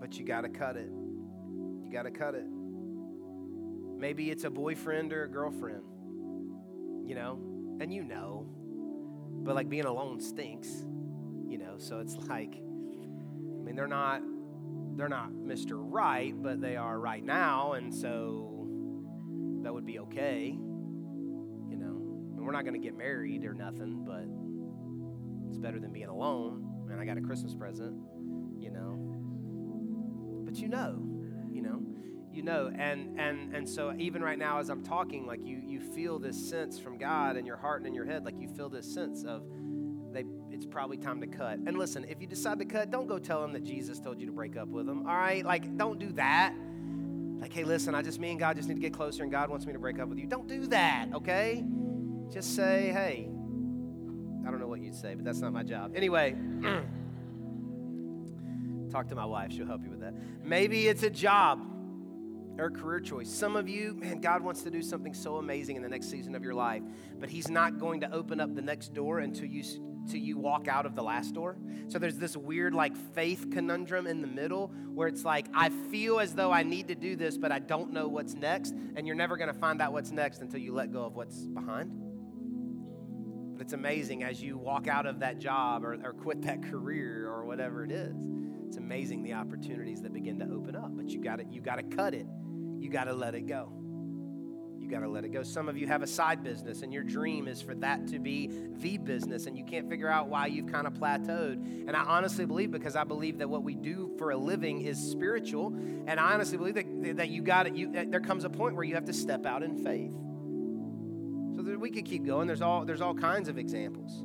But 0.00 0.18
you 0.18 0.24
got 0.24 0.42
to 0.42 0.48
cut 0.48 0.76
it. 0.76 0.90
You 0.90 1.90
got 1.92 2.02
to 2.02 2.10
cut 2.10 2.34
it. 2.34 2.44
Maybe 3.96 4.30
it's 4.30 4.44
a 4.44 4.50
boyfriend 4.50 5.12
or 5.12 5.24
a 5.24 5.28
girlfriend, 5.28 5.82
you 7.06 7.14
know, 7.14 7.38
and 7.80 7.92
you 7.92 8.04
know, 8.04 8.46
but 9.44 9.54
like 9.54 9.68
being 9.68 9.86
alone 9.86 10.20
stinks, 10.20 10.68
you 11.48 11.58
know, 11.58 11.74
so 11.78 12.00
it's 12.00 12.16
like, 12.28 12.60
I 13.64 13.66
mean, 13.66 13.76
they're 13.76 13.86
not 13.86 14.20
they're 14.94 15.08
not 15.08 15.32
Mr. 15.32 15.72
Right, 15.72 16.34
but 16.36 16.60
they 16.60 16.76
are 16.76 17.00
right 17.00 17.24
now, 17.24 17.72
and 17.72 17.92
so 17.94 18.68
that 19.62 19.72
would 19.72 19.86
be 19.86 20.00
okay. 20.00 20.50
You 20.50 21.76
know, 21.76 21.96
and 22.36 22.44
we're 22.44 22.52
not 22.52 22.64
going 22.64 22.78
to 22.78 22.84
get 22.84 22.94
married 22.94 23.42
or 23.46 23.54
nothing, 23.54 24.04
but 24.06 24.26
it's 25.48 25.56
better 25.56 25.80
than 25.80 25.92
being 25.92 26.08
alone. 26.08 26.88
And 26.90 27.00
I 27.00 27.06
got 27.06 27.16
a 27.16 27.22
Christmas 27.22 27.54
present, 27.54 27.96
you 28.58 28.70
know. 28.70 28.98
But 30.44 30.56
you 30.56 30.68
know, 30.68 31.02
you 31.50 31.62
know, 31.62 31.80
you 32.30 32.42
know, 32.42 32.70
and 32.78 33.18
and 33.18 33.56
and 33.56 33.66
so 33.66 33.94
even 33.98 34.22
right 34.22 34.38
now 34.38 34.58
as 34.58 34.68
I'm 34.68 34.84
talking, 34.84 35.26
like 35.26 35.40
you 35.42 35.62
you 35.66 35.80
feel 35.80 36.18
this 36.18 36.50
sense 36.50 36.78
from 36.78 36.98
God 36.98 37.38
in 37.38 37.46
your 37.46 37.56
heart 37.56 37.80
and 37.80 37.86
in 37.86 37.94
your 37.94 38.04
head, 38.04 38.26
like 38.26 38.38
you 38.38 38.48
feel 38.48 38.68
this 38.68 38.92
sense 38.92 39.24
of 39.24 39.42
it's 40.64 40.72
probably 40.72 40.96
time 40.96 41.20
to 41.20 41.26
cut. 41.26 41.58
And 41.66 41.76
listen, 41.76 42.06
if 42.08 42.22
you 42.22 42.26
decide 42.26 42.58
to 42.58 42.64
cut, 42.64 42.90
don't 42.90 43.06
go 43.06 43.18
tell 43.18 43.42
them 43.42 43.52
that 43.52 43.64
Jesus 43.64 44.00
told 44.00 44.18
you 44.18 44.24
to 44.26 44.32
break 44.32 44.56
up 44.56 44.68
with 44.68 44.86
them. 44.86 45.06
All 45.06 45.14
right? 45.14 45.44
Like, 45.44 45.76
don't 45.76 45.98
do 45.98 46.10
that. 46.12 46.54
Like, 47.38 47.52
hey, 47.52 47.64
listen, 47.64 47.94
I 47.94 48.00
just, 48.00 48.18
me 48.18 48.30
and 48.30 48.40
God 48.40 48.56
just 48.56 48.68
need 48.68 48.76
to 48.76 48.80
get 48.80 48.94
closer 48.94 49.22
and 49.22 49.30
God 49.30 49.50
wants 49.50 49.66
me 49.66 49.74
to 49.74 49.78
break 49.78 49.98
up 49.98 50.08
with 50.08 50.18
you. 50.18 50.26
Don't 50.26 50.48
do 50.48 50.66
that, 50.68 51.08
okay? 51.14 51.62
Just 52.32 52.56
say, 52.56 52.90
hey, 52.92 53.28
I 54.46 54.50
don't 54.50 54.58
know 54.58 54.66
what 54.66 54.80
you'd 54.80 54.94
say, 54.94 55.14
but 55.14 55.24
that's 55.24 55.40
not 55.40 55.52
my 55.52 55.62
job. 55.62 55.92
Anyway, 55.94 56.34
talk 58.90 59.08
to 59.08 59.14
my 59.14 59.26
wife. 59.26 59.52
She'll 59.52 59.66
help 59.66 59.84
you 59.84 59.90
with 59.90 60.00
that. 60.00 60.14
Maybe 60.42 60.88
it's 60.88 61.02
a 61.02 61.10
job 61.10 61.60
or 62.56 62.66
a 62.66 62.70
career 62.70 63.00
choice. 63.00 63.28
Some 63.28 63.56
of 63.56 63.68
you, 63.68 63.94
man, 63.94 64.22
God 64.22 64.42
wants 64.42 64.62
to 64.62 64.70
do 64.70 64.80
something 64.80 65.12
so 65.12 65.36
amazing 65.36 65.76
in 65.76 65.82
the 65.82 65.90
next 65.90 66.08
season 66.08 66.34
of 66.34 66.42
your 66.42 66.54
life, 66.54 66.82
but 67.20 67.28
He's 67.28 67.50
not 67.50 67.78
going 67.78 68.00
to 68.00 68.10
open 68.12 68.40
up 68.40 68.54
the 68.54 68.62
next 68.62 68.94
door 68.94 69.18
until 69.18 69.46
you 69.46 69.62
till 70.08 70.20
you 70.20 70.38
walk 70.38 70.68
out 70.68 70.86
of 70.86 70.94
the 70.94 71.02
last 71.02 71.34
door. 71.34 71.56
So 71.88 71.98
there's 71.98 72.16
this 72.16 72.36
weird 72.36 72.74
like 72.74 72.96
faith 73.14 73.48
conundrum 73.50 74.06
in 74.06 74.20
the 74.20 74.26
middle 74.26 74.68
where 74.94 75.08
it's 75.08 75.24
like 75.24 75.46
I 75.54 75.70
feel 75.90 76.20
as 76.20 76.34
though 76.34 76.50
I 76.52 76.62
need 76.62 76.88
to 76.88 76.94
do 76.94 77.16
this, 77.16 77.36
but 77.36 77.52
I 77.52 77.58
don't 77.58 77.92
know 77.92 78.08
what's 78.08 78.34
next, 78.34 78.74
and 78.96 79.06
you're 79.06 79.16
never 79.16 79.36
going 79.36 79.52
to 79.52 79.58
find 79.58 79.80
out 79.80 79.92
what's 79.92 80.10
next 80.10 80.40
until 80.40 80.60
you 80.60 80.72
let 80.72 80.92
go 80.92 81.04
of 81.04 81.14
what's 81.14 81.46
behind. 81.46 81.90
But 83.56 83.62
it's 83.62 83.72
amazing 83.72 84.24
as 84.24 84.42
you 84.42 84.58
walk 84.58 84.88
out 84.88 85.06
of 85.06 85.20
that 85.20 85.38
job 85.38 85.84
or, 85.84 85.94
or 86.04 86.12
quit 86.12 86.42
that 86.42 86.62
career 86.62 87.28
or 87.28 87.44
whatever 87.44 87.84
it 87.84 87.92
is. 87.92 88.16
It's 88.66 88.76
amazing 88.76 89.22
the 89.22 89.34
opportunities 89.34 90.02
that 90.02 90.12
begin 90.12 90.38
to 90.40 90.46
open 90.46 90.74
up, 90.74 90.96
but 90.96 91.08
you 91.08 91.20
got 91.22 91.52
you 91.52 91.60
got 91.60 91.76
to 91.76 91.82
cut 91.82 92.14
it. 92.14 92.26
You 92.78 92.90
got 92.90 93.04
to 93.04 93.14
let 93.14 93.34
it 93.34 93.46
go 93.46 93.83
got 94.94 95.00
to 95.00 95.08
let 95.08 95.24
it 95.24 95.30
go. 95.30 95.42
Some 95.42 95.68
of 95.68 95.76
you 95.76 95.88
have 95.88 96.02
a 96.02 96.06
side 96.06 96.44
business, 96.44 96.82
and 96.82 96.92
your 96.92 97.02
dream 97.02 97.48
is 97.48 97.60
for 97.60 97.74
that 97.76 98.06
to 98.08 98.20
be 98.20 98.48
the 98.78 98.96
business, 98.96 99.46
and 99.46 99.58
you 99.58 99.64
can't 99.64 99.88
figure 99.90 100.08
out 100.08 100.28
why 100.28 100.46
you've 100.46 100.70
kind 100.70 100.86
of 100.86 100.94
plateaued. 100.94 101.88
And 101.88 101.96
I 101.96 102.02
honestly 102.04 102.46
believe 102.46 102.70
because 102.70 102.94
I 102.94 103.02
believe 103.02 103.38
that 103.38 103.50
what 103.50 103.64
we 103.64 103.74
do 103.74 104.14
for 104.18 104.30
a 104.30 104.36
living 104.36 104.82
is 104.82 104.96
spiritual, 104.98 105.74
and 106.06 106.20
I 106.20 106.34
honestly 106.34 106.58
believe 106.58 106.74
that, 106.76 107.16
that 107.16 107.28
you 107.28 107.42
got 107.42 107.66
it. 107.66 107.74
You, 107.74 107.90
there 107.90 108.20
comes 108.20 108.44
a 108.44 108.50
point 108.50 108.76
where 108.76 108.84
you 108.84 108.94
have 108.94 109.06
to 109.06 109.12
step 109.12 109.46
out 109.46 109.64
in 109.64 109.82
faith. 109.82 110.14
So 111.56 111.62
that 111.62 111.80
we 111.80 111.90
could 111.90 112.04
keep 112.04 112.24
going. 112.24 112.46
There's 112.46 112.62
all 112.62 112.84
there's 112.84 113.00
all 113.00 113.14
kinds 113.14 113.48
of 113.48 113.58
examples, 113.58 114.22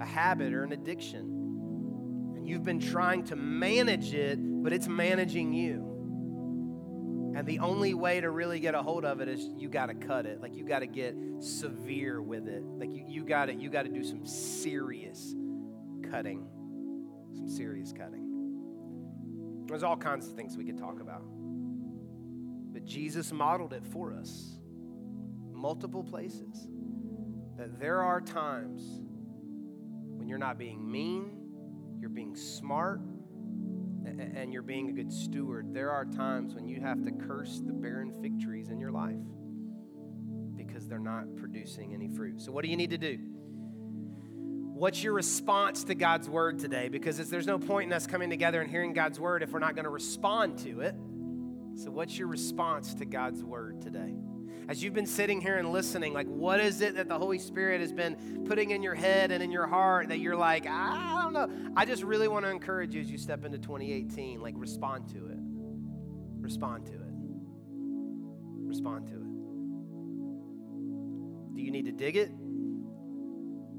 a 0.00 0.06
habit 0.06 0.52
or 0.52 0.62
an 0.62 0.70
addiction, 0.70 2.34
and 2.36 2.48
you've 2.48 2.64
been 2.64 2.80
trying 2.80 3.24
to 3.24 3.36
manage 3.36 4.14
it, 4.14 4.38
but 4.40 4.72
it's 4.72 4.86
managing 4.86 5.52
you. 5.52 5.91
And 7.34 7.46
the 7.46 7.60
only 7.60 7.94
way 7.94 8.20
to 8.20 8.30
really 8.30 8.60
get 8.60 8.74
a 8.74 8.82
hold 8.82 9.04
of 9.04 9.20
it 9.20 9.28
is 9.28 9.48
you 9.56 9.68
got 9.68 9.86
to 9.86 9.94
cut 9.94 10.26
it. 10.26 10.40
Like 10.40 10.54
you 10.54 10.64
got 10.64 10.80
to 10.80 10.86
get 10.86 11.16
severe 11.40 12.20
with 12.20 12.46
it. 12.46 12.62
Like 12.62 12.92
you, 12.92 13.04
you 13.08 13.24
got 13.24 13.46
to 13.46 13.54
you 13.54 13.70
got 13.70 13.84
to 13.84 13.88
do 13.88 14.04
some 14.04 14.26
serious 14.26 15.34
cutting. 16.10 16.46
Some 17.34 17.48
serious 17.48 17.92
cutting. 17.92 19.64
There's 19.66 19.82
all 19.82 19.96
kinds 19.96 20.28
of 20.28 20.34
things 20.34 20.56
we 20.56 20.64
could 20.64 20.78
talk 20.78 21.00
about. 21.00 21.22
But 22.72 22.84
Jesus 22.84 23.32
modeled 23.32 23.72
it 23.72 23.86
for 23.86 24.12
us. 24.12 24.58
Multiple 25.52 26.04
places. 26.04 26.68
That 27.56 27.78
there 27.78 28.02
are 28.02 28.20
times 28.20 28.82
when 30.16 30.28
you're 30.28 30.38
not 30.38 30.58
being 30.58 30.90
mean, 30.90 31.38
you're 32.00 32.10
being 32.10 32.36
smart, 32.36 33.00
and 34.06 34.52
you're 34.52 34.62
being 34.62 34.88
a 34.88 34.92
good 34.92 35.12
steward, 35.12 35.72
there 35.72 35.90
are 35.90 36.04
times 36.04 36.54
when 36.54 36.66
you 36.68 36.80
have 36.80 37.04
to 37.04 37.10
curse 37.10 37.60
the 37.64 37.72
barren 37.72 38.12
fig 38.22 38.40
trees 38.40 38.68
in 38.68 38.78
your 38.78 38.90
life 38.90 39.16
because 40.56 40.88
they're 40.88 40.98
not 40.98 41.36
producing 41.36 41.94
any 41.94 42.08
fruit. 42.08 42.40
So, 42.40 42.52
what 42.52 42.64
do 42.64 42.70
you 42.70 42.76
need 42.76 42.90
to 42.90 42.98
do? 42.98 43.18
What's 44.74 45.02
your 45.02 45.12
response 45.12 45.84
to 45.84 45.94
God's 45.94 46.28
word 46.28 46.58
today? 46.58 46.88
Because 46.88 47.18
there's 47.30 47.46
no 47.46 47.58
point 47.58 47.86
in 47.86 47.92
us 47.92 48.06
coming 48.06 48.30
together 48.30 48.60
and 48.60 48.70
hearing 48.70 48.92
God's 48.92 49.20
word 49.20 49.42
if 49.42 49.52
we're 49.52 49.60
not 49.60 49.74
going 49.74 49.84
to 49.84 49.90
respond 49.90 50.58
to 50.60 50.80
it. 50.80 50.94
So, 51.74 51.90
what's 51.90 52.18
your 52.18 52.28
response 52.28 52.94
to 52.94 53.04
God's 53.04 53.44
word 53.44 53.80
today? 53.82 54.14
As 54.68 54.82
you've 54.82 54.94
been 54.94 55.06
sitting 55.06 55.40
here 55.40 55.58
and 55.58 55.72
listening, 55.72 56.12
like 56.12 56.26
what 56.26 56.60
is 56.60 56.80
it 56.80 56.94
that 56.96 57.08
the 57.08 57.18
Holy 57.18 57.38
Spirit 57.38 57.80
has 57.80 57.92
been 57.92 58.44
putting 58.46 58.70
in 58.70 58.82
your 58.82 58.94
head 58.94 59.32
and 59.32 59.42
in 59.42 59.50
your 59.50 59.66
heart 59.66 60.08
that 60.08 60.18
you're 60.18 60.36
like, 60.36 60.66
I 60.66 61.20
don't 61.22 61.32
know. 61.32 61.72
I 61.76 61.84
just 61.84 62.02
really 62.02 62.28
want 62.28 62.44
to 62.44 62.50
encourage 62.50 62.94
you 62.94 63.00
as 63.00 63.10
you 63.10 63.18
step 63.18 63.44
into 63.44 63.58
2018, 63.58 64.40
like 64.40 64.54
respond 64.56 65.08
to 65.10 65.26
it. 65.26 65.38
Respond 66.40 66.86
to 66.86 66.94
it. 66.94 66.98
Respond 68.66 69.08
to 69.08 69.14
it. 69.14 69.22
Do 71.56 71.62
you 71.62 71.70
need 71.70 71.86
to 71.86 71.92
dig 71.92 72.16
it? 72.16 72.30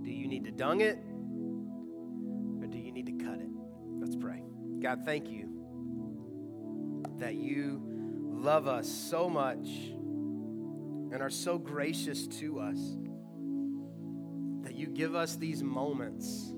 Do 0.04 0.12
you 0.12 0.28
need 0.28 0.46
to 0.46 0.52
dung 0.52 0.82
it? 0.82 0.98
Or 2.62 2.68
do 2.68 2.78
you 2.78 2.92
need 2.92 3.08
to 3.08 3.26
cut 3.26 3.40
it? 3.40 3.50
Let's 4.00 4.16
pray. 4.16 4.44
God, 4.80 5.06
thank 5.06 5.30
you 5.30 5.50
that 7.20 7.36
you 7.36 7.82
love 8.32 8.68
us 8.68 8.88
so 8.90 9.30
much 9.30 9.68
and 11.14 11.22
are 11.22 11.30
so 11.30 11.59
gracious 11.59 12.26
to 12.26 12.59
us 12.59 12.80
that 14.64 14.74
you 14.74 14.88
give 14.88 15.14
us 15.14 15.36
these 15.36 15.61
moments 15.61 16.51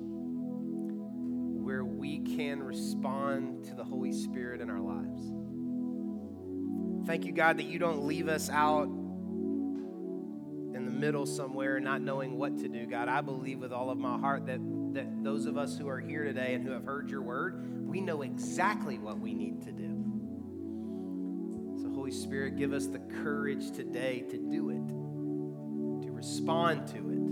where 1.61 1.83
we 1.83 2.19
can 2.19 2.63
respond 2.63 3.65
to 3.65 3.75
the 3.75 3.83
Holy 3.83 4.13
Spirit 4.13 4.61
in 4.61 4.69
our 4.69 4.79
lives. 4.79 5.21
Thank 7.05 7.25
you, 7.25 7.33
God, 7.33 7.57
that 7.57 7.65
you 7.65 7.79
don't 7.79 8.07
leave 8.07 8.29
us 8.29 8.49
out 8.49 8.85
in 8.85 10.85
the 10.85 10.91
middle 10.91 11.25
somewhere 11.25 11.81
not 11.81 12.01
knowing 12.01 12.37
what 12.37 12.57
to 12.59 12.69
do. 12.69 12.85
God, 12.85 13.09
I 13.09 13.19
believe 13.19 13.59
with 13.59 13.73
all 13.73 13.89
of 13.89 13.97
my 13.97 14.17
heart 14.17 14.45
that, 14.45 14.61
that 14.93 15.21
those 15.21 15.47
of 15.47 15.57
us 15.57 15.77
who 15.77 15.89
are 15.89 15.99
here 15.99 16.23
today 16.23 16.53
and 16.53 16.65
who 16.65 16.71
have 16.71 16.85
heard 16.85 17.09
your 17.09 17.21
word, 17.21 17.85
we 17.85 17.99
know 17.99 18.21
exactly 18.21 18.99
what 18.99 19.19
we 19.19 19.33
need 19.33 19.63
to 19.63 19.73
do. 19.73 19.94
Holy 22.05 22.15
Spirit, 22.15 22.55
give 22.55 22.71
us 22.71 22.85
the 22.85 22.99
courage 22.99 23.71
today 23.71 24.23
to 24.29 24.37
do 24.37 24.69
it, 24.69 26.05
to 26.05 26.11
respond 26.11 26.85
to 26.85 26.97
it. 26.97 27.31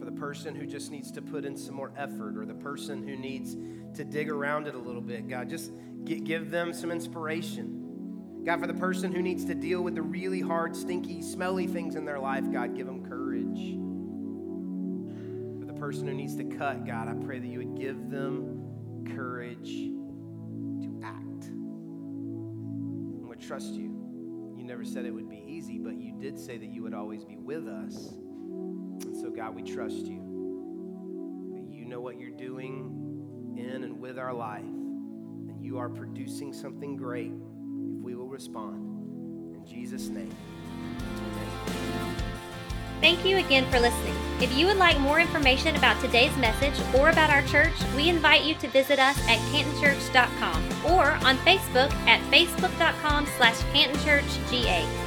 For 0.00 0.04
the 0.04 0.10
person 0.18 0.56
who 0.56 0.66
just 0.66 0.90
needs 0.90 1.12
to 1.12 1.22
put 1.22 1.44
in 1.44 1.56
some 1.56 1.76
more 1.76 1.92
effort, 1.96 2.36
or 2.36 2.44
the 2.44 2.54
person 2.54 3.06
who 3.06 3.14
needs 3.14 3.54
to 3.96 4.04
dig 4.04 4.28
around 4.32 4.66
it 4.66 4.74
a 4.74 4.78
little 4.78 5.00
bit, 5.00 5.28
God, 5.28 5.48
just 5.48 5.70
give 6.04 6.50
them 6.50 6.72
some 6.72 6.90
inspiration. 6.90 8.42
God, 8.44 8.58
for 8.58 8.66
the 8.66 8.74
person 8.74 9.12
who 9.12 9.22
needs 9.22 9.44
to 9.44 9.54
deal 9.54 9.80
with 9.80 9.94
the 9.94 10.02
really 10.02 10.40
hard, 10.40 10.74
stinky, 10.74 11.22
smelly 11.22 11.68
things 11.68 11.94
in 11.94 12.04
their 12.04 12.18
life, 12.18 12.50
God, 12.50 12.74
give 12.74 12.86
them 12.88 13.06
courage. 13.08 13.76
For 15.60 15.66
the 15.72 15.78
person 15.78 16.08
who 16.08 16.14
needs 16.14 16.34
to 16.34 16.42
cut, 16.42 16.84
God, 16.84 17.06
I 17.06 17.14
pray 17.24 17.38
that 17.38 17.46
you 17.46 17.58
would 17.58 17.78
give 17.78 18.10
them 18.10 19.04
courage 19.14 19.92
trust 23.46 23.74
you. 23.74 24.54
You 24.56 24.64
never 24.64 24.84
said 24.84 25.04
it 25.04 25.10
would 25.10 25.28
be 25.28 25.44
easy, 25.46 25.78
but 25.78 25.94
you 26.00 26.14
did 26.18 26.38
say 26.38 26.56
that 26.56 26.66
you 26.72 26.82
would 26.82 26.94
always 26.94 27.24
be 27.24 27.36
with 27.36 27.66
us. 27.66 28.12
And 29.04 29.14
so, 29.14 29.30
God, 29.30 29.54
we 29.54 29.62
trust 29.62 30.06
you. 30.06 30.22
You 31.70 31.84
know 31.84 32.00
what 32.00 32.18
you're 32.18 32.30
doing 32.30 33.54
in 33.56 33.84
and 33.84 34.00
with 34.00 34.18
our 34.18 34.32
life, 34.32 34.64
and 34.64 35.62
you 35.62 35.78
are 35.78 35.88
producing 35.88 36.52
something 36.52 36.96
great 36.96 37.32
if 37.32 38.00
we 38.02 38.14
will 38.14 38.28
respond. 38.28 39.54
In 39.54 39.64
Jesus' 39.66 40.08
name. 40.08 40.34
Amen. 41.18 42.03
Thank 43.00 43.24
you 43.24 43.36
again 43.38 43.70
for 43.70 43.78
listening. 43.80 44.14
If 44.40 44.56
you 44.56 44.66
would 44.66 44.76
like 44.76 44.98
more 44.98 45.20
information 45.20 45.76
about 45.76 46.00
today's 46.00 46.36
message 46.36 46.74
or 46.94 47.10
about 47.10 47.30
our 47.30 47.42
church, 47.42 47.74
we 47.96 48.08
invite 48.08 48.42
you 48.42 48.54
to 48.56 48.68
visit 48.68 48.98
us 48.98 49.18
at 49.28 49.38
cantonchurch.com 49.52 50.92
or 50.92 51.12
on 51.26 51.36
Facebook 51.38 51.92
at 52.06 52.20
facebook.com 52.30 53.26
slash 53.36 53.56
cantonchurchga. 53.72 55.03